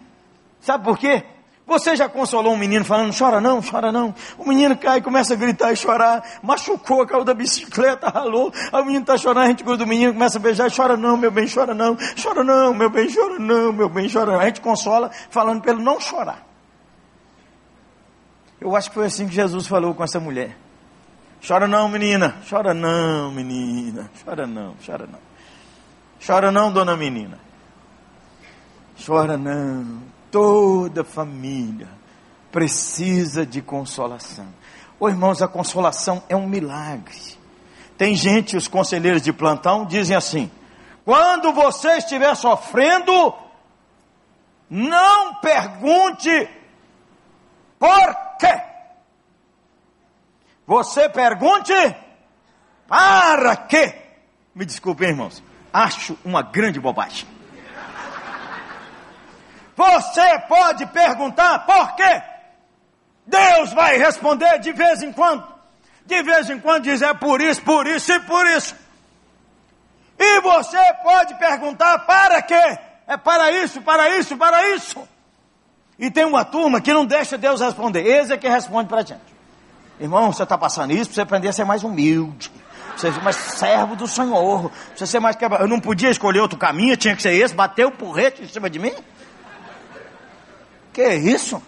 Sabe 0.63 0.83
por 0.83 0.97
quê? 0.97 1.25
Você 1.69 1.95
já 1.95 2.09
consolou 2.09 2.55
um 2.55 2.57
menino 2.57 2.83
falando, 2.83 3.15
chora 3.17 3.43
não, 3.43 3.61
chora 3.61 3.93
não. 3.93 4.15
O 4.39 4.49
menino 4.49 4.75
cai, 4.75 5.03
começa 5.03 5.35
a 5.35 5.37
gritar 5.37 5.71
e 5.71 5.77
chorar, 5.77 6.25
machucou, 6.43 7.07
caiu 7.07 7.25
da 7.25 7.35
bicicleta, 7.35 8.09
ralou. 8.09 8.51
O 8.73 8.83
menino 8.85 9.03
está 9.03 9.19
chorando, 9.19 9.45
a 9.45 9.49
gente 9.49 9.63
cuida 9.63 9.85
do 9.85 9.87
menino, 9.87 10.15
começa 10.15 10.39
a 10.39 10.41
beijar, 10.41 10.71
chora 10.75 10.97
não, 10.97 11.15
meu 11.19 11.31
bem, 11.31 11.47
chora 11.47 11.75
não, 11.75 11.95
chora 12.21 12.43
não, 12.43 12.73
meu 12.73 12.89
bem, 12.89 13.15
chora 13.15 13.39
não, 13.39 13.71
meu 13.71 13.91
bem, 13.91 14.09
chora 14.11 14.33
não. 14.33 14.41
A 14.41 14.47
gente 14.47 14.63
consola 14.63 15.11
falando 15.29 15.69
ele 15.69 15.83
não 15.83 16.01
chorar. 16.01 16.43
Eu 18.59 18.75
acho 18.75 18.89
que 18.89 18.95
foi 18.95 19.05
assim 19.05 19.29
que 19.29 19.35
Jesus 19.35 19.67
falou 19.67 19.95
com 19.95 20.03
essa 20.03 20.19
mulher. 20.19 20.57
Chora 21.47 21.69
não, 21.69 21.87
menina, 21.87 22.37
chora 22.49 22.73
não, 22.73 23.31
menina, 23.31 24.11
chora 24.25 24.47
não, 24.47 24.75
chora 24.85 25.07
não. 25.07 25.19
Chora 26.27 26.51
não, 26.51 26.73
dona 26.73 26.97
menina. 26.97 27.39
Chora 29.07 29.37
não 29.37 30.17
toda 30.31 31.05
família 31.05 31.89
precisa 32.51 33.45
de 33.45 33.63
consolação. 33.63 34.47
Ô 34.99 35.07
oh, 35.07 35.09
irmãos, 35.09 35.43
a 35.43 35.49
consolação 35.49 36.23
é 36.29 36.35
um 36.35 36.49
milagre. 36.49 37.39
Tem 37.97 38.15
gente, 38.15 38.57
os 38.57 38.69
conselheiros 38.69 39.23
de 39.23 39.33
plantão 39.33 39.85
dizem 39.85 40.17
assim: 40.17 40.51
quando 41.05 41.53
você 41.53 41.99
estiver 41.99 42.35
sofrendo, 42.35 43.35
não 44.69 45.37
pergunte 45.37 46.49
por 47.79 48.37
quê. 48.39 48.63
Você 50.67 51.09
pergunte 51.09 51.73
para 52.87 53.57
quê. 53.57 53.95
Me 54.55 54.67
desculpem, 54.67 55.09
irmãos. 55.09 55.43
Acho 55.73 56.19
uma 56.25 56.43
grande 56.43 56.81
bobagem. 56.81 57.38
Você 59.79 60.41
pode 60.49 60.87
perguntar 60.87 61.61
por 61.61 61.95
quê? 61.95 62.21
Deus 63.25 63.73
vai 63.73 63.97
responder 63.97 64.59
de 64.59 64.73
vez 64.73 65.05
em 65.05 65.13
quando. 65.13 65.47
De 66.05 66.21
vez 66.21 66.51
em 66.51 66.59
quando 66.59 66.83
dizer 66.83 67.05
é 67.05 67.15
por 67.15 67.41
isso, 67.41 67.63
por 67.63 67.87
isso 67.87 68.13
e 68.13 68.19
por 68.19 68.45
isso. 68.49 68.75
E 70.19 70.41
você 70.41 70.95
pode 71.01 71.35
perguntar 71.37 72.01
para 72.01 72.43
quê? 72.43 72.79
É 73.07 73.17
para 73.17 73.53
isso, 73.53 73.81
para 73.81 74.19
isso, 74.19 74.37
para 74.37 74.75
isso. 74.75 75.07
E 75.97 76.11
tem 76.11 76.25
uma 76.25 76.45
turma 76.45 76.81
que 76.81 76.93
não 76.93 77.07
deixa 77.07 77.39
Deus 77.39 77.61
responder. 77.61 78.05
Esse 78.05 78.33
é 78.33 78.37
que 78.37 78.49
responde 78.49 78.89
para 78.89 79.03
a 79.03 79.05
gente. 79.05 79.21
Irmão, 80.01 80.33
você 80.33 80.43
está 80.43 80.59
passando 80.59 80.93
isso 80.93 81.05
para 81.05 81.15
você 81.15 81.21
aprender 81.21 81.49
a 81.49 81.53
ser 81.53 81.65
mais 81.65 81.85
humilde. 81.85 82.51
Você 82.97 83.13
ser 83.13 83.23
mais 83.23 83.37
servo 83.37 83.95
do 83.95 84.09
Senhor. 84.09 84.73
Você 84.97 85.07
ser 85.07 85.21
mais 85.21 85.37
quebra. 85.37 85.61
Eu 85.61 85.69
não 85.69 85.79
podia 85.79 86.11
escolher 86.11 86.41
outro 86.41 86.59
caminho, 86.59 86.97
tinha 86.97 87.15
que 87.15 87.23
ser 87.23 87.33
esse. 87.33 87.55
Bateu 87.55 87.89
o 87.89 87.93
porrete 87.93 88.43
em 88.43 88.49
cima 88.49 88.69
de 88.69 88.81
mim. 88.81 88.95
Que 90.93 91.03
é 91.03 91.17
isso? 91.17 91.63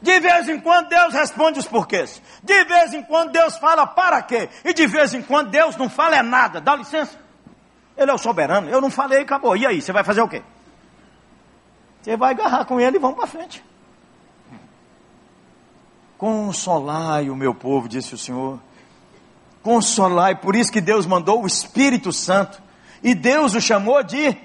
De 0.00 0.20
vez 0.20 0.48
em 0.48 0.60
quando 0.60 0.88
Deus 0.88 1.14
responde 1.14 1.58
os 1.58 1.66
porquês. 1.66 2.22
De 2.42 2.64
vez 2.64 2.94
em 2.94 3.02
quando 3.02 3.32
Deus 3.32 3.56
fala 3.56 3.86
para 3.86 4.22
quê. 4.22 4.48
E 4.64 4.72
de 4.72 4.86
vez 4.86 5.14
em 5.14 5.22
quando 5.22 5.50
Deus 5.50 5.76
não 5.76 5.88
fala 5.88 6.16
é 6.16 6.22
nada. 6.22 6.60
Dá 6.60 6.76
licença. 6.76 7.18
Ele 7.96 8.10
é 8.10 8.14
o 8.14 8.18
soberano. 8.18 8.68
Eu 8.68 8.80
não 8.80 8.90
falei, 8.90 9.22
acabou. 9.22 9.56
E 9.56 9.66
aí, 9.66 9.80
você 9.80 9.92
vai 9.92 10.04
fazer 10.04 10.20
o 10.20 10.28
quê? 10.28 10.42
Você 12.02 12.16
vai 12.16 12.32
agarrar 12.32 12.64
com 12.66 12.80
ele 12.80 12.96
e 12.96 13.00
vamos 13.00 13.16
para 13.16 13.26
frente. 13.26 13.64
Consolai 16.18 17.28
o 17.28 17.36
meu 17.36 17.54
povo, 17.54 17.88
disse 17.88 18.14
o 18.14 18.18
Senhor. 18.18 18.60
Consolai, 19.62 20.36
por 20.36 20.54
isso 20.54 20.70
que 20.70 20.80
Deus 20.80 21.06
mandou 21.06 21.42
o 21.42 21.46
Espírito 21.46 22.12
Santo. 22.12 22.62
E 23.02 23.14
Deus 23.14 23.54
o 23.54 23.60
chamou 23.60 24.02
de 24.02 24.36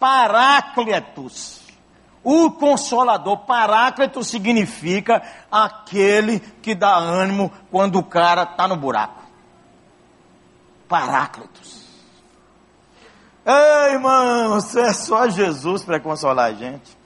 Paráclitos. 0.00 1.61
O 2.24 2.52
consolador, 2.52 3.38
paráclito, 3.38 4.22
significa 4.22 5.22
aquele 5.50 6.38
que 6.40 6.74
dá 6.74 6.96
ânimo 6.96 7.50
quando 7.70 7.98
o 7.98 8.04
cara 8.04 8.44
está 8.44 8.68
no 8.68 8.76
buraco. 8.76 9.22
Paráclitos. 10.88 11.82
Ei, 13.44 13.94
irmãos, 13.94 14.76
é 14.76 14.92
só 14.92 15.28
Jesus 15.28 15.82
para 15.82 15.98
consolar 15.98 16.50
a 16.50 16.54
gente. 16.54 16.96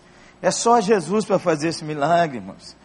É 0.42 0.50
só 0.50 0.80
Jesus 0.80 1.24
para 1.24 1.38
fazer 1.38 1.68
esse 1.68 1.82
milagre, 1.82 2.36
irmãos. 2.36 2.76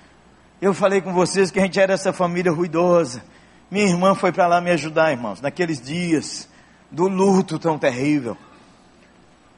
Eu 0.62 0.74
falei 0.74 1.02
com 1.02 1.14
vocês 1.14 1.52
que 1.52 1.60
a 1.60 1.64
gente 1.64 1.80
era 1.80 1.94
essa 1.94 2.14
família 2.14 2.52
ruidosa. 2.52 3.22
Minha 3.70 3.88
irmã 3.88 4.16
foi 4.16 4.32
para 4.32 4.48
lá 4.48 4.62
me 4.62 4.72
ajudar, 4.72 5.12
irmãos, 5.12 5.42
naqueles 5.42 5.82
dias 5.82 6.48
do 6.90 7.08
luto 7.08 7.60
tão 7.60 7.78
terrível. 7.78 8.38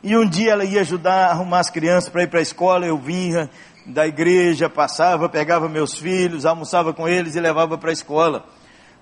E 0.03 0.17
um 0.17 0.27
dia 0.27 0.51
ela 0.51 0.65
ia 0.65 0.81
ajudar 0.81 1.27
a 1.27 1.31
arrumar 1.31 1.59
as 1.59 1.69
crianças 1.69 2.09
para 2.09 2.23
ir 2.23 2.27
para 2.27 2.39
a 2.39 2.43
escola, 2.43 2.85
eu 2.85 2.97
vinha 2.97 3.49
da 3.85 4.05
igreja, 4.05 4.69
passava, 4.69 5.29
pegava 5.29 5.69
meus 5.69 5.93
filhos, 5.93 6.45
almoçava 6.45 6.93
com 6.93 7.07
eles 7.07 7.35
e 7.35 7.39
levava 7.39 7.77
para 7.77 7.89
a 7.89 7.93
escola. 7.93 8.45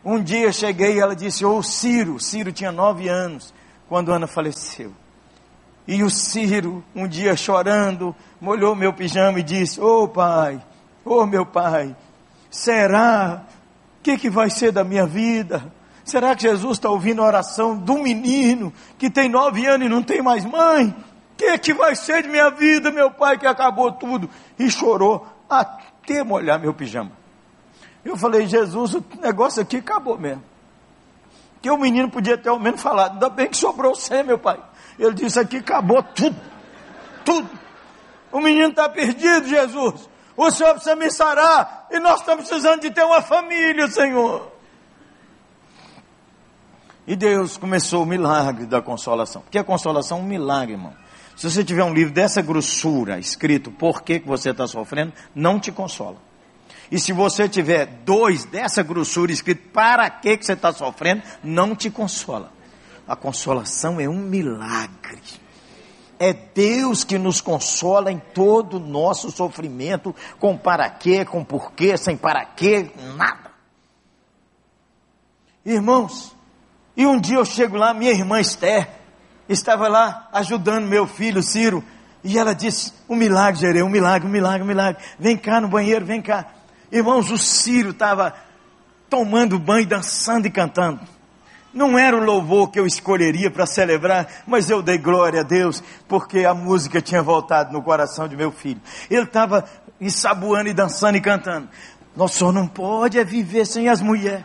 Um 0.06 0.22
dia 0.22 0.52
cheguei 0.52 0.95
e 0.95 0.99
ela 0.99 1.16
disse, 1.16 1.43
ô 1.43 1.58
oh, 1.58 1.64
Ciro, 1.64 2.20
Ciro 2.20 2.52
tinha 2.52 2.72
nove 2.72 3.08
anos, 3.08 3.54
quando 3.89 4.12
Ana 4.12 4.28
faleceu. 4.28 4.93
E 5.88 6.04
o 6.04 6.10
Ciro, 6.10 6.84
um 6.95 7.08
dia 7.08 7.36
chorando, 7.36 8.16
molhou 8.39 8.76
meu 8.76 8.93
pijama 8.93 9.39
e 9.39 9.43
disse, 9.43 9.82
ô 9.82 10.04
oh, 10.04 10.08
pai, 10.08 10.62
ô 11.04 11.22
oh, 11.22 11.26
meu 11.26 11.45
pai, 11.45 11.95
será? 12.49 13.43
O 13.99 14.04
que, 14.04 14.18
que 14.18 14.30
vai 14.30 14.49
ser 14.49 14.72
da 14.72 14.84
minha 14.84 15.06
vida? 15.06 15.72
Será 16.04 16.36
que 16.36 16.43
Jesus 16.43 16.78
está 16.78 16.89
ouvindo 16.89 17.22
a 17.22 17.26
oração 17.26 17.78
do 17.78 17.95
menino 17.99 18.74
que 18.97 19.10
tem 19.10 19.30
nove 19.30 19.66
anos 19.66 19.86
e 19.88 19.89
não 19.89 20.02
tem 20.02 20.22
mais 20.22 20.43
mãe? 20.45 20.88
O 20.88 21.36
que, 21.38 21.58
que 21.58 21.74
vai 21.74 21.95
ser 21.95 22.24
de 22.24 22.30
minha 22.30 22.49
vida, 22.49 22.91
meu 22.91 23.12
pai, 23.12 23.38
que 23.38 23.47
acabou 23.47 23.91
tudo? 23.91 24.30
E 24.58 24.70
chorou 24.70 25.26
até 25.49 26.24
molhar 26.24 26.60
meu 26.60 26.74
pijama. 26.74 27.12
Eu 28.04 28.18
falei, 28.18 28.47
Jesus, 28.47 28.95
o 28.95 29.04
negócio 29.22 29.62
aqui 29.62 29.78
acabou 29.78 30.18
mesmo. 30.18 30.43
Que 31.62 31.70
o 31.70 31.78
menino 31.78 32.10
podia 32.10 32.38
ter 32.38 32.49
ao 32.49 32.60
menos 32.60 32.82
falado, 32.82 33.14
ainda 33.14 33.30
bem 33.30 33.47
que 33.47 33.58
sobrou 33.58 33.93
você, 33.93 34.24
meu 34.24 34.39
pai. 34.39 34.60
Ele 34.97 35.14
disse 35.14 35.39
aqui, 35.39 35.58
acabou 35.58 36.02
tudo. 36.02 36.36
Tudo. 37.24 37.49
O 38.32 38.39
menino 38.39 38.70
está 38.70 38.89
perdido, 38.89 39.47
Jesus. 39.47 40.10
O 40.36 40.49
Senhor 40.49 40.74
precisa 40.74 40.95
me 40.95 41.12
sarar. 41.12 41.88
E 41.91 41.99
nós 41.99 42.22
estamos 42.22 42.47
precisando 42.47 42.82
de 42.82 42.89
ter 42.89 43.04
uma 43.04 43.22
família, 43.22 43.88
Senhor. 43.88 44.52
E 47.12 47.16
Deus 47.18 47.57
começou 47.57 48.03
o 48.03 48.05
milagre 48.05 48.66
da 48.66 48.82
consolação. 48.82 49.41
Porque 49.41 49.57
a 49.57 49.66
consolação 49.66 50.20
é 50.20 50.22
um 50.22 50.26
milagre, 50.26 50.76
irmão. 50.76 50.93
Se 51.36 51.51
você 51.51 51.62
tiver 51.62 51.84
um 51.84 51.93
livro 51.93 52.14
dessa 52.14 52.41
grossura, 52.41 53.20
escrito 53.20 53.70
por 53.70 54.01
que, 54.01 54.22
que 54.22 54.28
você 54.30 54.51
está 54.51 54.66
sofrendo, 54.66 55.12
não 55.36 55.59
te 55.59 55.74
consola. 55.74 56.16
E 56.89 56.97
se 56.97 57.12
você 57.12 57.49
tiver 57.49 57.86
dois 58.05 58.45
dessa 58.45 58.82
grossura 58.82 59.30
escrito 59.30 59.72
para 59.74 60.09
que, 60.09 60.38
que 60.38 60.45
você 60.45 60.53
está 60.53 60.72
sofrendo, 60.72 61.22
não 61.43 61.76
te 61.76 61.89
consola. 61.89 62.49
A 63.05 63.14
consolação 63.14 63.99
é 63.99 64.07
um 64.07 64.16
milagre. 64.16 65.22
É 66.18 66.32
Deus 66.32 67.03
que 67.03 67.18
nos 67.18 67.41
consola 67.41 68.09
em 68.09 68.20
todo 68.20 68.78
o 68.78 68.80
nosso 68.80 69.32
sofrimento, 69.32 70.16
com 70.39 70.55
para 70.55 70.89
quê, 70.89 71.26
com 71.26 71.43
porquê, 71.43 71.97
sem 71.97 72.16
para 72.16 72.45
quê, 72.45 72.89
nada. 73.18 73.51
Irmãos, 75.66 76.39
e 76.96 77.06
um 77.06 77.20
dia 77.20 77.38
eu 77.38 77.46
chego 77.46 77.78
lá, 77.78 77.94
minha 77.94 78.12
irmã 78.12 78.39
Esther 78.39 78.88
estava 79.48 79.88
lá 79.88 80.30
ajudando 80.34 80.88
meu 80.88 81.08
filho 81.08 81.42
Ciro. 81.42 81.84
E 82.24 82.38
ela 82.38 82.54
disse: 82.54 82.94
Um 83.10 83.16
milagre, 83.16 83.62
Jereu, 83.62 83.86
um 83.86 83.89
milagre, 83.89 84.28
um 84.28 84.32
milagre, 84.32 84.64
um 84.64 84.68
milagre. 84.68 85.02
Vem 85.18 85.38
cá 85.38 85.60
no 85.60 85.68
banheiro, 85.68 86.06
vem 86.06 86.22
cá. 86.22 86.46
Irmãos, 86.92 87.32
o 87.32 87.38
Ciro 87.38 87.92
estava 87.92 88.34
tomando 89.10 89.58
banho, 89.58 89.88
dançando 89.88 90.48
e 90.48 90.52
cantando. 90.52 91.00
Não 91.74 91.98
era 91.98 92.18
o 92.18 92.24
louvor 92.24 92.70
que 92.70 92.80
eu 92.80 92.86
escolheria 92.86 93.50
para 93.50 93.66
celebrar, 93.66 94.28
mas 94.46 94.70
eu 94.70 94.82
dei 94.82 94.98
glória 94.98 95.39
a 95.39 95.44
Deus, 95.44 95.82
porque 96.08 96.44
a 96.44 96.54
música 96.54 97.02
tinha 97.02 97.24
voltado 97.24 97.72
no 97.72 97.82
coração 97.82 98.28
de 98.28 98.36
meu 98.36 98.52
filho. 98.52 98.82
Ele 99.10 99.24
estava 99.24 99.64
ensaboando 100.00 100.70
e 100.70 100.74
dançando 100.74 101.18
e 101.18 101.22
cantando. 101.22 101.70
Nós 102.16 102.34
só 102.34 102.51
não 102.51 102.68
pode 102.68 103.18
é 103.18 103.24
viver 103.24 103.66
sem 103.66 103.88
as 103.88 104.01
mulheres. 104.01 104.43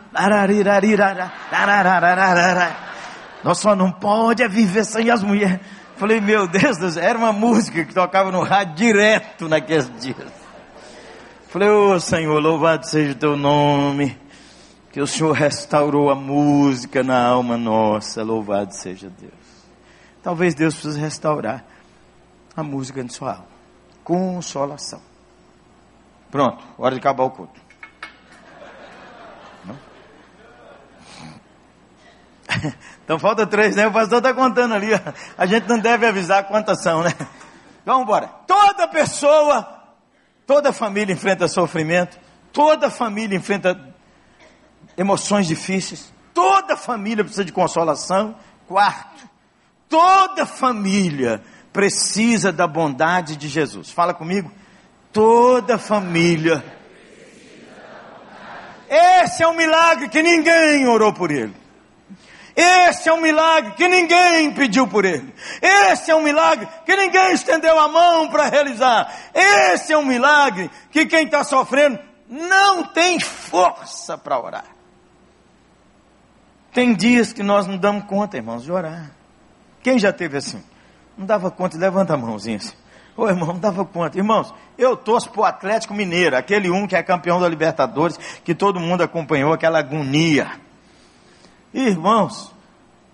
Nós 3.43 3.57
só 3.57 3.75
não 3.75 3.91
pode 3.91 4.41
é 4.41 4.47
viver 4.47 4.85
sem 4.85 5.09
as 5.09 5.21
mulheres. 5.21 5.59
Falei, 5.97 6.21
meu 6.21 6.47
Deus 6.47 6.77
do 6.77 6.91
céu, 6.91 7.03
era 7.03 7.17
uma 7.17 7.33
música 7.33 7.83
que 7.83 7.93
tocava 7.93 8.31
no 8.31 8.43
rádio 8.43 8.75
direto 8.75 9.49
naqueles 9.49 9.91
dias. 9.99 10.31
Falei, 11.47 11.69
ô 11.69 11.93
oh, 11.93 11.99
Senhor, 11.99 12.39
louvado 12.39 12.87
seja 12.87 13.13
o 13.13 13.15
teu 13.15 13.35
nome. 13.35 14.17
Que 14.91 15.01
o 15.01 15.07
Senhor 15.07 15.31
restaurou 15.31 16.09
a 16.09 16.15
música 16.15 17.03
na 17.03 17.25
alma 17.25 17.57
nossa. 17.57 18.23
Louvado 18.23 18.73
seja 18.73 19.09
Deus. 19.09 19.33
Talvez 20.23 20.55
Deus 20.55 20.75
precise 20.75 20.99
restaurar 20.99 21.65
a 22.55 22.63
música 22.63 23.03
na 23.03 23.09
sua 23.09 23.31
alma. 23.33 23.47
Consolação. 24.03 25.06
Pronto, 26.29 26.63
hora 26.77 26.93
de 26.93 26.99
acabar 26.99 27.23
o 27.23 27.31
culto. 27.31 27.67
Então 33.03 33.17
falta 33.17 33.47
três, 33.47 33.73
né? 33.75 33.87
O 33.87 33.91
pastor 33.91 34.17
está 34.17 34.33
contando 34.33 34.73
ali. 34.73 34.89
A 35.37 35.45
gente 35.45 35.65
não 35.67 35.79
deve 35.79 36.05
avisar 36.05 36.43
quantas 36.45 36.81
são, 36.83 37.03
né? 37.03 37.13
Vamos 37.85 38.03
embora. 38.03 38.27
Toda 38.45 38.85
pessoa, 38.85 39.65
toda 40.45 40.73
família 40.73 41.13
enfrenta 41.13 41.47
sofrimento, 41.47 42.19
toda 42.51 42.89
família 42.89 43.37
enfrenta 43.37 43.79
emoções 44.97 45.47
difíceis, 45.47 46.11
toda 46.33 46.75
família 46.75 47.23
precisa 47.23 47.45
de 47.45 47.53
consolação. 47.53 48.35
Quarto, 48.67 49.29
toda 49.87 50.45
família 50.45 51.41
precisa 51.71 52.51
da 52.51 52.67
bondade 52.67 53.37
de 53.37 53.47
Jesus. 53.47 53.89
Fala 53.89 54.13
comigo. 54.13 54.51
Toda 55.17 55.79
família. 55.79 56.63
Esse 58.87 59.41
é 59.41 59.47
um 59.47 59.55
milagre 59.55 60.09
que 60.09 60.21
ninguém 60.21 60.87
orou 60.87 61.11
por 61.11 61.31
ele. 61.31 61.55
Esse 62.55 63.09
é 63.09 63.13
um 63.13 63.19
milagre 63.19 63.71
que 63.71 63.87
ninguém 63.87 64.53
pediu 64.53 64.85
por 64.85 65.05
ele. 65.05 65.33
Esse 65.59 66.11
é 66.11 66.15
um 66.15 66.21
milagre 66.21 66.67
que 66.85 66.95
ninguém 66.95 67.33
estendeu 67.33 67.79
a 67.79 67.87
mão 67.87 68.29
para 68.29 68.47
realizar. 68.47 69.11
Esse 69.33 69.91
é 69.91 69.97
um 69.97 70.05
milagre 70.05 70.69
que 70.91 71.07
quem 71.07 71.25
está 71.25 71.43
sofrendo 71.43 71.97
não 72.29 72.83
tem 72.83 73.19
força 73.19 74.19
para 74.19 74.39
orar. 74.39 74.65
Tem 76.71 76.93
dias 76.93 77.33
que 77.33 77.41
nós 77.41 77.65
não 77.65 77.75
damos 77.75 78.03
conta, 78.05 78.37
irmãos, 78.37 78.63
de 78.63 78.71
orar. 78.71 79.09
Quem 79.81 79.97
já 79.97 80.13
teve 80.13 80.37
assim? 80.37 80.63
Não 81.17 81.25
dava 81.25 81.49
conta, 81.49 81.75
levanta 81.75 82.13
a 82.13 82.17
mãozinha 82.17 82.57
assim. 82.57 82.75
Ô 83.17 83.27
irmão, 83.27 83.47
não 83.47 83.59
dava 83.59 83.83
conta. 83.83 84.15
Irmãos, 84.15 84.53
eu 84.77 84.95
torço 84.95 85.29
para 85.29 85.41
o 85.41 85.45
Atlético 85.45 85.93
Mineiro, 85.93 86.37
aquele 86.37 86.69
um 86.69 86.85
que 86.87 86.95
é 86.95 87.01
campeão 87.01 87.39
da 87.39 87.49
Libertadores, 87.49 88.17
que 88.43 88.53
todo 88.53 88.79
mundo 88.79 89.01
acompanhou, 89.01 89.53
aquela 89.53 89.79
agonia. 89.79 90.51
Irmãos, 91.73 92.53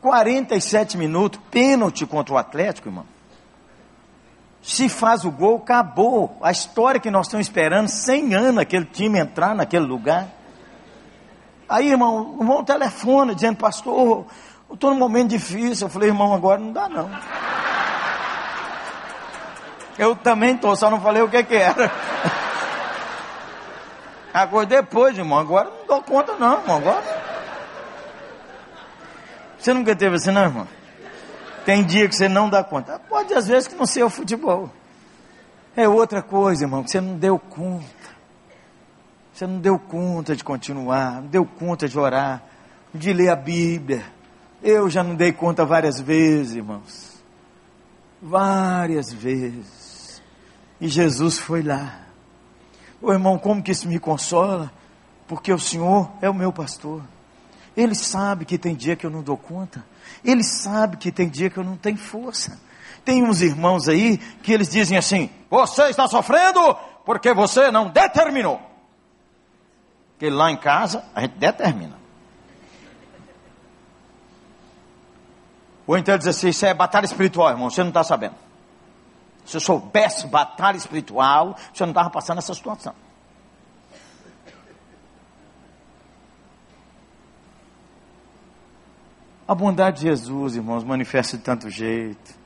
47 0.01 0.97
minutos, 0.97 1.39
pênalti 1.49 2.05
contra 2.05 2.33
o 2.33 2.37
Atlético, 2.37 2.89
irmão. 2.89 3.05
Se 4.61 4.87
faz 4.87 5.25
o 5.25 5.31
gol, 5.31 5.57
acabou. 5.57 6.37
A 6.41 6.51
história 6.51 6.99
que 6.99 7.11
nós 7.11 7.27
estamos 7.27 7.47
esperando, 7.47 7.89
100 7.89 8.33
anos 8.33 8.61
aquele 8.61 8.85
time 8.85 9.19
entrar 9.19 9.53
naquele 9.53 9.85
lugar. 9.85 10.27
Aí, 11.67 11.89
irmão, 11.89 12.35
o 12.37 12.41
irmão 12.41 12.63
telefona 12.63 13.35
dizendo, 13.35 13.57
pastor, 13.57 14.25
eu 14.69 14.73
estou 14.73 14.91
num 14.91 14.97
momento 14.97 15.29
difícil. 15.29 15.87
Eu 15.87 15.91
falei, 15.91 16.09
irmão, 16.09 16.33
agora 16.33 16.59
não 16.59 16.71
dá 16.71 16.87
não. 16.87 17.09
Eu 19.97 20.15
também 20.15 20.55
estou, 20.55 20.75
só 20.75 20.89
não 20.89 21.01
falei 21.01 21.21
o 21.21 21.29
que, 21.29 21.43
que 21.43 21.55
era. 21.55 21.91
Agora 24.33 24.65
depois, 24.65 25.17
irmão, 25.17 25.37
agora 25.37 25.69
não 25.69 25.85
dou 25.85 26.01
conta 26.01 26.33
não, 26.37 26.59
irmão, 26.59 26.77
agora 26.77 27.23
você 29.63 29.73
nunca 29.73 29.95
teve 29.95 30.17
assim, 30.17 30.29
não, 30.29 30.41
irmão? 30.41 30.67
Tem 31.65 31.85
dia 31.85 32.09
que 32.09 32.13
você 32.13 32.27
não 32.27 32.49
dá 32.49 32.61
conta. 32.61 32.99
Pode, 32.99 33.33
às 33.33 33.47
vezes, 33.47 33.65
que 33.65 33.75
não 33.75 33.85
seja 33.85 34.05
o 34.05 34.09
futebol. 34.09 34.69
É 35.73 35.87
outra 35.87 36.21
coisa, 36.21 36.65
irmão, 36.65 36.83
que 36.83 36.91
você 36.91 36.99
não 36.99 37.17
deu 37.17 37.39
conta. 37.39 37.85
Você 39.33 39.47
não 39.47 39.59
deu 39.59 39.79
conta 39.79 40.35
de 40.35 40.43
continuar, 40.43 41.21
não 41.21 41.27
deu 41.27 41.45
conta 41.45 41.87
de 41.87 41.97
orar, 41.97 42.43
de 42.93 43.13
ler 43.13 43.29
a 43.29 43.37
Bíblia. 43.37 44.03
Eu 44.61 44.89
já 44.89 45.01
não 45.01 45.15
dei 45.15 45.31
conta 45.31 45.65
várias 45.65 45.97
vezes, 45.97 46.55
irmãos. 46.55 47.23
Várias 48.21 49.13
vezes. 49.13 49.82
E 50.83 50.89
Jesus 50.89 51.39
foi 51.39 51.63
lá. 51.63 52.01
Ô 53.01 53.13
irmão, 53.13 53.39
como 53.39 53.63
que 53.63 53.71
isso 53.71 53.87
me 53.87 53.97
consola? 53.97 54.69
Porque 55.25 55.53
o 55.53 55.57
Senhor 55.57 56.11
é 56.21 56.29
o 56.29 56.33
meu 56.33 56.51
pastor. 56.51 57.01
Ele 57.75 57.95
sabe 57.95 58.43
que 58.43 58.57
tem 58.57 58.75
dia 58.75 58.93
que 58.93 59.05
eu 59.05 59.09
não 59.09 59.23
dou 59.23 59.37
conta. 59.37 59.81
Ele 60.25 60.43
sabe 60.43 60.97
que 60.97 61.09
tem 61.09 61.29
dia 61.29 61.49
que 61.49 61.55
eu 61.55 61.63
não 61.63 61.77
tenho 61.77 61.95
força. 61.95 62.59
Tem 63.05 63.23
uns 63.23 63.39
irmãos 63.39 63.87
aí 63.87 64.17
que 64.17 64.51
eles 64.51 64.67
dizem 64.67 64.97
assim: 64.97 65.29
Você 65.49 65.83
está 65.83 66.05
sofrendo 66.05 66.75
porque 67.05 67.33
você 67.33 67.71
não 67.71 67.87
determinou. 67.87 68.61
Porque 70.11 70.29
lá 70.29 70.51
em 70.51 70.57
casa 70.57 71.05
a 71.15 71.21
gente 71.21 71.37
determina. 71.37 71.97
Ou 75.87 75.97
então 75.97 76.17
diz 76.17 76.27
assim: 76.27 76.49
Isso 76.49 76.65
é 76.65 76.73
batalha 76.73 77.05
espiritual, 77.05 77.51
irmão. 77.51 77.69
Você 77.69 77.79
não 77.79 77.87
está 77.87 78.03
sabendo. 78.03 78.35
Se 79.45 79.57
eu 79.57 79.61
soubesse 79.61 80.27
batalha 80.27 80.77
espiritual, 80.77 81.55
você 81.73 81.83
não 81.83 81.91
estava 81.91 82.09
passando 82.09 82.37
essa 82.37 82.53
situação. 82.53 82.93
A 89.45 89.53
bondade 89.53 90.01
de 90.01 90.07
Jesus, 90.07 90.55
irmãos, 90.55 90.83
manifesta 90.83 91.37
de 91.37 91.43
tanto 91.43 91.69
jeito. 91.69 92.43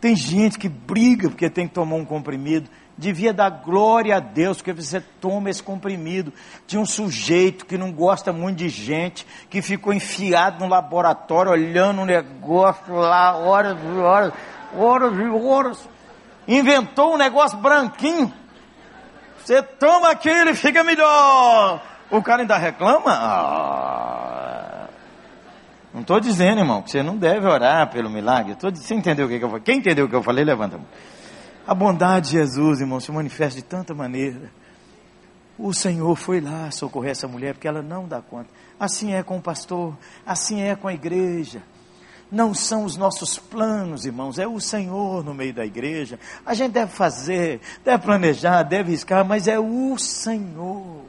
Tem 0.00 0.16
gente 0.16 0.58
que 0.58 0.68
briga 0.68 1.28
porque 1.28 1.48
tem 1.48 1.68
que 1.68 1.74
tomar 1.74 1.96
um 1.96 2.04
comprimido. 2.04 2.68
Devia 2.98 3.32
dar 3.32 3.50
glória 3.50 4.16
a 4.16 4.20
Deus 4.20 4.56
porque 4.56 4.72
você 4.72 5.00
toma 5.00 5.48
esse 5.48 5.62
comprimido. 5.62 6.32
Tinha 6.66 6.80
um 6.80 6.86
sujeito 6.86 7.64
que 7.64 7.78
não 7.78 7.92
gosta 7.92 8.32
muito 8.32 8.58
de 8.58 8.68
gente, 8.68 9.26
que 9.48 9.62
ficou 9.62 9.92
enfiado 9.92 10.64
no 10.64 10.68
laboratório, 10.68 11.52
olhando 11.52 12.00
o 12.00 12.02
um 12.02 12.06
negócio 12.06 12.94
lá, 12.94 13.36
horas 13.36 13.78
e 13.82 13.98
horas, 13.98 14.32
horas 14.74 15.18
e 15.18 15.28
horas. 15.28 15.88
Inventou 16.50 17.14
um 17.14 17.16
negócio 17.16 17.56
branquinho. 17.58 18.34
Você 19.38 19.62
toma 19.62 20.10
aquele 20.10 20.50
e 20.50 20.54
fica 20.56 20.82
melhor. 20.82 21.80
O 22.10 22.20
cara 22.20 22.42
ainda 22.42 22.58
reclama? 22.58 23.12
Ah. 23.12 24.88
Não 25.94 26.00
estou 26.00 26.18
dizendo, 26.18 26.58
irmão, 26.58 26.82
que 26.82 26.90
você 26.90 27.04
não 27.04 27.16
deve 27.16 27.46
orar 27.46 27.88
pelo 27.90 28.10
milagre. 28.10 28.56
Tô, 28.56 28.68
você 28.68 28.94
entendeu 28.94 29.26
o 29.26 29.28
que, 29.28 29.38
que 29.38 29.44
eu 29.44 29.48
falei? 29.48 29.64
Quem 29.64 29.78
entendeu 29.78 30.06
o 30.06 30.08
que 30.08 30.16
eu 30.16 30.22
falei, 30.24 30.44
levanta 30.44 30.74
a 30.74 30.78
mão. 30.78 30.88
A 31.66 31.74
bondade 31.74 32.30
de 32.30 32.38
Jesus, 32.38 32.80
irmão, 32.80 32.98
se 32.98 33.12
manifesta 33.12 33.60
de 33.60 33.64
tanta 33.64 33.94
maneira. 33.94 34.50
O 35.56 35.72
Senhor 35.72 36.16
foi 36.16 36.40
lá 36.40 36.68
socorrer 36.72 37.12
essa 37.12 37.28
mulher, 37.28 37.54
porque 37.54 37.68
ela 37.68 37.80
não 37.80 38.08
dá 38.08 38.20
conta. 38.20 38.48
Assim 38.78 39.12
é 39.12 39.22
com 39.22 39.36
o 39.36 39.40
pastor, 39.40 39.96
assim 40.26 40.62
é 40.62 40.74
com 40.74 40.88
a 40.88 40.94
igreja. 40.94 41.62
Não 42.30 42.54
são 42.54 42.84
os 42.84 42.96
nossos 42.96 43.38
planos, 43.38 44.06
irmãos, 44.06 44.38
é 44.38 44.46
o 44.46 44.60
Senhor 44.60 45.24
no 45.24 45.34
meio 45.34 45.52
da 45.52 45.66
igreja. 45.66 46.18
A 46.46 46.54
gente 46.54 46.72
deve 46.72 46.92
fazer, 46.92 47.60
deve 47.84 48.04
planejar, 48.04 48.62
deve 48.62 48.92
riscar, 48.92 49.24
mas 49.24 49.48
é 49.48 49.58
o 49.58 49.98
Senhor. 49.98 51.02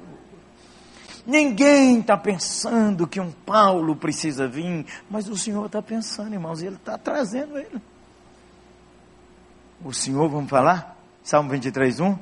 Ninguém 1.26 2.00
está 2.00 2.18
pensando 2.18 3.06
que 3.06 3.20
um 3.20 3.32
Paulo 3.32 3.96
precisa 3.96 4.48
vir, 4.48 4.86
mas 5.10 5.28
o 5.30 5.38
Senhor 5.38 5.68
está 5.68 5.82
pensando, 5.82 6.34
irmãos, 6.34 6.62
e 6.62 6.66
Ele 6.66 6.76
está 6.76 6.98
trazendo 6.98 7.58
ele. 7.58 7.80
O 9.86 9.94
Senhor, 9.94 10.28
vamos 10.28 10.50
falar? 10.50 10.98
Salmo 11.24 11.50
23, 11.52 12.00
1. 12.00 12.18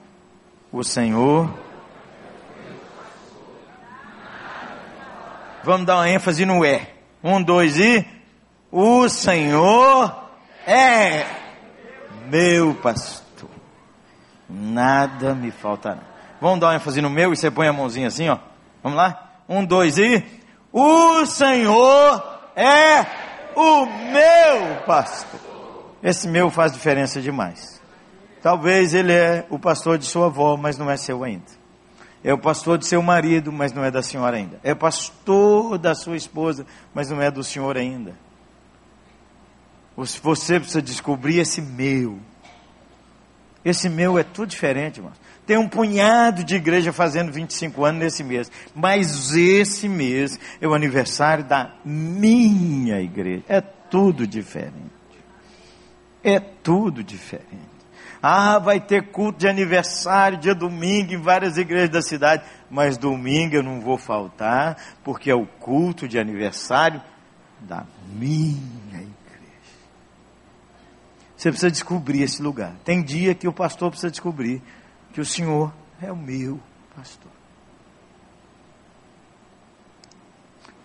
O 0.72 0.84
Senhor. 0.84 1.54
Vamos 5.64 5.86
dar 5.86 5.96
uma 5.96 6.10
ênfase 6.10 6.46
no 6.46 6.66
é. 6.66 6.94
Um, 7.24 7.42
dois 7.42 7.78
e. 7.78 8.06
O 8.72 9.10
Senhor 9.10 10.30
é 10.66 11.26
meu 12.28 12.76
pastor. 12.76 13.50
Nada 14.48 15.34
me 15.34 15.50
faltará. 15.52 16.04
Vamos 16.40 16.60
dar 16.60 16.68
uma 16.68 16.76
ênfase 16.76 17.02
no 17.02 17.10
meu 17.10 17.34
e 17.34 17.36
você 17.36 17.50
põe 17.50 17.68
a 17.68 17.74
mãozinha 17.74 18.08
assim, 18.08 18.30
ó. 18.30 18.38
Vamos 18.84 18.98
lá? 18.98 19.32
Um, 19.48 19.66
dois 19.66 19.98
e. 19.98 20.24
O 20.72 21.26
Senhor 21.26 22.24
é 22.56 23.06
o 23.56 23.86
meu 23.86 24.84
pastor. 24.86 25.40
Esse 26.04 26.28
meu 26.28 26.52
faz 26.52 26.72
diferença 26.72 27.20
demais. 27.20 27.82
Talvez 28.42 28.94
ele 28.94 29.12
é 29.12 29.46
o 29.50 29.58
pastor 29.58 29.98
de 29.98 30.06
sua 30.06 30.28
avó, 30.28 30.56
mas 30.56 30.78
não 30.78 30.90
é 30.90 30.96
seu 30.96 31.24
ainda. 31.24 31.60
É 32.24 32.34
o 32.34 32.38
pastor 32.38 32.78
de 32.78 32.86
seu 32.86 33.02
marido, 33.02 33.52
mas 33.52 33.74
não 33.74 33.84
é 33.84 33.90
da 33.90 34.04
senhora 34.04 34.38
ainda. 34.38 34.60
É 34.64 34.76
pastor 34.76 35.78
da 35.78 35.96
sua 35.96 36.16
esposa, 36.16 36.66
mas 36.94 37.10
não 37.10 37.22
é 37.22 37.32
do 37.32 37.44
senhor 37.44 37.76
ainda. 37.76 38.14
Você 40.06 40.60
precisa 40.60 40.82
descobrir 40.82 41.40
esse 41.40 41.62
meu. 41.62 42.20
Esse 43.66 43.90
meu 43.90 44.18
é 44.18 44.24
tudo 44.24 44.50
diferente, 44.50 44.98
irmãos. 44.98 45.20
Tem 45.46 45.58
um 45.58 45.68
punhado 45.68 46.44
de 46.44 46.56
igreja 46.56 46.94
fazendo 46.94 47.32
25 47.34 47.84
anos 47.84 48.00
nesse 48.00 48.24
mês. 48.24 48.50
Mas 48.74 49.36
esse 49.36 49.90
mês 49.90 50.40
é 50.62 50.68
o 50.68 50.74
aniversário 50.74 51.44
da 51.44 51.74
minha 51.84 53.02
igreja. 53.02 53.44
É 53.50 53.60
tudo 53.60 54.26
diferente. 54.26 54.74
É 56.24 56.40
tudo 56.40 57.04
diferente. 57.04 57.68
Ah, 58.22 58.58
vai 58.58 58.80
ter 58.80 59.08
culto 59.12 59.40
de 59.40 59.48
aniversário, 59.48 60.38
dia 60.38 60.56
domingo, 60.56 61.14
em 61.14 61.22
várias 61.22 61.58
igrejas 61.58 61.90
da 61.90 62.02
cidade. 62.02 62.44
Mas 62.70 62.98
domingo 62.98 63.56
eu 63.56 63.64
não 63.64 63.82
vou 63.82 63.98
faltar, 63.98 64.78
porque 65.04 65.30
é 65.30 65.36
o 65.36 65.46
culto 65.46 66.08
de 66.08 66.18
aniversário 66.18 67.02
da 67.60 67.86
minha 68.14 68.58
igreja. 68.88 69.19
Você 71.40 71.52
precisa 71.52 71.72
descobrir 71.72 72.22
esse 72.22 72.42
lugar. 72.42 72.76
Tem 72.84 73.02
dia 73.02 73.34
que 73.34 73.48
o 73.48 73.54
pastor 73.54 73.90
precisa 73.90 74.12
descobrir 74.12 74.62
que 75.14 75.22
o 75.22 75.26
Senhor 75.26 75.74
é 76.02 76.12
o 76.12 76.16
meu 76.16 76.60
pastor. 76.94 77.32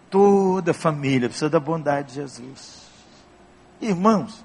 Toda 0.08 0.72
família 0.72 1.28
precisa 1.28 1.50
da 1.50 1.58
bondade 1.58 2.10
de 2.10 2.14
Jesus. 2.14 2.86
Irmãos, 3.80 4.44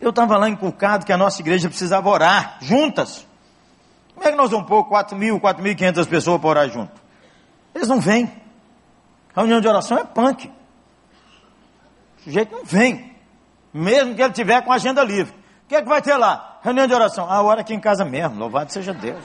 eu 0.00 0.10
estava 0.10 0.36
lá 0.36 0.48
inculcado 0.48 1.06
que 1.06 1.12
a 1.12 1.16
nossa 1.16 1.40
igreja 1.40 1.68
precisava 1.68 2.08
orar 2.08 2.58
juntas. 2.60 3.24
Como 4.12 4.26
é 4.26 4.32
que 4.32 4.36
nós 4.36 4.50
vamos 4.50 4.66
pôr 4.66 4.82
4 4.86 5.16
mil, 5.16 5.40
4.500 5.40 6.08
pessoas 6.08 6.40
para 6.40 6.50
orar 6.50 6.68
junto? 6.68 7.00
Eles 7.72 7.86
não 7.86 8.00
vêm. 8.00 8.28
Reunião 9.36 9.60
de 9.60 9.68
oração 9.68 9.98
é 9.98 10.04
punk. 10.04 10.50
O 12.18 12.22
sujeito 12.24 12.50
não 12.50 12.64
vem. 12.64 13.11
Mesmo 13.72 14.14
que 14.14 14.22
ele 14.22 14.32
tiver 14.32 14.62
com 14.62 14.72
agenda 14.72 15.02
livre. 15.02 15.34
O 15.64 15.68
que 15.68 15.76
é 15.76 15.82
que 15.82 15.88
vai 15.88 16.02
ter 16.02 16.16
lá? 16.16 16.58
Reunião 16.62 16.86
de 16.86 16.94
oração. 16.94 17.26
Ah, 17.28 17.42
ora 17.42 17.62
aqui 17.62 17.74
em 17.74 17.80
casa 17.80 18.04
mesmo. 18.04 18.38
Louvado 18.38 18.72
seja 18.72 18.92
Deus. 18.92 19.22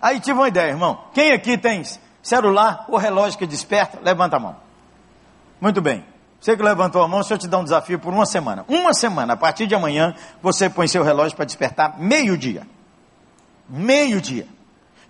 Aí 0.00 0.20
tive 0.20 0.38
uma 0.38 0.48
ideia, 0.48 0.70
irmão. 0.70 1.00
Quem 1.12 1.32
aqui 1.32 1.58
tem 1.58 1.82
celular 2.22 2.84
ou 2.88 2.98
relógio 2.98 3.38
que 3.38 3.46
desperta? 3.46 3.98
Levanta 4.02 4.36
a 4.36 4.40
mão. 4.40 4.56
Muito 5.60 5.80
bem. 5.80 6.04
Você 6.40 6.56
que 6.56 6.62
levantou 6.62 7.02
a 7.02 7.08
mão, 7.08 7.22
se 7.22 7.32
eu 7.32 7.38
te 7.38 7.48
dar 7.48 7.58
um 7.58 7.64
desafio 7.64 7.98
por 7.98 8.12
uma 8.12 8.24
semana. 8.24 8.64
Uma 8.68 8.94
semana, 8.94 9.34
a 9.34 9.36
partir 9.36 9.66
de 9.66 9.74
amanhã, 9.74 10.14
você 10.40 10.70
põe 10.70 10.86
seu 10.86 11.02
relógio 11.02 11.34
para 11.34 11.44
despertar 11.44 11.98
meio-dia. 11.98 12.64
Meio-dia. 13.68 14.46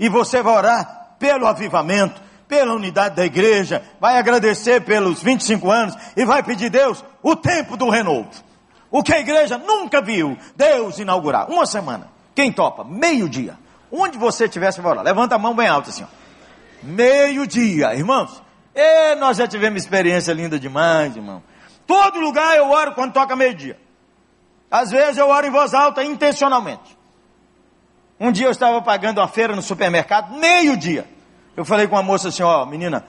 E 0.01 0.09
você 0.09 0.43
vai 0.43 0.55
orar 0.55 1.17
pelo 1.19 1.47
avivamento, 1.47 2.21
pela 2.49 2.75
unidade 2.75 3.15
da 3.15 3.27
igreja, 3.27 3.83
vai 4.01 4.17
agradecer 4.17 4.81
pelos 4.81 5.23
25 5.23 5.71
anos 5.71 5.95
e 6.17 6.25
vai 6.25 6.43
pedir 6.43 6.71
Deus 6.71 7.05
o 7.23 7.37
tempo 7.37 7.77
do 7.77 7.91
renovo. 7.91 8.31
O 8.91 9.03
que 9.03 9.15
a 9.15 9.21
igreja 9.21 9.59
nunca 9.59 10.01
viu, 10.01 10.37
Deus 10.57 10.99
inaugurar. 10.99 11.51
Uma 11.51 11.67
semana. 11.67 12.09
Quem 12.35 12.51
topa? 12.51 12.85
Meio-dia. 12.85 13.59
Onde 13.93 14.17
você 14.17 14.47
estiver, 14.47 14.73
você 14.73 14.81
vai 14.81 14.93
orar. 14.93 15.05
Levanta 15.05 15.35
a 15.35 15.39
mão 15.39 15.55
bem 15.55 15.69
alta 15.69 15.91
assim. 15.91 16.07
Meio-dia, 16.83 17.95
irmãos. 17.95 18.43
E 18.75 19.15
nós 19.17 19.37
já 19.37 19.47
tivemos 19.47 19.83
experiência 19.83 20.33
linda 20.33 20.59
demais, 20.59 21.15
irmão. 21.17 21.43
Todo 21.87 22.21
lugar 22.21 22.57
eu 22.57 22.71
oro 22.71 22.93
quando 22.93 23.13
toca 23.13 23.37
meio-dia. 23.37 23.79
Às 24.71 24.91
vezes 24.91 25.19
eu 25.19 25.29
oro 25.29 25.47
em 25.47 25.51
voz 25.51 25.75
alta 25.75 26.03
intencionalmente. 26.05 26.97
Um 28.21 28.33
dia 28.33 28.47
eu 28.47 28.51
estava 28.51 28.81
pagando 28.83 29.21
uma 29.21 29.29
feira 29.29 29.55
no 29.55 29.63
supermercado, 29.63 30.35
meio-dia. 30.37 31.07
Eu 31.59 31.65
falei 31.65 31.89
com 31.89 31.97
a 31.97 32.03
moça 32.05 32.29
assim: 32.29 32.45
Ó, 32.45 32.65
menina, 32.65 33.05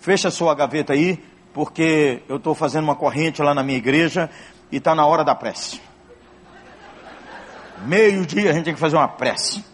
fecha 0.00 0.30
sua 0.30 0.54
gaveta 0.54 0.92
aí, 0.92 1.18
porque 1.54 2.22
eu 2.28 2.36
estou 2.36 2.54
fazendo 2.54 2.84
uma 2.84 2.94
corrente 2.94 3.40
lá 3.40 3.54
na 3.54 3.62
minha 3.62 3.78
igreja 3.78 4.28
e 4.70 4.76
está 4.76 4.94
na 4.94 5.06
hora 5.06 5.24
da 5.24 5.34
prece. 5.34 5.80
Meio-dia 7.86 8.50
a 8.50 8.52
gente 8.52 8.64
tem 8.66 8.74
que 8.74 8.80
fazer 8.80 8.96
uma 8.96 9.08
prece. 9.08 9.64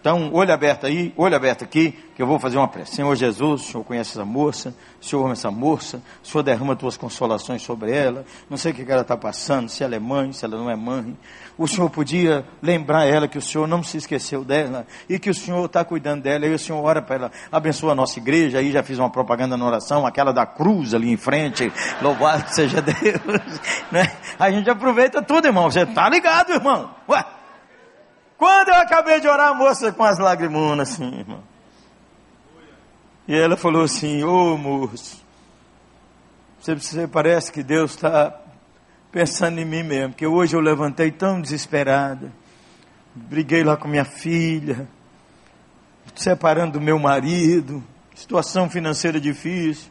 Então, 0.00 0.30
olho 0.32 0.52
aberto 0.52 0.86
aí, 0.86 1.12
olho 1.14 1.36
aberto 1.36 1.62
aqui, 1.62 1.92
que 2.16 2.22
eu 2.22 2.26
vou 2.26 2.38
fazer 2.38 2.56
uma 2.56 2.66
prece. 2.66 2.96
Senhor 2.96 3.14
Jesus, 3.14 3.60
o 3.60 3.64
Senhor 3.64 3.84
conhece 3.84 4.12
essa 4.12 4.24
moça, 4.24 4.74
o 4.98 5.04
Senhor 5.04 5.22
ama 5.22 5.32
essa 5.32 5.50
moça, 5.50 6.02
o 6.24 6.26
Senhor 6.26 6.42
derrama 6.42 6.74
tuas 6.74 6.96
consolações 6.96 7.60
sobre 7.60 7.92
ela. 7.92 8.24
Não 8.48 8.56
sei 8.56 8.72
o 8.72 8.74
que 8.74 8.90
ela 8.90 9.02
está 9.02 9.14
passando, 9.14 9.68
se 9.68 9.84
ela 9.84 9.94
é 9.94 9.98
mãe, 9.98 10.32
se 10.32 10.42
ela 10.42 10.56
não 10.56 10.70
é 10.70 10.74
mãe. 10.74 11.14
O 11.58 11.68
Senhor 11.68 11.90
podia 11.90 12.46
lembrar 12.62 13.04
ela 13.04 13.28
que 13.28 13.36
o 13.36 13.42
Senhor 13.42 13.68
não 13.68 13.82
se 13.82 13.98
esqueceu 13.98 14.42
dela 14.42 14.86
e 15.06 15.18
que 15.18 15.28
o 15.28 15.34
Senhor 15.34 15.66
está 15.66 15.84
cuidando 15.84 16.22
dela. 16.22 16.46
E 16.46 16.54
o 16.54 16.58
Senhor 16.58 16.82
ora 16.82 17.02
para 17.02 17.16
ela, 17.16 17.32
abençoa 17.52 17.92
a 17.92 17.94
nossa 17.94 18.18
igreja. 18.18 18.58
Aí 18.58 18.72
já 18.72 18.82
fiz 18.82 18.98
uma 18.98 19.10
propaganda 19.10 19.54
na 19.54 19.66
oração, 19.66 20.06
aquela 20.06 20.32
da 20.32 20.46
cruz 20.46 20.94
ali 20.94 21.12
em 21.12 21.18
frente. 21.18 21.70
Louvado 22.00 22.48
seja 22.48 22.80
Deus. 22.80 23.00
Né? 23.90 24.08
A 24.38 24.50
gente 24.50 24.70
aproveita 24.70 25.20
tudo, 25.20 25.46
irmão. 25.46 25.68
Você 25.68 25.80
está 25.80 26.08
ligado, 26.08 26.52
irmão? 26.52 26.94
Ué? 27.08 27.24
Quando 28.40 28.70
eu 28.70 28.76
acabei 28.76 29.20
de 29.20 29.28
orar, 29.28 29.48
a 29.48 29.54
moça 29.54 29.92
com 29.92 30.02
as 30.02 30.18
lagrimunas 30.18 30.92
assim, 30.92 31.18
irmão. 31.18 31.42
E 33.28 33.34
ela 33.34 33.54
falou 33.54 33.82
assim: 33.82 34.24
Ô 34.24 34.54
oh, 34.54 34.56
moço, 34.56 35.22
você, 36.58 36.74
você 36.74 37.06
parece 37.06 37.52
que 37.52 37.62
Deus 37.62 37.90
está 37.90 38.34
pensando 39.12 39.58
em 39.58 39.66
mim 39.66 39.82
mesmo, 39.82 40.12
porque 40.12 40.26
hoje 40.26 40.56
eu 40.56 40.60
levantei 40.60 41.10
tão 41.10 41.38
desesperada. 41.38 42.32
Briguei 43.14 43.62
lá 43.62 43.76
com 43.76 43.86
minha 43.86 44.06
filha, 44.06 44.88
separando 46.14 46.78
do 46.78 46.80
meu 46.80 46.98
marido, 46.98 47.84
situação 48.14 48.70
financeira 48.70 49.20
difícil. 49.20 49.90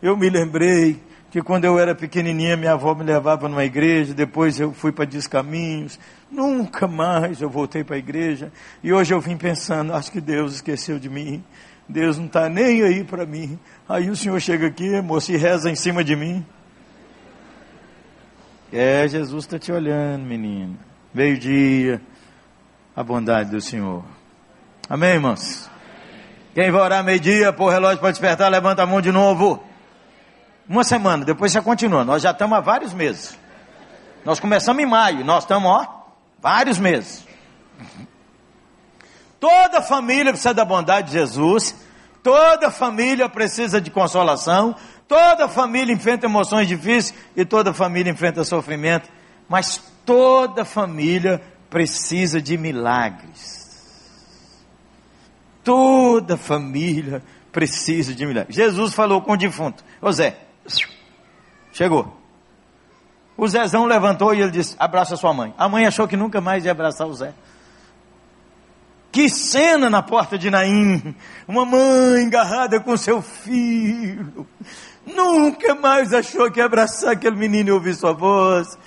Eu 0.00 0.16
me 0.16 0.30
lembrei 0.30 0.98
que 1.30 1.42
quando 1.42 1.66
eu 1.66 1.78
era 1.78 1.94
pequenininha 1.94 2.56
minha 2.56 2.72
avó 2.72 2.94
me 2.94 3.04
levava 3.04 3.46
numa 3.46 3.64
igreja, 3.66 4.14
depois 4.14 4.58
eu 4.58 4.72
fui 4.72 4.90
para 4.90 5.04
Descaminhos, 5.04 6.00
nunca 6.30 6.86
mais 6.86 7.40
eu 7.40 7.50
voltei 7.50 7.82
para 7.82 7.96
a 7.96 7.98
igreja, 7.98 8.52
e 8.82 8.92
hoje 8.92 9.12
eu 9.12 9.20
vim 9.20 9.36
pensando, 9.36 9.92
acho 9.94 10.12
que 10.12 10.20
Deus 10.20 10.54
esqueceu 10.54 10.98
de 10.98 11.08
mim, 11.08 11.44
Deus 11.88 12.18
não 12.18 12.26
está 12.26 12.48
nem 12.48 12.82
aí 12.82 13.02
para 13.02 13.26
mim, 13.26 13.58
aí 13.88 14.10
o 14.10 14.16
Senhor 14.16 14.40
chega 14.40 14.66
aqui, 14.66 15.00
moço, 15.00 15.32
e 15.32 15.36
reza 15.36 15.70
em 15.70 15.74
cima 15.74 16.04
de 16.04 16.14
mim, 16.14 16.44
é, 18.72 19.08
Jesus 19.08 19.44
está 19.44 19.58
te 19.58 19.72
olhando, 19.72 20.24
menino, 20.24 20.78
meio-dia, 21.12 22.00
a 22.94 23.02
bondade 23.02 23.50
do 23.50 23.60
Senhor, 23.60 24.04
amém 24.88 25.14
irmãos? 25.14 25.68
Quem 26.54 26.70
vai 26.70 26.80
orar 26.80 27.04
meio-dia, 27.04 27.52
pôr 27.52 27.66
o 27.66 27.70
relógio 27.70 27.98
para 27.98 28.10
despertar, 28.10 28.50
levanta 28.50 28.82
a 28.82 28.86
mão 28.86 29.00
de 29.00 29.12
novo, 29.12 29.62
uma 30.70 30.84
semana, 30.84 31.24
depois 31.24 31.50
você 31.50 31.60
continua. 31.60 32.04
Nós 32.04 32.22
já 32.22 32.30
estamos 32.30 32.56
há 32.56 32.60
vários 32.60 32.94
meses. 32.94 33.36
Nós 34.24 34.38
começamos 34.38 34.80
em 34.80 34.86
maio, 34.86 35.24
nós 35.24 35.42
estamos, 35.42 35.68
ó, 35.68 35.99
vários 36.40 36.78
meses. 36.78 37.26
Toda 39.38 39.80
família 39.80 40.32
precisa 40.32 40.52
da 40.52 40.64
bondade 40.64 41.08
de 41.08 41.12
Jesus, 41.14 41.74
toda 42.22 42.70
família 42.70 43.28
precisa 43.28 43.80
de 43.80 43.90
consolação, 43.90 44.76
toda 45.08 45.48
família 45.48 45.94
enfrenta 45.94 46.26
emoções 46.26 46.68
difíceis 46.68 47.14
e 47.34 47.44
toda 47.44 47.72
família 47.72 48.12
enfrenta 48.12 48.44
sofrimento, 48.44 49.08
mas 49.48 49.82
toda 50.04 50.64
família 50.64 51.40
precisa 51.70 52.40
de 52.42 52.58
milagres. 52.58 53.60
Toda 55.64 56.36
família 56.36 57.22
precisa 57.52 58.14
de 58.14 58.26
milagres. 58.26 58.56
Jesus 58.56 58.92
falou 58.92 59.22
com 59.22 59.32
o 59.32 59.36
defunto: 59.36 59.82
Zé, 60.12 60.36
Chegou. 61.72 62.19
O 63.40 63.48
Zezão 63.48 63.86
levantou 63.86 64.34
e 64.34 64.42
ele 64.42 64.50
disse: 64.50 64.76
abraça 64.78 65.16
sua 65.16 65.32
mãe. 65.32 65.54
A 65.56 65.66
mãe 65.66 65.86
achou 65.86 66.06
que 66.06 66.14
nunca 66.14 66.42
mais 66.42 66.66
ia 66.66 66.72
abraçar 66.72 67.06
o 67.06 67.14
Zé. 67.14 67.32
Que 69.10 69.30
cena 69.30 69.88
na 69.88 70.02
porta 70.02 70.36
de 70.36 70.50
Naim! 70.50 71.16
Uma 71.48 71.64
mãe 71.64 72.26
agarrada 72.26 72.78
com 72.78 72.94
seu 72.98 73.22
filho. 73.22 74.46
Nunca 75.06 75.74
mais 75.74 76.12
achou 76.12 76.50
que 76.50 76.60
ia 76.60 76.66
abraçar 76.66 77.12
aquele 77.12 77.34
menino 77.34 77.70
e 77.70 77.72
ouvir 77.72 77.94
sua 77.94 78.12
voz. 78.12 78.78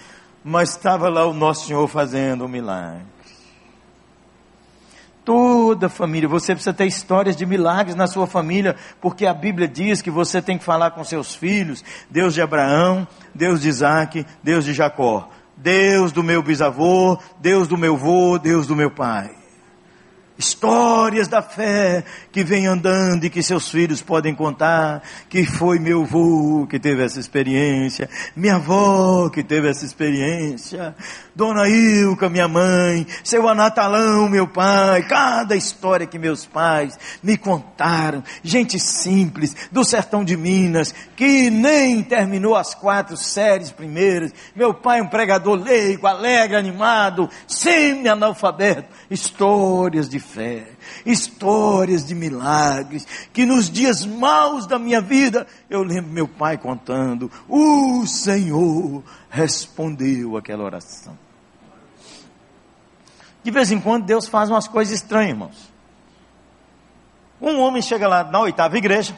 Mas 0.43 0.69
estava 0.69 1.09
lá 1.09 1.25
o 1.25 1.33
nosso 1.33 1.65
Senhor 1.65 1.87
fazendo 1.87 2.45
um 2.45 2.47
milagre. 2.47 3.12
Toda 5.25 5.87
família, 5.87 6.27
você 6.27 6.53
precisa 6.53 6.73
ter 6.73 6.85
histórias 6.85 7.35
de 7.35 7.45
milagres 7.45 7.95
na 7.95 8.07
sua 8.07 8.27
família, 8.27 8.75
porque 8.99 9.25
a 9.25 9.33
Bíblia 9.33 9.67
diz 9.67 10.01
que 10.01 10.11
você 10.11 10.41
tem 10.41 10.57
que 10.57 10.63
falar 10.63 10.91
com 10.91 11.03
seus 11.03 11.33
filhos, 11.33 11.83
Deus 12.09 12.33
de 12.33 12.41
Abraão, 12.41 13.07
Deus 13.33 13.61
de 13.61 13.69
Isaac, 13.69 14.25
Deus 14.43 14.65
de 14.65 14.73
Jacó, 14.73 15.29
Deus 15.55 16.11
do 16.11 16.21
meu 16.21 16.43
bisavô, 16.43 17.17
Deus 17.39 17.67
do 17.67 17.77
meu 17.77 17.95
vô, 17.95 18.37
Deus 18.37 18.67
do 18.67 18.75
meu 18.75 18.91
pai. 18.91 19.42
Histórias 20.35 21.27
da 21.27 21.43
fé 21.43 22.03
que 22.31 22.43
vem 22.43 22.65
andando 22.65 23.23
e 23.23 23.29
que 23.29 23.43
seus 23.43 23.69
filhos 23.69 24.01
podem 24.01 24.33
contar, 24.33 25.03
que 25.29 25.45
foi 25.45 25.77
meu 25.77 26.01
avô 26.01 26.65
que 26.67 26.79
teve 26.79 27.03
essa 27.03 27.19
experiência, 27.19 28.09
minha 28.35 28.55
avó 28.55 29.29
que 29.29 29.43
teve 29.43 29.69
essa 29.69 29.85
experiência, 29.85 30.95
Dona 31.35 31.69
Ilka, 31.69 32.29
minha 32.29 32.47
mãe, 32.47 33.05
seu 33.23 33.47
Anatalão, 33.47 34.27
meu 34.27 34.47
pai, 34.47 35.03
cada 35.03 35.55
história 35.55 36.07
que 36.07 36.17
meus 36.17 36.47
pais 36.47 36.97
me 37.21 37.37
contaram, 37.37 38.23
gente 38.43 38.79
simples, 38.79 39.55
do 39.71 39.85
sertão 39.85 40.23
de 40.23 40.35
Minas, 40.35 40.95
que 41.15 41.51
nem 41.51 42.01
terminou 42.01 42.55
as 42.55 42.73
quatro 42.73 43.15
séries 43.15 43.71
primeiras, 43.71 44.33
meu 44.55 44.73
pai 44.73 44.99
um 44.99 45.07
pregador 45.07 45.55
leigo, 45.55 46.07
alegre, 46.07 46.55
animado, 46.55 47.29
semi-analfabeto, 47.47 48.87
histórias 49.11 50.09
de 50.09 50.22
fé, 50.23 50.67
histórias 51.05 52.05
de 52.05 52.15
milagres, 52.15 53.05
que 53.31 53.45
nos 53.45 53.69
dias 53.69 54.05
maus 54.05 54.65
da 54.65 54.79
minha 54.79 55.01
vida, 55.01 55.45
eu 55.69 55.83
lembro 55.83 56.11
meu 56.11 56.27
pai 56.27 56.57
contando, 56.57 57.29
o 57.47 58.05
Senhor 58.07 59.03
respondeu 59.29 60.37
aquela 60.37 60.63
oração. 60.63 61.17
De 63.43 63.51
vez 63.51 63.71
em 63.71 63.79
quando 63.79 64.05
Deus 64.05 64.27
faz 64.27 64.49
umas 64.49 64.67
coisas 64.67 64.93
estranhas, 64.95 65.31
irmãos. 65.31 65.73
Um 67.41 67.59
homem 67.59 67.81
chega 67.81 68.07
lá 68.07 68.23
na 68.23 68.39
oitava 68.39 68.77
igreja, 68.77 69.13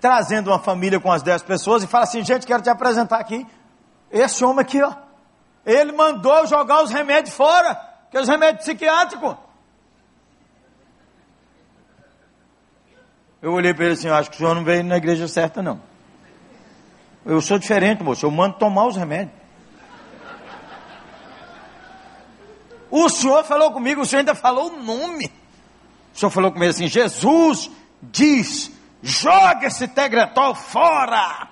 trazendo 0.00 0.50
uma 0.50 0.58
família 0.58 0.98
com 0.98 1.12
as 1.12 1.22
dez 1.22 1.40
pessoas 1.40 1.84
e 1.84 1.86
fala 1.86 2.04
assim: 2.04 2.24
gente, 2.24 2.46
quero 2.46 2.62
te 2.62 2.68
apresentar 2.68 3.20
aqui. 3.20 3.46
Esse 4.10 4.44
homem 4.44 4.60
aqui, 4.60 4.82
ó. 4.82 4.92
Ele 5.64 5.92
mandou 5.92 6.46
jogar 6.46 6.82
os 6.82 6.90
remédios 6.90 7.34
fora, 7.34 7.74
que 8.10 8.16
é 8.16 8.20
os 8.20 8.28
remédios 8.28 8.64
psiquiátricos. 8.64 9.36
Eu 13.40 13.52
olhei 13.52 13.72
para 13.72 13.84
ele 13.84 13.94
assim, 13.94 14.08
acho 14.08 14.30
que 14.30 14.36
o 14.36 14.38
senhor 14.38 14.54
não 14.54 14.64
veio 14.64 14.82
na 14.82 14.96
igreja 14.96 15.28
certa, 15.28 15.62
não. 15.62 15.80
Eu 17.24 17.40
sou 17.40 17.58
diferente, 17.58 18.02
moço, 18.02 18.26
eu 18.26 18.30
mando 18.30 18.56
tomar 18.56 18.86
os 18.86 18.96
remédios. 18.96 19.36
O 22.90 23.08
senhor 23.08 23.44
falou 23.44 23.70
comigo, 23.72 24.00
o 24.00 24.06
senhor 24.06 24.20
ainda 24.20 24.34
falou 24.34 24.72
o 24.72 24.82
nome. 24.82 25.30
O 26.14 26.18
senhor 26.18 26.30
falou 26.30 26.50
comigo 26.50 26.70
assim: 26.70 26.88
Jesus 26.88 27.70
diz, 28.02 28.72
joga 29.02 29.66
esse 29.66 29.86
tegretol 29.86 30.54
fora. 30.54 31.48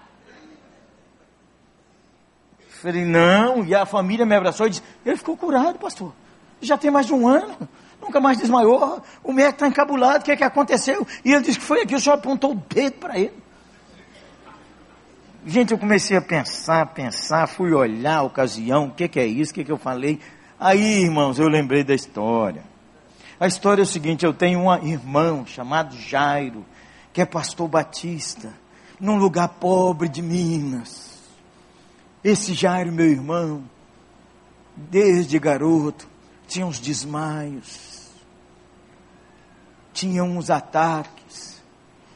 Falei, 2.80 3.04
não, 3.04 3.64
e 3.64 3.74
a 3.74 3.86
família 3.86 4.24
me 4.24 4.34
abraçou 4.34 4.66
e 4.66 4.70
disse: 4.70 4.82
ele 5.04 5.16
ficou 5.16 5.36
curado, 5.36 5.78
pastor. 5.78 6.12
Já 6.60 6.78
tem 6.78 6.90
mais 6.90 7.06
de 7.06 7.12
um 7.12 7.28
ano, 7.28 7.68
nunca 8.00 8.20
mais 8.20 8.38
desmaiou. 8.38 9.02
O 9.22 9.32
médico 9.32 9.56
está 9.56 9.68
encabulado, 9.68 10.22
o 10.22 10.24
que 10.24 10.32
é 10.32 10.36
que 10.36 10.44
aconteceu? 10.44 11.06
E 11.24 11.32
ele 11.32 11.42
disse 11.42 11.58
que 11.58 11.64
foi 11.64 11.82
aqui, 11.82 11.94
o 11.94 12.00
senhor 12.00 12.16
apontou 12.16 12.52
o 12.52 12.54
dedo 12.54 12.94
para 12.98 13.18
ele. 13.18 13.46
Gente, 15.44 15.72
eu 15.72 15.78
comecei 15.78 16.16
a 16.16 16.20
pensar, 16.20 16.86
pensar, 16.86 17.46
fui 17.46 17.72
olhar 17.72 18.16
a 18.16 18.22
ocasião, 18.22 18.86
o 18.86 18.90
que, 18.90 19.06
que 19.06 19.20
é 19.20 19.26
isso, 19.26 19.52
o 19.52 19.54
que, 19.54 19.64
que 19.64 19.70
eu 19.70 19.78
falei. 19.78 20.18
Aí, 20.58 21.02
irmãos, 21.02 21.38
eu 21.38 21.46
lembrei 21.46 21.84
da 21.84 21.94
história. 21.94 22.64
A 23.38 23.46
história 23.46 23.82
é 23.82 23.84
o 23.84 23.86
seguinte: 23.86 24.24
eu 24.24 24.34
tenho 24.34 24.60
um 24.60 24.74
irmão 24.84 25.46
chamado 25.46 25.96
Jairo, 25.96 26.64
que 27.12 27.20
é 27.20 27.24
pastor 27.26 27.68
batista, 27.68 28.52
num 28.98 29.16
lugar 29.16 29.48
pobre 29.48 30.08
de 30.08 30.20
Minas. 30.20 31.16
Esse 32.24 32.52
Jairo, 32.52 32.90
meu 32.90 33.06
irmão, 33.06 33.62
desde 34.74 35.38
garoto, 35.38 36.08
tinha 36.46 36.66
uns 36.66 36.78
desmaios, 36.78 38.10
tinha 39.92 40.22
uns 40.22 40.50
ataques, 40.50 41.62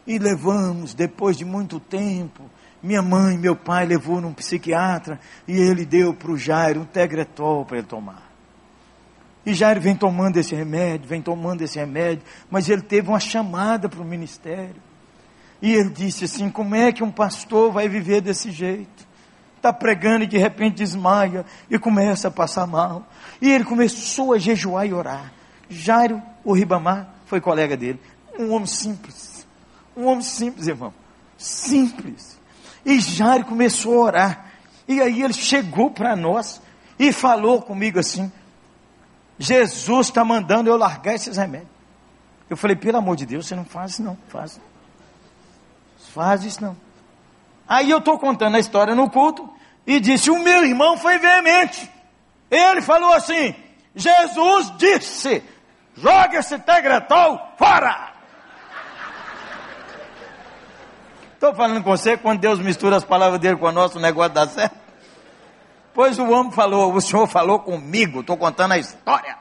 e 0.06 0.18
levamos, 0.18 0.94
depois 0.94 1.36
de 1.36 1.44
muito 1.44 1.78
tempo, 1.78 2.42
minha 2.82 3.02
mãe, 3.02 3.36
meu 3.36 3.54
pai 3.54 3.84
levou 3.84 4.20
num 4.20 4.32
psiquiatra 4.32 5.20
e 5.46 5.52
ele 5.52 5.84
deu 5.84 6.14
para 6.14 6.30
o 6.30 6.36
Jairo 6.36 6.80
um 6.80 6.84
tegretol 6.84 7.64
para 7.64 7.78
ele 7.78 7.86
tomar. 7.86 8.30
E 9.44 9.54
Jairo 9.54 9.80
vem 9.80 9.94
tomando 9.94 10.36
esse 10.36 10.54
remédio, 10.54 11.08
vem 11.08 11.20
tomando 11.20 11.62
esse 11.62 11.78
remédio, 11.78 12.24
mas 12.50 12.68
ele 12.68 12.82
teve 12.82 13.08
uma 13.08 13.20
chamada 13.20 13.88
para 13.88 14.00
o 14.00 14.04
ministério. 14.04 14.82
E 15.62 15.72
ele 15.74 15.90
disse 15.90 16.24
assim: 16.24 16.50
como 16.50 16.74
é 16.74 16.92
que 16.92 17.04
um 17.04 17.10
pastor 17.10 17.70
vai 17.70 17.88
viver 17.88 18.20
desse 18.20 18.50
jeito? 18.50 18.99
Está 19.60 19.74
pregando 19.74 20.24
e 20.24 20.26
de 20.26 20.38
repente 20.38 20.76
desmaia 20.76 21.44
e 21.68 21.78
começa 21.78 22.28
a 22.28 22.30
passar 22.30 22.66
mal. 22.66 23.06
E 23.42 23.50
ele 23.50 23.62
começou 23.62 24.32
a 24.32 24.38
jejuar 24.38 24.86
e 24.86 24.94
orar. 24.94 25.30
Jairo, 25.68 26.22
o 26.42 26.54
Ribamar, 26.54 27.10
foi 27.26 27.42
colega 27.42 27.76
dele. 27.76 28.00
Um 28.38 28.52
homem 28.52 28.66
simples. 28.66 29.46
Um 29.94 30.06
homem 30.06 30.22
simples, 30.22 30.66
irmão. 30.66 30.94
Simples. 31.36 32.38
E 32.86 32.98
Jairo 33.00 33.44
começou 33.44 34.00
a 34.00 34.04
orar. 34.06 34.46
E 34.88 34.98
aí 34.98 35.22
ele 35.22 35.34
chegou 35.34 35.90
para 35.90 36.16
nós 36.16 36.62
e 36.98 37.12
falou 37.12 37.60
comigo 37.60 37.98
assim: 37.98 38.32
Jesus 39.38 40.06
está 40.06 40.24
mandando 40.24 40.70
eu 40.70 40.76
largar 40.78 41.14
esses 41.16 41.36
remédios. 41.36 41.68
Eu 42.48 42.56
falei, 42.56 42.76
pelo 42.76 42.96
amor 42.96 43.14
de 43.14 43.26
Deus, 43.26 43.46
você 43.46 43.54
não 43.54 43.66
faz 43.66 43.92
isso 43.92 44.02
não, 44.02 44.16
faz. 44.28 44.58
Faz 46.14 46.44
isso 46.44 46.64
não. 46.64 46.74
Aí 47.70 47.88
eu 47.88 47.98
estou 47.98 48.18
contando 48.18 48.56
a 48.56 48.58
história 48.58 48.96
no 48.96 49.08
culto 49.08 49.48
e 49.86 50.00
disse, 50.00 50.28
o 50.28 50.42
meu 50.42 50.64
irmão 50.64 50.98
foi 50.98 51.20
veemente. 51.20 51.88
Ele 52.50 52.82
falou 52.82 53.12
assim, 53.12 53.54
Jesus 53.94 54.76
disse, 54.76 55.40
joga 55.94 56.38
esse 56.38 56.58
tegretol 56.58 57.40
fora. 57.56 58.10
Estou 61.32 61.54
falando 61.54 61.84
com 61.84 61.96
você, 61.96 62.16
quando 62.16 62.40
Deus 62.40 62.58
mistura 62.58 62.96
as 62.96 63.04
palavras 63.04 63.40
dele 63.40 63.56
com 63.56 63.68
a 63.68 63.72
nossa, 63.72 63.98
o 63.98 64.02
negócio 64.02 64.32
dá 64.32 64.48
certo. 64.48 64.76
Pois 65.94 66.18
o 66.18 66.28
homem 66.28 66.50
falou, 66.50 66.92
o 66.92 67.00
senhor 67.00 67.28
falou 67.28 67.60
comigo, 67.60 68.22
estou 68.22 68.36
contando 68.36 68.72
a 68.72 68.78
história. 68.78 69.38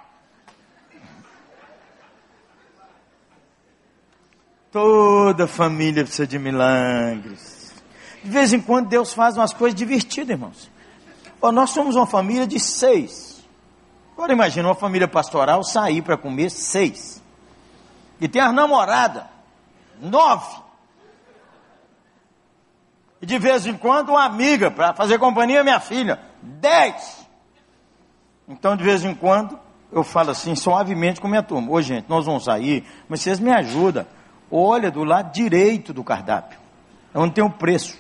Toda 4.72 5.48
família 5.48 6.04
precisa 6.04 6.28
de 6.28 6.38
milagres. 6.38 7.59
De 8.24 8.30
vez 8.30 8.54
em 8.54 8.60
quando 8.60 8.88
Deus 8.88 9.14
faz 9.14 9.38
umas 9.38 9.54
coisas 9.54 9.78
divertidas, 9.78 10.30
irmãos. 10.30 10.72
Ó, 11.42 11.52
nós 11.52 11.70
somos 11.70 11.96
uma 11.96 12.06
família 12.06 12.46
de 12.46 12.60
seis. 12.60 13.44
Agora 14.14 14.34
imagina 14.34 14.68
uma 14.68 14.76
família 14.76 15.08
pastoral 15.08 15.64
sair 15.64 16.02
para 16.02 16.18
comer 16.18 16.50
seis. 16.50 17.24
E 18.20 18.28
tem 18.28 18.42
as 18.42 18.54
namoradas, 18.54 19.24
nove. 20.02 20.62
E 23.22 23.26
de 23.26 23.38
vez 23.38 23.66
em 23.66 23.78
quando 23.78 24.10
uma 24.10 24.26
amiga 24.26 24.70
para 24.70 24.94
fazer 24.94 25.18
companhia 25.18 25.64
minha 25.64 25.80
filha, 25.80 26.20
dez. 26.42 27.26
Então 28.48 28.76
de 28.76 28.84
vez 28.84 29.06
em 29.06 29.16
quando 29.16 29.58
eu 29.92 30.04
falo 30.04 30.32
assim 30.32 30.56
suavemente 30.56 31.22
com 31.22 31.28
minha 31.28 31.44
turma. 31.44 31.72
Ô 31.72 31.82
gente, 31.82 32.10
nós 32.10 32.26
vamos 32.26 32.44
sair, 32.44 32.86
mas 33.08 33.22
vocês 33.22 33.40
me 33.40 33.52
ajudam 33.52 34.06
olha 34.52 34.90
do 34.90 35.04
lado 35.04 35.32
direito 35.32 35.94
do 35.94 36.04
cardápio. 36.04 36.58
Onde 37.14 37.34
tem 37.34 37.44
o 37.44 37.50
preço. 37.50 37.98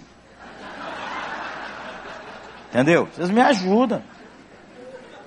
Entendeu? 2.70 3.08
Vocês 3.08 3.30
me 3.30 3.42
ajudam. 3.42 4.02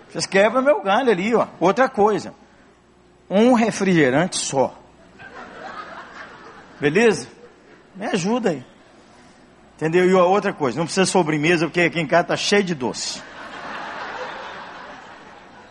Vocês 0.09 0.27
quebram 0.27 0.63
meu 0.63 0.83
galho 0.83 1.11
ali, 1.11 1.35
ó. 1.35 1.47
Outra 1.59 1.89
coisa. 1.89 2.35
Um 3.29 3.53
refrigerante 3.55 4.37
só. 4.37 4.75
Beleza? 6.81 7.29
Me 7.95 8.07
ajuda 8.07 8.51
aí. 8.51 8.65
Entendeu? 9.77 10.09
E 10.09 10.15
outra 10.15 10.53
coisa, 10.53 10.79
não 10.79 10.85
precisa 10.85 11.07
sobremesa, 11.07 11.67
porque 11.67 11.81
aqui 11.81 12.01
em 12.01 12.07
casa 12.07 12.23
está 12.23 12.37
cheio 12.37 12.63
de 12.63 12.75
doce. 12.75 13.23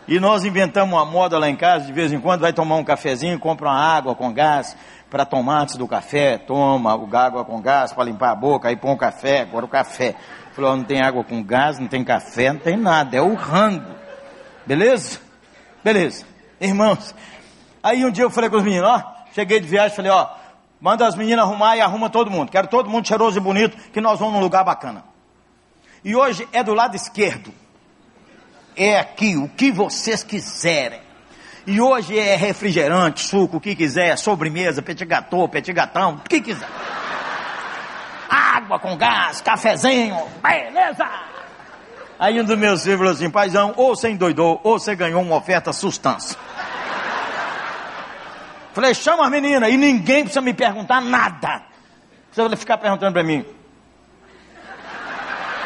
E 0.06 0.18
nós 0.18 0.44
inventamos 0.44 0.92
uma 0.92 1.04
moda 1.04 1.38
lá 1.38 1.48
em 1.48 1.56
casa, 1.56 1.86
de 1.86 1.92
vez 1.92 2.12
em 2.12 2.20
quando 2.20 2.40
vai 2.40 2.52
tomar 2.52 2.76
um 2.76 2.84
cafezinho, 2.84 3.38
compra 3.38 3.68
uma 3.68 3.78
água 3.78 4.14
com 4.14 4.32
gás, 4.32 4.76
para 5.08 5.24
tomar 5.24 5.60
antes 5.60 5.76
do 5.76 5.86
café, 5.86 6.38
toma 6.38 6.92
água 6.92 7.44
com 7.44 7.60
gás 7.60 7.92
para 7.92 8.04
limpar 8.04 8.30
a 8.30 8.34
boca, 8.34 8.68
aí 8.68 8.76
põe 8.76 8.92
o 8.92 8.96
café, 8.96 9.42
agora 9.42 9.64
o 9.64 9.68
café. 9.68 10.14
Falou, 10.54 10.76
não 10.76 10.84
tem 10.84 11.00
água 11.00 11.24
com 11.24 11.42
gás, 11.42 11.78
não 11.78 11.88
tem 11.88 12.04
café, 12.04 12.52
não 12.52 12.60
tem 12.60 12.76
nada, 12.76 13.16
é 13.16 13.20
o 13.20 13.34
rango. 13.34 13.94
Beleza? 14.66 15.18
Beleza. 15.82 16.26
Irmãos, 16.60 17.14
aí 17.82 18.04
um 18.04 18.10
dia 18.10 18.24
eu 18.24 18.30
falei 18.30 18.50
com 18.50 18.56
os 18.56 18.62
meninos, 18.62 18.88
ó, 18.88 19.14
cheguei 19.34 19.58
de 19.58 19.66
viagem, 19.66 19.96
falei, 19.96 20.10
ó, 20.10 20.28
manda 20.80 21.06
as 21.06 21.16
meninas 21.16 21.44
arrumar 21.44 21.76
e 21.76 21.80
arruma 21.80 22.10
todo 22.10 22.30
mundo. 22.30 22.50
Quero 22.52 22.68
todo 22.68 22.90
mundo 22.90 23.08
cheiroso 23.08 23.38
e 23.38 23.40
bonito, 23.40 23.76
que 23.92 24.00
nós 24.00 24.18
vamos 24.18 24.34
num 24.34 24.40
lugar 24.40 24.62
bacana. 24.62 25.04
E 26.04 26.14
hoje 26.14 26.46
é 26.52 26.62
do 26.62 26.74
lado 26.74 26.96
esquerdo. 26.96 27.52
É 28.76 28.98
aqui, 28.98 29.36
o 29.36 29.48
que 29.48 29.72
vocês 29.72 30.22
quiserem. 30.22 31.00
E 31.66 31.80
hoje 31.80 32.18
é 32.18 32.34
refrigerante, 32.34 33.22
suco, 33.22 33.56
o 33.56 33.60
que 33.60 33.74
quiser, 33.74 34.18
sobremesa, 34.18 34.82
petit 34.82 35.04
gâteau, 35.04 35.48
petit 35.48 35.72
gatão, 35.72 36.14
o 36.14 36.28
que 36.28 36.40
quiser. 36.40 36.68
Água 38.34 38.78
com 38.78 38.96
gás, 38.96 39.42
cafezinho, 39.42 40.16
beleza? 40.42 41.06
Aí 42.18 42.40
um 42.40 42.44
dos 42.44 42.56
meus 42.56 42.82
filhos 42.82 42.98
falou 42.98 43.12
assim, 43.12 43.30
paizão, 43.30 43.74
ou 43.76 43.94
você 43.94 44.08
endoidou, 44.08 44.58
ou 44.64 44.78
você 44.78 44.96
ganhou 44.96 45.20
uma 45.20 45.36
oferta 45.36 45.70
sustância. 45.70 46.38
Falei, 48.72 48.94
chama 48.94 49.24
as 49.24 49.30
meninas, 49.30 49.68
e 49.70 49.76
ninguém 49.76 50.22
precisa 50.22 50.40
me 50.40 50.54
perguntar 50.54 51.02
nada. 51.02 51.62
Precisa 52.32 52.56
ficar 52.56 52.78
perguntando 52.78 53.12
para 53.12 53.22
mim. 53.22 53.44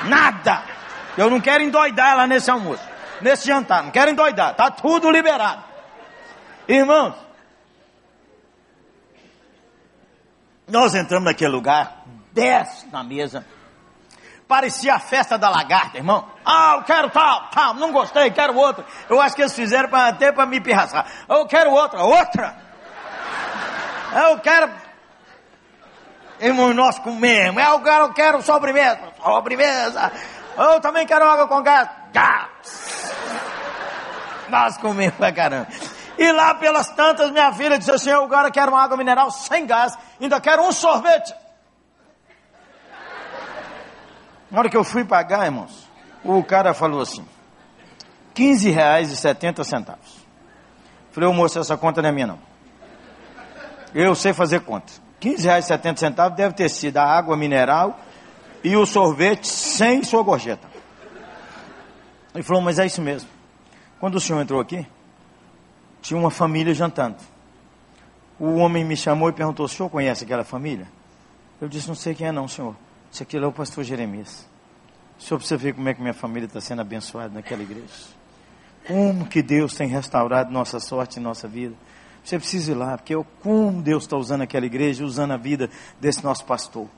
Nada. 0.08 0.64
Eu 1.16 1.30
não 1.30 1.40
quero 1.40 1.62
endoidar 1.62 2.16
lá 2.16 2.26
nesse 2.26 2.50
almoço, 2.50 2.82
nesse 3.20 3.46
jantar, 3.46 3.84
não 3.84 3.92
quero 3.92 4.10
endoidar, 4.10 4.54
tá 4.54 4.70
tudo 4.72 5.08
liberado. 5.10 5.62
Irmãos, 6.66 7.14
nós 10.68 10.94
entramos 10.96 11.26
naquele 11.26 11.52
lugar, 11.52 12.04
desce 12.37 12.87
na 12.93 13.03
mesa, 13.03 13.47
parecia 14.47 14.95
a 14.95 14.99
festa 14.99 15.39
da 15.39 15.49
lagarta, 15.49 15.97
irmão. 15.97 16.28
Ah, 16.45 16.74
eu 16.76 16.82
quero 16.82 17.09
tal, 17.09 17.49
tal, 17.49 17.74
não 17.74 17.91
gostei, 17.91 18.30
quero 18.30 18.55
outra. 18.55 18.84
Eu 19.09 19.18
acho 19.22 19.34
que 19.34 19.41
eles 19.41 19.55
fizeram 19.55 19.89
pra, 19.89 20.09
até 20.09 20.30
para 20.30 20.45
me 20.45 20.61
pirraçar. 20.61 21.07
Eu 21.26 21.47
quero 21.47 21.70
outra, 21.70 22.03
outra. 22.03 22.55
Eu 24.12 24.39
quero. 24.41 24.70
Irmão, 26.39 26.74
nós 26.74 26.99
comemos. 26.99 27.62
Eu 27.62 27.80
quero, 27.80 28.05
eu 28.05 28.12
quero 28.12 28.43
sobremesa, 28.43 28.99
sobremesa. 29.22 30.12
Eu 30.59 30.80
também 30.80 31.07
quero 31.07 31.24
água 31.24 31.49
com 31.49 31.62
gás. 31.62 31.89
Gás. 32.12 33.14
Nós 34.49 34.76
comemos 34.76 35.16
pra 35.16 35.32
caramba. 35.32 35.68
E 36.18 36.32
lá 36.32 36.55
pelas 36.55 36.89
tantas, 36.91 37.30
minha 37.30 37.53
filha 37.53 37.78
disse 37.78 37.91
assim: 37.91 38.11
Eu 38.11 38.24
agora 38.24 38.51
quero 38.51 38.70
uma 38.70 38.82
água 38.82 38.97
mineral 38.97 39.30
sem 39.30 39.66
gás, 39.66 39.97
ainda 40.20 40.39
quero 40.41 40.62
um 40.62 40.72
sorvete. 40.72 41.45
Na 44.51 44.59
hora 44.59 44.68
que 44.68 44.76
eu 44.76 44.84
fui 44.84 45.05
pagar, 45.05 45.44
irmãos, 45.44 45.88
o 46.24 46.42
cara 46.42 46.72
falou 46.72 47.01
assim: 47.01 47.24
15 48.34 48.70
reais 48.70 49.11
e 49.11 49.16
70 49.16 49.64
centavos. 49.64 50.26
Falei, 51.11 51.28
ô 51.28 51.32
moço, 51.32 51.59
essa 51.59 51.76
conta 51.76 52.03
não 52.03 52.11
é 52.11 52.12
minha 52.12 52.26
não. 52.26 52.38
Eu 53.94 54.14
sei 54.14 54.32
fazer 54.32 54.61
conta. 54.61 54.92
15 55.20 55.44
reais 55.44 55.64
e 55.64 55.68
70 55.68 56.01
centavos 56.01 56.36
deve 56.36 56.55
ter 56.55 56.68
sido 56.68 56.99
a 56.99 57.05
água 57.05 57.36
mineral 57.36 57.99
e 58.62 58.76
o 58.76 58.84
sorvete 58.84 59.47
sem 59.49 60.05
sua 60.05 60.22
gorjeta. 60.22 60.68
Ele 62.34 62.42
falou, 62.42 62.61
mas 62.61 62.78
é 62.78 62.84
isso 62.84 63.01
mesmo. 63.01 63.30
Quando 63.99 64.16
o 64.16 64.20
senhor 64.20 64.42
entrou 64.42 64.61
aqui, 64.61 64.86
tinha 66.03 66.20
uma 66.20 66.30
família 66.30 66.74
jantando. 66.74 67.16
O 68.38 68.57
homem 68.57 68.84
me 68.84 68.97
chamou 68.97 69.30
e 69.30 69.32
perguntou, 69.32 69.64
o 69.64 69.68
senhor 69.68 69.88
conhece 69.88 70.24
aquela 70.24 70.44
família? 70.44 70.86
Eu 71.59 71.68
disse, 71.68 71.88
não 71.88 71.94
sei 71.94 72.14
quem 72.14 72.26
é 72.26 72.32
não, 72.32 72.47
senhor. 72.47 72.76
Isso 73.11 73.22
aqui 73.22 73.36
é 73.36 73.46
o 73.46 73.52
pastor 73.52 73.84
Jeremias. 73.84 74.46
O 75.18 75.22
senhor 75.22 75.38
precisa 75.38 75.57
ver 75.57 75.74
como 75.74 75.88
é 75.88 75.94
que 75.94 76.00
minha 76.00 76.14
família 76.14 76.46
está 76.46 76.61
sendo 76.61 76.82
abençoada 76.82 77.32
naquela 77.32 77.62
igreja. 77.62 77.86
Como 78.86 79.26
que 79.26 79.42
Deus 79.42 79.74
tem 79.74 79.88
restaurado 79.88 80.52
nossa 80.52 80.78
sorte 80.78 81.18
e 81.18 81.22
nossa 81.22 81.48
vida. 81.48 81.74
Você 82.22 82.38
precisa 82.38 82.72
ir 82.72 82.74
lá, 82.74 82.96
porque 82.96 83.14
eu, 83.14 83.24
como 83.40 83.80
Deus 83.80 84.04
está 84.04 84.16
usando 84.16 84.42
aquela 84.42 84.66
igreja, 84.66 85.04
usando 85.04 85.32
a 85.32 85.36
vida 85.36 85.70
desse 86.00 86.22
nosso 86.22 86.44
pastor. 86.44 86.88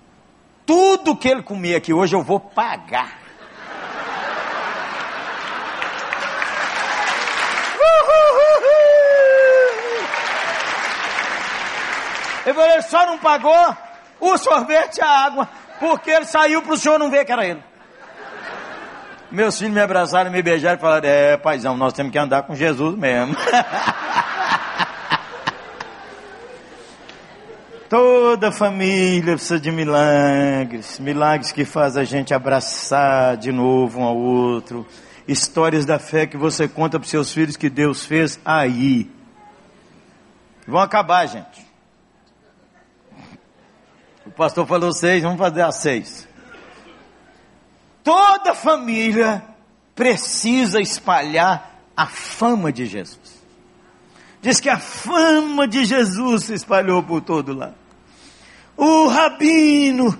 Tudo 0.66 1.16
que 1.16 1.28
ele 1.28 1.42
comer 1.42 1.76
aqui 1.76 1.92
hoje 1.92 2.14
eu 2.16 2.22
vou 2.22 2.40
pagar. 2.40 3.28
Ele 12.46 12.82
só 12.82 13.04
não 13.04 13.18
pagou 13.18 13.76
o 14.20 14.38
sorvete 14.38 14.98
e 14.98 15.00
a 15.02 15.09
água, 15.09 15.48
porque 15.78 16.10
ele 16.10 16.24
saiu 16.24 16.62
para 16.62 16.72
o 16.72 16.76
senhor 16.76 16.98
não 16.98 17.10
ver 17.10 17.24
que 17.24 17.32
era 17.32 17.46
ele. 17.46 17.62
Meus 19.30 19.58
filhos 19.58 19.74
me 19.74 19.80
abraçaram, 19.80 20.30
me 20.30 20.42
beijaram 20.42 20.78
e 20.78 20.80
falaram: 20.80 21.06
É, 21.08 21.36
paizão, 21.36 21.76
nós 21.76 21.92
temos 21.92 22.10
que 22.10 22.18
andar 22.18 22.44
com 22.44 22.54
Jesus 22.54 22.96
mesmo. 22.96 23.36
Toda 27.90 28.52
família 28.52 29.34
precisa 29.34 29.58
de 29.58 29.70
milagres, 29.70 30.98
milagres 30.98 31.52
que 31.52 31.64
fazem 31.64 32.02
a 32.02 32.04
gente 32.04 32.34
abraçar 32.34 33.38
de 33.38 33.50
novo 33.50 34.00
um 34.00 34.04
ao 34.04 34.16
outro, 34.16 34.86
histórias 35.26 35.86
da 35.86 35.98
fé 35.98 36.26
que 36.26 36.36
você 36.36 36.68
conta 36.68 37.00
para 37.00 37.08
seus 37.08 37.32
filhos 37.32 37.56
que 37.56 37.70
Deus 37.70 38.04
fez 38.04 38.38
aí. 38.44 39.10
Vão 40.66 40.80
acabar, 40.80 41.24
gente. 41.26 41.67
O 44.28 44.30
pastor 44.30 44.66
falou 44.66 44.92
seis, 44.92 45.22
vamos 45.22 45.38
fazer 45.38 45.62
as 45.62 45.76
seis. 45.76 46.28
Toda 48.04 48.54
família 48.54 49.42
precisa 49.94 50.80
espalhar 50.80 51.80
a 51.96 52.06
fama 52.06 52.70
de 52.70 52.84
Jesus. 52.84 53.42
Diz 54.42 54.60
que 54.60 54.68
a 54.68 54.78
fama 54.78 55.66
de 55.66 55.84
Jesus 55.84 56.44
se 56.44 56.54
espalhou 56.54 57.02
por 57.02 57.22
todo 57.22 57.54
lado. 57.54 57.74
O 58.76 59.08
rabino, 59.08 60.16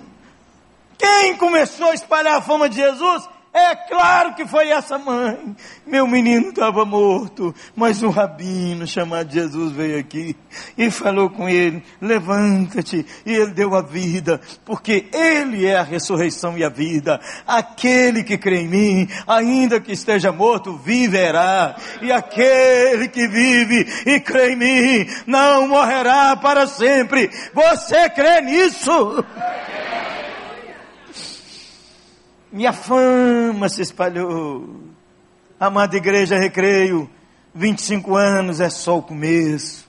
quem 0.97 1.37
começou 1.37 1.91
a 1.91 1.93
espalhar 1.93 2.37
a 2.37 2.41
fama 2.41 2.67
de 2.67 2.77
Jesus? 2.77 3.29
É 3.51 3.75
claro 3.75 4.35
que 4.35 4.45
foi 4.45 4.69
essa 4.69 4.99
mãe. 4.99 5.55
Meu 5.85 6.05
menino 6.05 6.49
estava 6.49 6.85
morto, 6.85 7.53
mas 7.75 8.03
um 8.03 8.09
rabino 8.09 8.85
chamado 8.85 9.31
Jesus 9.31 9.71
veio 9.71 9.99
aqui 9.99 10.35
e 10.77 10.91
falou 10.91 11.31
com 11.31 11.49
ele: 11.49 11.83
levanta-te. 11.99 13.03
E 13.25 13.33
ele 13.33 13.51
deu 13.51 13.73
a 13.73 13.81
vida, 13.81 14.39
porque 14.63 15.07
ele 15.11 15.65
é 15.65 15.77
a 15.77 15.83
ressurreição 15.83 16.57
e 16.59 16.63
a 16.63 16.69
vida. 16.69 17.19
Aquele 17.47 18.23
que 18.23 18.37
crê 18.37 18.61
em 18.61 18.67
mim, 18.67 19.09
ainda 19.25 19.79
que 19.79 19.93
esteja 19.93 20.31
morto, 20.31 20.77
viverá. 20.77 21.75
E 22.03 22.11
aquele 22.11 23.07
que 23.07 23.27
vive 23.27 23.87
e 24.05 24.19
crê 24.19 24.51
em 24.51 24.55
mim, 24.55 25.07
não 25.25 25.67
morrerá 25.67 26.35
para 26.35 26.67
sempre. 26.67 27.31
Você 27.53 28.09
crê 28.11 28.41
nisso? 28.41 29.25
Minha 32.51 32.73
fama 32.73 33.69
se 33.69 33.81
espalhou. 33.81 34.75
Amada 35.59 35.95
igreja 35.95 36.37
Recreio, 36.39 37.09
25 37.53 38.15
anos 38.15 38.59
é 38.59 38.69
só 38.69 38.97
o 38.97 39.03
começo. 39.03 39.87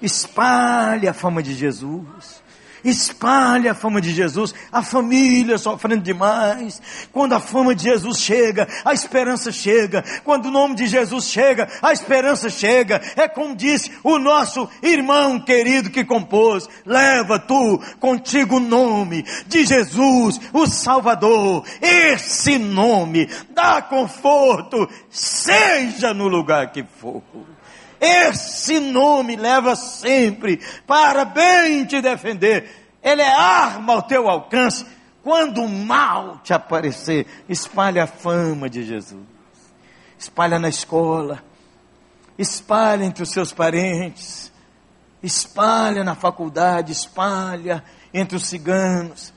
Espalhe 0.00 1.08
a 1.08 1.14
fama 1.14 1.42
de 1.42 1.54
Jesus. 1.54 2.41
Espalhe 2.84 3.68
a 3.68 3.74
fama 3.74 4.00
de 4.00 4.12
Jesus, 4.12 4.54
a 4.70 4.82
família 4.82 5.56
sofrendo 5.58 6.02
demais. 6.02 6.82
Quando 7.12 7.34
a 7.34 7.40
fama 7.40 7.74
de 7.74 7.84
Jesus 7.84 8.18
chega, 8.18 8.66
a 8.84 8.92
esperança 8.92 9.52
chega. 9.52 10.04
Quando 10.24 10.46
o 10.46 10.50
nome 10.50 10.74
de 10.74 10.86
Jesus 10.86 11.26
chega, 11.26 11.68
a 11.80 11.92
esperança 11.92 12.50
chega. 12.50 13.00
É 13.16 13.28
como 13.28 13.54
disse 13.54 13.90
o 14.02 14.18
nosso 14.18 14.68
irmão 14.82 15.38
querido 15.40 15.90
que 15.90 16.04
compôs: 16.04 16.68
leva 16.84 17.38
tu 17.38 17.80
contigo 18.00 18.56
o 18.56 18.60
nome 18.60 19.24
de 19.46 19.64
Jesus, 19.64 20.40
o 20.52 20.66
Salvador. 20.66 21.64
Esse 21.80 22.58
nome 22.58 23.28
dá 23.50 23.80
conforto, 23.80 24.88
seja 25.08 26.12
no 26.12 26.28
lugar 26.28 26.72
que 26.72 26.82
for. 26.82 27.22
Esse 28.04 28.80
nome 28.80 29.36
leva 29.36 29.76
sempre 29.76 30.60
para 30.88 31.24
bem 31.24 31.84
te 31.84 32.02
defender. 32.02 32.88
Ele 33.00 33.22
é 33.22 33.32
arma 33.32 33.92
ao 33.92 34.02
teu 34.02 34.28
alcance. 34.28 34.84
Quando 35.22 35.62
o 35.62 35.68
mal 35.68 36.40
te 36.42 36.52
aparecer, 36.52 37.28
espalhe 37.48 38.00
a 38.00 38.08
fama 38.08 38.68
de 38.68 38.82
Jesus. 38.82 39.22
Espalha 40.18 40.58
na 40.58 40.68
escola. 40.68 41.44
Espalha 42.36 43.04
entre 43.04 43.22
os 43.22 43.30
seus 43.30 43.52
parentes. 43.52 44.50
Espalha 45.22 46.02
na 46.02 46.16
faculdade. 46.16 46.90
Espalha 46.90 47.84
entre 48.12 48.36
os 48.36 48.46
ciganos. 48.46 49.32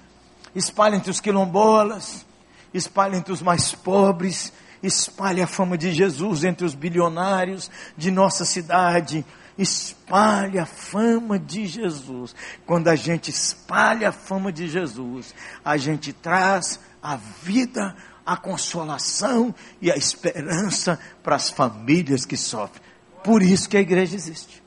Espalha 0.55 0.95
entre 0.95 1.11
os 1.11 1.21
quilombolas. 1.21 2.25
Espalha 2.73 3.15
entre 3.15 3.31
os 3.31 3.43
mais 3.43 3.73
pobres 3.73 4.51
espalhe 4.85 5.41
a 5.41 5.47
fama 5.47 5.77
de 5.77 5.91
Jesus 5.91 6.43
entre 6.43 6.65
os 6.65 6.75
bilionários 6.75 7.69
de 7.97 8.11
nossa 8.11 8.45
cidade. 8.45 9.25
Espalhe 9.57 10.59
a 10.59 10.65
fama 10.65 11.39
de 11.39 11.65
Jesus. 11.65 12.35
Quando 12.65 12.89
a 12.89 12.95
gente 12.95 13.29
espalha 13.29 14.09
a 14.09 14.11
fama 14.11 14.51
de 14.51 14.67
Jesus, 14.67 15.33
a 15.63 15.77
gente 15.77 16.11
traz 16.11 16.79
a 17.01 17.15
vida, 17.15 17.95
a 18.25 18.35
consolação 18.35 19.53
e 19.81 19.91
a 19.91 19.95
esperança 19.95 20.99
para 21.23 21.35
as 21.35 21.49
famílias 21.49 22.25
que 22.25 22.35
sofrem. 22.35 22.83
Por 23.23 23.41
isso 23.41 23.69
que 23.69 23.77
a 23.77 23.81
igreja 23.81 24.15
existe. 24.15 24.61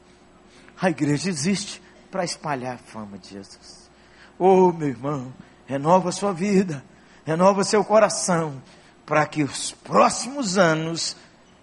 A 0.80 0.90
igreja 0.90 1.28
existe 1.28 1.82
para 2.10 2.24
espalhar 2.24 2.76
a 2.76 2.78
fama 2.78 3.18
de 3.18 3.30
Jesus. 3.30 3.90
Oh, 4.38 4.72
meu 4.72 4.88
irmão, 4.88 5.34
renova 5.66 6.12
sua 6.12 6.32
vida, 6.32 6.82
renova 7.24 7.64
seu 7.64 7.84
coração 7.84 8.62
para 9.08 9.26
que 9.26 9.42
os 9.42 9.72
próximos 9.72 10.58
anos 10.58 11.16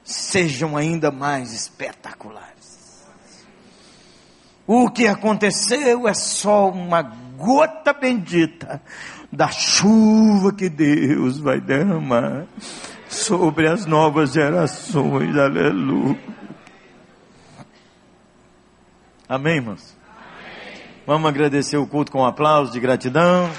sejam 0.03 0.75
ainda 0.75 1.11
mais 1.11 1.53
espetaculares. 1.53 3.05
O 4.65 4.89
que 4.89 5.05
aconteceu 5.05 6.07
é 6.07 6.13
só 6.15 6.69
uma 6.69 7.03
gota 7.03 7.93
bendita 7.93 8.81
da 9.31 9.47
chuva 9.49 10.51
que 10.53 10.67
Deus 10.67 11.37
vai 11.37 11.61
derramar 11.61 12.47
sobre 13.07 13.67
as 13.67 13.85
novas 13.85 14.33
gerações. 14.33 15.37
Aleluia. 15.37 16.19
Amém, 19.29 19.57
irmãos? 19.57 19.95
Amém. 20.09 20.81
Vamos 21.05 21.29
agradecer 21.29 21.77
o 21.77 21.85
culto 21.85 22.11
com 22.11 22.21
um 22.21 22.25
aplauso 22.25 22.71
de 22.71 22.79
gratidão. 22.79 23.51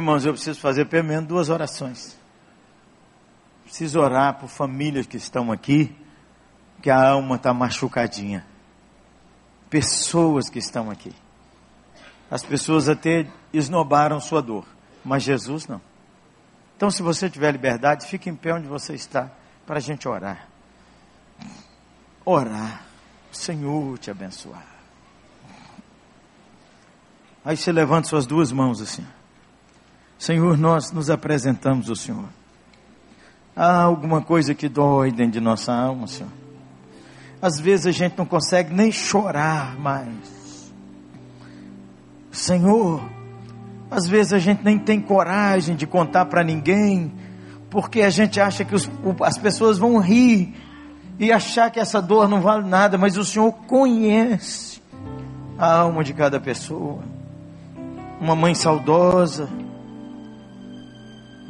Irmãos, 0.00 0.24
eu 0.24 0.32
preciso 0.32 0.60
fazer 0.60 0.86
pelo 0.86 1.06
menos 1.06 1.26
duas 1.26 1.48
orações. 1.48 2.18
Preciso 3.64 4.00
orar 4.00 4.38
por 4.38 4.48
famílias 4.48 5.06
que 5.06 5.16
estão 5.16 5.52
aqui, 5.52 5.94
que 6.82 6.90
a 6.90 7.10
alma 7.10 7.36
está 7.36 7.54
machucadinha. 7.54 8.44
Pessoas 9.68 10.48
que 10.48 10.58
estão 10.58 10.90
aqui. 10.90 11.12
As 12.30 12.42
pessoas 12.42 12.88
até 12.88 13.26
esnobaram 13.52 14.20
sua 14.20 14.42
dor, 14.42 14.66
mas 15.04 15.22
Jesus 15.22 15.66
não. 15.66 15.80
Então, 16.76 16.90
se 16.90 17.02
você 17.02 17.28
tiver 17.28 17.52
liberdade, 17.52 18.06
fique 18.06 18.30
em 18.30 18.34
pé 18.34 18.54
onde 18.54 18.66
você 18.66 18.94
está, 18.94 19.30
para 19.66 19.76
a 19.76 19.80
gente 19.80 20.08
orar. 20.08 20.48
Orar. 22.24 22.84
O 23.30 23.36
Senhor 23.36 23.98
te 23.98 24.10
abençoar. 24.10 24.66
Aí 27.44 27.56
você 27.56 27.70
levanta 27.70 28.08
suas 28.08 28.26
duas 28.26 28.50
mãos 28.50 28.80
assim. 28.80 29.06
Senhor, 30.20 30.58
nós 30.58 30.92
nos 30.92 31.08
apresentamos 31.08 31.88
ao 31.88 31.96
Senhor. 31.96 32.26
Há 33.56 33.80
alguma 33.80 34.20
coisa 34.20 34.54
que 34.54 34.68
dói 34.68 35.10
dentro 35.10 35.32
de 35.32 35.40
nossa 35.40 35.72
alma, 35.72 36.06
Senhor. 36.06 36.30
Às 37.40 37.58
vezes 37.58 37.86
a 37.86 37.90
gente 37.90 38.18
não 38.18 38.26
consegue 38.26 38.70
nem 38.74 38.92
chorar 38.92 39.78
mais. 39.78 40.70
Senhor, 42.30 43.02
às 43.90 44.06
vezes 44.06 44.34
a 44.34 44.38
gente 44.38 44.62
nem 44.62 44.78
tem 44.78 45.00
coragem 45.00 45.74
de 45.74 45.86
contar 45.86 46.26
para 46.26 46.44
ninguém, 46.44 47.10
porque 47.70 48.02
a 48.02 48.10
gente 48.10 48.38
acha 48.38 48.62
que 48.62 48.74
os, 48.74 48.90
as 49.22 49.38
pessoas 49.38 49.78
vão 49.78 49.98
rir 49.98 50.54
e 51.18 51.32
achar 51.32 51.70
que 51.70 51.80
essa 51.80 52.02
dor 52.02 52.28
não 52.28 52.42
vale 52.42 52.68
nada, 52.68 52.98
mas 52.98 53.16
o 53.16 53.24
Senhor 53.24 53.52
conhece 53.66 54.82
a 55.58 55.78
alma 55.78 56.04
de 56.04 56.12
cada 56.12 56.38
pessoa. 56.38 56.98
Uma 58.20 58.36
mãe 58.36 58.54
saudosa, 58.54 59.48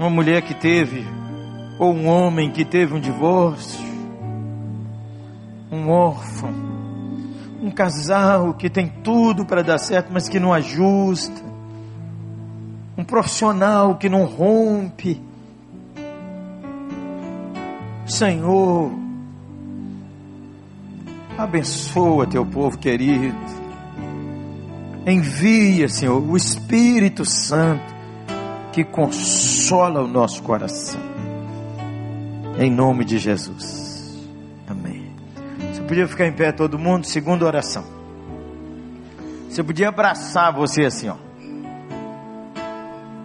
uma 0.00 0.08
mulher 0.08 0.40
que 0.40 0.54
teve, 0.54 1.06
ou 1.78 1.92
um 1.92 2.06
homem 2.06 2.50
que 2.50 2.64
teve 2.64 2.94
um 2.94 2.98
divórcio, 2.98 3.84
um 5.70 5.90
órfão, 5.90 6.54
um 7.60 7.70
casal 7.70 8.54
que 8.54 8.70
tem 8.70 8.88
tudo 8.88 9.44
para 9.44 9.62
dar 9.62 9.76
certo, 9.76 10.10
mas 10.10 10.26
que 10.26 10.40
não 10.40 10.54
ajusta, 10.54 11.44
um 12.96 13.04
profissional 13.04 13.96
que 13.96 14.08
não 14.08 14.24
rompe. 14.24 15.20
Senhor, 18.06 18.90
abençoa 21.36 22.26
teu 22.26 22.46
povo 22.46 22.78
querido. 22.78 23.36
Envia, 25.06 25.90
Senhor, 25.90 26.22
o 26.22 26.38
Espírito 26.38 27.26
Santo 27.26 27.89
que 28.72 28.84
consola 28.84 30.00
o 30.00 30.06
nosso 30.06 30.42
coração. 30.42 31.00
Em 32.58 32.70
nome 32.70 33.04
de 33.04 33.18
Jesus. 33.18 34.28
Amém. 34.68 35.14
Você 35.72 35.80
podia 35.82 36.06
ficar 36.06 36.26
em 36.26 36.32
pé 36.32 36.52
todo 36.52 36.78
mundo, 36.78 37.06
segunda 37.06 37.44
oração. 37.44 37.84
Você 39.48 39.62
podia 39.62 39.88
abraçar 39.88 40.52
você 40.52 40.84
assim, 40.84 41.08
ó. 41.08 41.16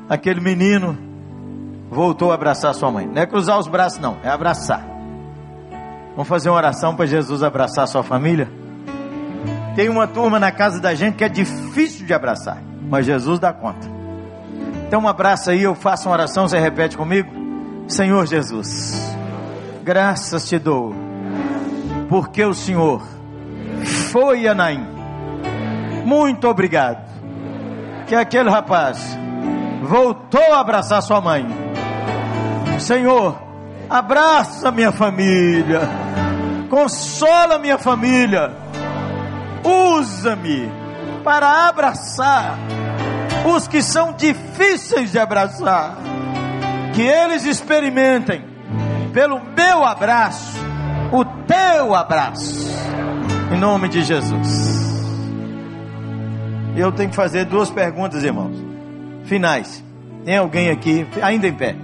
Aquele 0.09 0.39
menino 0.39 0.97
voltou 1.89 2.31
a 2.31 2.35
abraçar 2.35 2.73
sua 2.73 2.91
mãe. 2.91 3.07
Não 3.07 3.21
é 3.21 3.25
cruzar 3.25 3.59
os 3.59 3.67
braços, 3.67 3.99
não, 3.99 4.17
é 4.23 4.29
abraçar. 4.29 4.85
Vamos 6.11 6.27
fazer 6.27 6.49
uma 6.49 6.55
oração 6.55 6.95
para 6.95 7.05
Jesus 7.05 7.43
abraçar 7.43 7.87
sua 7.87 8.01
família? 8.03 8.49
Tem 9.75 9.89
uma 9.89 10.07
turma 10.07 10.39
na 10.39 10.51
casa 10.51 10.79
da 10.79 10.95
gente 10.95 11.15
que 11.15 11.23
é 11.23 11.29
difícil 11.29 12.05
de 12.05 12.13
abraçar, 12.13 12.61
mas 12.89 13.05
Jesus 13.05 13.39
dá 13.39 13.51
conta. 13.51 13.94
Então, 14.95 15.03
um 15.03 15.09
abraço 15.09 15.49
aí, 15.49 15.61
eu 15.61 15.75
faço 15.75 16.07
uma 16.07 16.13
oração, 16.13 16.47
você 16.47 16.57
repete 16.57 16.95
comigo? 16.95 17.29
Senhor 17.85 18.25
Jesus, 18.25 19.13
graças 19.83 20.47
te 20.47 20.57
dou, 20.57 20.95
porque 22.07 22.45
o 22.45 22.53
Senhor 22.53 23.05
foi 23.83 24.47
a 24.47 24.55
Naim. 24.55 24.87
Muito 26.05 26.47
obrigado. 26.47 27.05
Que 28.07 28.15
aquele 28.15 28.49
rapaz 28.49 29.19
voltou 29.83 30.53
a 30.53 30.61
abraçar 30.61 31.01
sua 31.01 31.19
mãe. 31.19 31.45
Senhor, 32.79 33.37
abraça 33.89 34.71
minha 34.71 34.93
família, 34.93 35.81
consola 36.69 37.59
minha 37.59 37.77
família, 37.77 38.49
usa-me 39.61 40.71
para 41.21 41.67
abraçar 41.67 42.57
os 43.45 43.67
que 43.67 43.81
são 43.81 44.13
difíceis 44.13 45.11
de 45.11 45.19
abraçar, 45.19 45.97
que 46.93 47.01
eles 47.01 47.45
experimentem 47.45 48.43
pelo 49.13 49.39
meu 49.39 49.83
abraço, 49.83 50.57
o 51.11 51.23
teu 51.45 51.93
abraço, 51.93 52.69
em 53.53 53.57
nome 53.57 53.87
de 53.87 54.03
Jesus. 54.03 54.85
Eu 56.75 56.91
tenho 56.91 57.09
que 57.09 57.15
fazer 57.15 57.45
duas 57.45 57.69
perguntas, 57.69 58.23
irmãos, 58.23 58.57
finais. 59.23 59.83
Tem 60.25 60.37
alguém 60.37 60.69
aqui, 60.69 61.07
ainda 61.21 61.47
em 61.47 61.53
pé, 61.53 61.75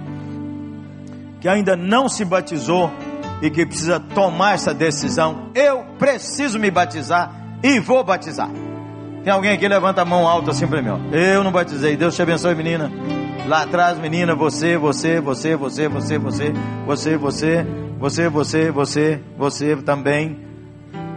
que 1.40 1.48
ainda 1.48 1.76
não 1.76 2.08
se 2.08 2.24
batizou 2.24 2.92
e 3.40 3.48
que 3.50 3.64
precisa 3.64 3.98
tomar 3.98 4.54
essa 4.54 4.74
decisão? 4.74 5.50
Eu 5.54 5.84
preciso 5.98 6.58
me 6.58 6.70
batizar 6.70 7.32
e 7.62 7.78
vou 7.78 8.04
batizar. 8.04 8.50
Tem 9.24 9.32
alguém 9.32 9.52
aqui, 9.52 9.68
levanta 9.68 10.02
a 10.02 10.04
mão 10.04 10.26
alta 10.26 10.50
assim 10.50 10.66
para 10.66 10.82
mim, 10.82 10.90
ó. 10.90 10.98
Eu 11.14 11.44
não 11.44 11.52
batizei. 11.52 11.96
Deus 11.96 12.14
te 12.16 12.22
abençoe, 12.22 12.54
menina. 12.54 12.90
Lá 13.46 13.62
atrás, 13.62 13.98
menina, 13.98 14.34
você, 14.34 14.76
você, 14.76 15.20
você, 15.20 15.56
você, 15.56 15.88
você, 15.88 16.18
você, 16.18 16.52
você, 16.86 17.16
você, 17.16 17.66
você, 17.98 18.28
você, 18.28 18.70
você, 18.70 19.20
você 19.38 19.76
também. 19.76 20.40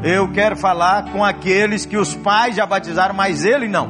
Eu 0.03 0.31
quero 0.31 0.55
falar 0.55 1.11
com 1.11 1.23
aqueles 1.23 1.85
que 1.85 1.97
os 1.97 2.13
pais 2.13 2.55
já 2.55 2.65
batizaram, 2.65 3.15
mas 3.15 3.43
ele 3.43 3.67
não. 3.67 3.89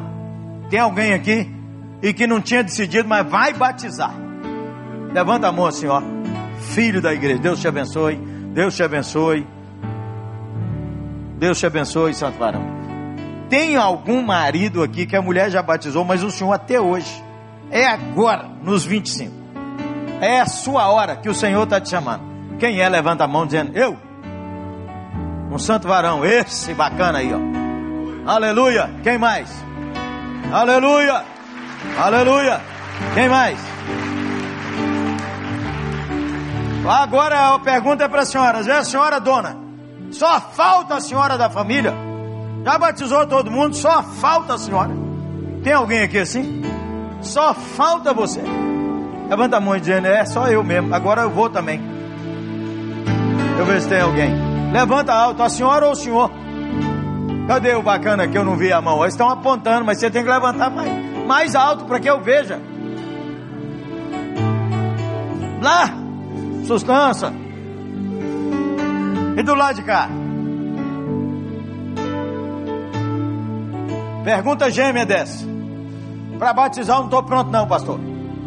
Tem 0.70 0.80
alguém 0.80 1.14
aqui 1.14 1.54
e 2.02 2.14
que 2.14 2.26
não 2.26 2.40
tinha 2.40 2.64
decidido, 2.64 3.08
mas 3.08 3.30
vai 3.30 3.54
batizar. 3.54 4.14
Levanta 5.14 5.48
a 5.48 5.52
mão 5.52 5.66
assim, 5.66 5.88
ó. 5.88 6.02
Filho 6.74 7.02
da 7.02 7.14
igreja, 7.14 7.40
Deus 7.40 7.60
te 7.60 7.68
abençoe. 7.68 8.16
Deus 8.54 8.76
te 8.76 8.84
abençoe. 8.84 9.46
Deus 11.38 11.60
te 11.60 11.66
abençoe, 11.66 12.14
Santo 12.14 12.38
Varão. 12.38 12.75
Tem 13.50 13.76
algum 13.76 14.22
marido 14.22 14.82
aqui 14.82 15.06
que 15.06 15.16
a 15.16 15.22
mulher 15.22 15.50
já 15.50 15.62
batizou, 15.62 16.04
mas 16.04 16.24
o 16.24 16.32
senhor 16.32 16.54
até 16.54 16.80
hoje. 16.80 17.24
É 17.70 17.86
agora, 17.86 18.50
nos 18.62 18.86
25. 18.86 19.34
É 20.22 20.40
a 20.40 20.46
sua 20.46 20.88
hora 20.88 21.16
que 21.16 21.30
o 21.30 21.36
Senhor 21.36 21.64
está 21.64 21.80
te 21.80 21.90
chamando. 21.90 22.24
Quem 22.58 22.80
é? 22.80 22.88
Levanta 22.88 23.26
a 23.26 23.28
mão 23.28 23.46
dizendo, 23.46 23.78
eu. 23.78 23.98
Um 25.52 25.60
santo 25.60 25.88
varão, 25.88 26.26
esse 26.26 26.74
bacana 26.74 27.20
aí, 27.20 27.32
ó. 27.34 28.32
Aleluia. 28.32 28.90
Quem 29.04 29.18
mais? 29.18 29.50
Aleluia. 30.52 31.24
Aleluia. 31.98 32.62
Quem 33.14 33.30
mais? 33.30 33.60
Agora 36.88 37.54
a 37.54 37.60
pergunta 37.60 38.04
é 38.04 38.08
para 38.08 38.22
a 38.22 38.26
senhora. 38.26 38.60
É 38.60 38.78
a 38.78 38.84
senhora 38.84 39.20
dona? 39.20 39.58
Só 40.12 40.40
falta 40.40 40.96
a 40.96 41.02
senhora 41.02 41.38
da 41.38 41.50
família? 41.50 41.94
Já 42.66 42.80
batizou 42.80 43.28
todo 43.28 43.52
mundo, 43.52 43.76
só 43.76 44.02
falta 44.02 44.56
a 44.56 44.58
senhora. 44.58 44.90
Tem 45.64 45.72
alguém 45.72 46.02
aqui 46.02 46.18
assim? 46.18 46.64
Só 47.22 47.54
falta 47.54 48.12
você. 48.12 48.42
Levanta 49.30 49.58
a 49.58 49.62
mão 49.62 49.78
dizendo, 49.78 50.08
é 50.08 50.26
só 50.26 50.48
eu 50.48 50.64
mesmo. 50.64 50.94
Agora 50.94 51.22
eu 51.22 51.30
vou 51.30 51.48
também. 51.48 51.80
Eu 53.60 53.66
ver 53.68 53.82
se 53.82 53.88
tem 53.88 54.02
alguém. 54.02 54.34
Levanta 54.74 55.14
alto, 55.14 55.44
a 55.44 55.50
senhora 55.50 55.86
ou 55.86 55.92
o 55.92 55.96
senhor? 55.96 56.32
Cadê 57.48 57.76
o 57.76 57.84
bacana 57.84 58.28
que 58.28 58.36
eu 58.36 58.44
não 58.44 58.58
vi 58.58 58.74
a 58.74 58.82
mão? 58.82 59.00
Eles 59.02 59.14
estão 59.14 59.30
apontando, 59.30 59.86
mas 59.86 60.00
você 60.00 60.10
tem 60.10 60.24
que 60.24 60.30
levantar 60.30 60.72
mais, 60.72 60.92
mais 61.28 61.56
alto 61.56 61.86
para 61.86 62.00
que 62.00 62.10
eu 62.10 62.20
veja. 62.20 62.60
Lá, 65.62 65.94
sustância. 66.66 67.32
E 69.38 69.44
do 69.44 69.54
lado 69.54 69.76
de 69.76 69.84
cá? 69.84 70.10
Pergunta 74.26 74.72
gêmea 74.72 75.06
dessa. 75.06 75.46
Para 76.40 76.52
batizar 76.52 76.96
eu 76.96 77.02
não 77.02 77.06
estou 77.06 77.22
pronto 77.22 77.52
não, 77.52 77.68
pastor. 77.68 78.00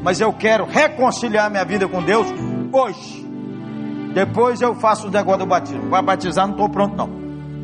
Mas 0.03 0.21
eu 0.21 0.33
quero 0.33 0.67
reconciliar 0.67 1.49
minha 1.49 1.65
vida 1.65 1.87
com 1.87 2.03
Deus 2.03 2.27
hoje. 2.73 3.25
Depois 4.13 4.61
eu 4.61 4.75
faço 4.75 5.07
o 5.07 5.11
negócio 5.11 5.39
do 5.39 5.47
batismo. 5.47 5.89
Para 5.89 6.03
batizar 6.03 6.47
não 6.47 6.55
estou 6.55 6.69
pronto 6.69 6.97
não. 6.97 7.09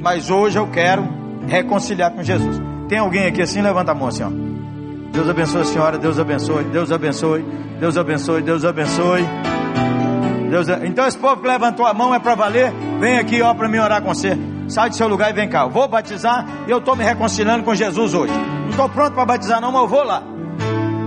Mas 0.01 0.31
hoje 0.31 0.57
eu 0.57 0.69
quero 0.69 1.05
reconciliar 1.49 2.13
com 2.13 2.23
Jesus. 2.23 2.63
Tem 2.89 2.99
alguém 2.99 3.27
aqui 3.27 3.43
assim? 3.43 3.61
Levanta 3.61 3.91
a 3.91 3.95
mão 3.97 4.07
assim, 4.07 4.23
ó. 4.23 4.31
Deus 5.11 5.29
abençoe 5.29 5.61
a 5.61 5.65
senhora, 5.65 5.99
Deus 5.99 6.19
abençoe, 6.19 6.65
Deus 6.65 6.93
abençoe, 6.93 7.45
Deus 7.81 7.97
abençoe, 7.97 8.43
Deus 8.43 8.65
abençoe. 8.65 9.27
Deus, 10.51 10.69
então 10.85 11.07
esse 11.07 11.19
povo 11.19 11.41
que 11.43 11.49
levantou 11.49 11.85
a 11.85 11.93
mão 11.93 12.15
é 12.15 12.21
para 12.21 12.37
valer. 12.37 12.73
Vem 13.01 13.19
aqui, 13.19 13.43
ó, 13.43 13.53
para 13.55 13.69
mim 13.69 13.79
orar 13.79 14.01
com 14.03 14.15
você. 14.15 14.39
Sai 14.75 14.91
do 14.91 14.97
seu 14.97 15.07
lugar 15.07 15.31
e 15.31 15.33
vem 15.33 15.49
cá. 15.49 15.61
Eu 15.61 15.71
vou 15.71 15.87
batizar 15.87 16.45
e 16.67 16.71
eu 16.73 16.79
estou 16.79 16.97
me 16.97 17.05
reconciliando 17.05 17.63
com 17.63 17.73
Jesus 17.77 18.13
hoje. 18.13 18.33
Não 18.33 18.71
estou 18.71 18.89
pronto 18.89 19.15
para 19.15 19.25
batizar, 19.25 19.61
não, 19.61 19.71
mas 19.71 19.83
eu 19.83 19.89
vou 19.89 20.03
lá. 20.03 20.21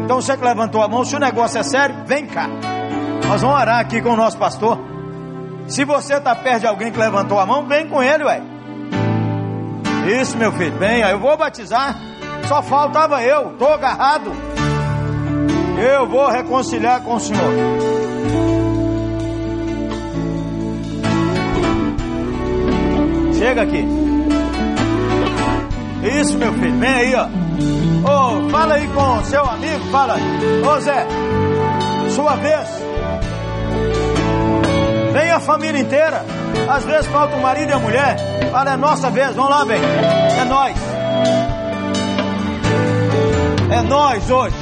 Então 0.06 0.22
você 0.22 0.38
que 0.38 0.46
levantou 0.46 0.82
a 0.82 0.88
mão, 0.88 1.04
se 1.04 1.14
o 1.18 1.20
negócio 1.20 1.60
é 1.60 1.64
sério, 1.64 1.94
vem 2.06 2.26
cá. 2.28 2.48
Nós 3.28 3.42
vamos 3.42 3.60
orar 3.60 3.80
aqui 3.80 4.02
com 4.02 4.12
o 4.12 4.16
nosso 4.16 4.38
pastor. 4.38 4.80
Se 5.68 5.84
você 5.84 6.14
está 6.14 6.34
perto 6.34 6.62
de 6.62 6.68
alguém 6.68 6.94
que 6.94 6.98
levantou 6.98 7.38
a 7.38 7.46
mão, 7.46 7.68
vem 7.68 7.90
com 7.90 8.02
ele, 8.02 8.24
ué. 8.24 8.42
Isso, 10.22 10.38
meu 10.38 10.54
filho, 10.54 10.78
venha. 10.80 11.10
Eu 11.10 11.20
vou 11.20 11.36
batizar. 11.36 11.94
Só 12.48 12.62
faltava 12.62 13.22
eu, 13.22 13.52
estou 13.52 13.74
agarrado. 13.74 14.32
Eu 15.78 16.08
vou 16.08 16.30
reconciliar 16.30 17.02
com 17.02 17.16
o 17.16 17.20
Senhor. 17.20 17.52
Chega 23.38 23.62
aqui. 23.62 23.86
Isso, 26.20 26.38
meu 26.38 26.54
filho, 26.54 26.80
vem 26.80 26.90
aí, 26.90 27.16
ó. 27.16 27.28
Ô, 28.08 28.50
fala 28.50 28.76
aí 28.76 28.88
com 28.88 29.24
seu 29.26 29.44
amigo, 29.44 29.86
fala. 29.92 30.16
Ô 30.66 30.80
Zé, 30.80 31.06
sua 32.16 32.36
vez. 32.36 32.68
Vem 35.14 35.32
a 35.32 35.40
família 35.40 35.80
inteira. 35.80 36.26
Às 36.70 36.86
vezes 36.86 37.08
falta 37.08 37.36
o 37.36 37.42
marido 37.42 37.70
e 37.70 37.74
a 37.74 37.80
mulher. 37.80 38.18
Fala, 38.52 38.74
é 38.74 38.78
nossa 38.78 39.10
vez, 39.10 39.36
vamos 39.36 39.52
lá, 39.52 39.66
bem. 39.66 39.80
É 39.80 40.46
nós. 40.46 40.78
É 43.72 43.82
nós 43.82 44.30
hoje. 44.30 44.56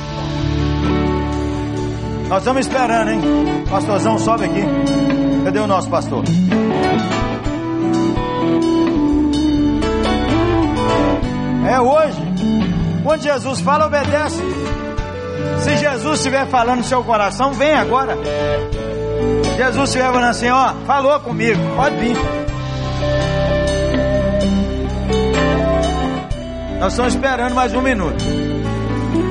Nós 2.28 2.40
estamos 2.40 2.66
esperando, 2.66 3.12
hein? 3.12 3.22
Pastorzão, 3.70 4.18
sobe 4.18 4.46
aqui. 4.46 4.64
Cadê 5.46 5.60
o 5.60 5.68
nosso 5.68 5.90
pastor? 5.90 6.24
É 11.70 11.80
hoje. 11.80 12.22
Quando 13.04 13.22
Jesus 13.22 13.60
fala, 13.62 13.88
obedece. 13.88 14.42
Se 15.60 15.78
Jesus 15.78 16.20
estiver 16.20 16.48
falando 16.48 16.80
no 16.80 16.84
seu 16.84 17.04
coração, 17.04 17.54
vem 17.54 17.74
agora. 17.74 18.18
Jesus 19.58 19.90
estiver 19.90 20.12
falando 20.12 20.30
assim, 20.30 20.50
ó, 20.50 20.74
falou 20.86 21.20
comigo, 21.22 21.60
pode 21.76 21.96
vir. 21.96 22.18
Nós 26.80 26.94
estamos 26.94 27.16
esperando 27.16 27.56
mais 27.56 27.74
um 27.74 27.82
minuto. 27.82 28.24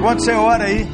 Quando 0.00 0.20
você 0.20 0.32
ora 0.32 0.64
aí, 0.64 0.88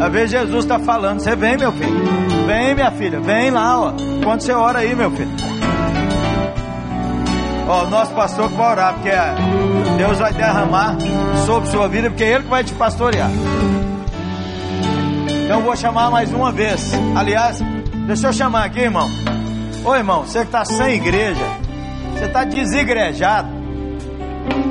a 0.00 0.08
vez 0.08 0.30
Jesus 0.30 0.64
está 0.64 0.78
falando, 0.78 1.20
você 1.20 1.34
vem, 1.34 1.56
meu 1.56 1.72
filho. 1.72 2.04
Vem, 2.46 2.74
minha 2.74 2.90
filha, 2.92 3.20
vem 3.20 3.50
lá, 3.50 3.80
ó. 3.80 3.92
Quando 4.22 4.40
você 4.42 4.52
ora 4.52 4.80
aí, 4.80 4.94
meu 4.94 5.10
filho. 5.10 5.30
Ó, 7.66 7.84
o 7.84 7.86
nosso 7.88 8.12
pastor 8.12 8.50
que 8.50 8.56
vai 8.56 8.72
orar, 8.72 8.94
porque 8.94 9.10
Deus 9.96 10.18
vai 10.18 10.32
derramar 10.32 10.96
sobre 11.46 11.70
sua 11.70 11.88
vida, 11.88 12.10
porque 12.10 12.24
é 12.24 12.32
Ele 12.32 12.44
que 12.44 12.50
vai 12.50 12.64
te 12.64 12.74
pastorear. 12.74 13.30
Então 15.44 15.60
vou 15.62 15.76
chamar 15.76 16.10
mais 16.10 16.32
uma 16.32 16.50
vez. 16.50 16.92
Aliás, 17.14 17.60
deixa 18.06 18.28
eu 18.28 18.32
chamar 18.32 18.64
aqui, 18.64 18.80
irmão. 18.80 19.08
Ô 19.84 19.94
irmão, 19.94 20.22
você 20.22 20.40
que 20.40 20.46
está 20.46 20.64
sem 20.64 20.94
igreja, 20.94 21.44
você 22.12 22.24
está 22.24 22.44
desigrejado, 22.44 23.48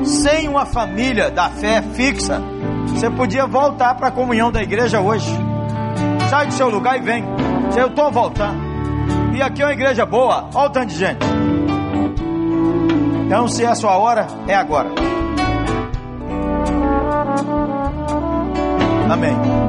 sem 0.03 0.49
uma 0.49 0.65
família 0.65 1.29
da 1.29 1.49
fé 1.49 1.81
fixa, 1.93 2.41
você 2.87 3.09
podia 3.09 3.45
voltar 3.45 3.95
para 3.95 4.07
a 4.07 4.11
comunhão 4.11 4.51
da 4.51 4.61
igreja 4.61 4.99
hoje. 4.99 5.29
Sai 6.29 6.47
do 6.47 6.53
seu 6.53 6.69
lugar 6.69 6.97
e 6.97 7.01
vem. 7.01 7.23
Eu 7.77 7.87
estou 7.87 8.11
voltando. 8.11 8.59
E 9.35 9.41
aqui 9.41 9.61
é 9.61 9.65
uma 9.65 9.73
igreja 9.73 10.05
boa. 10.05 10.49
Olha 10.53 10.67
o 10.67 10.69
tanto 10.69 10.87
de 10.87 10.95
gente. 10.95 11.25
Então, 13.25 13.47
se 13.47 13.63
é 13.63 13.67
a 13.67 13.75
sua 13.75 13.97
hora, 13.97 14.27
é 14.47 14.55
agora. 14.55 15.12
Amém. 19.09 19.62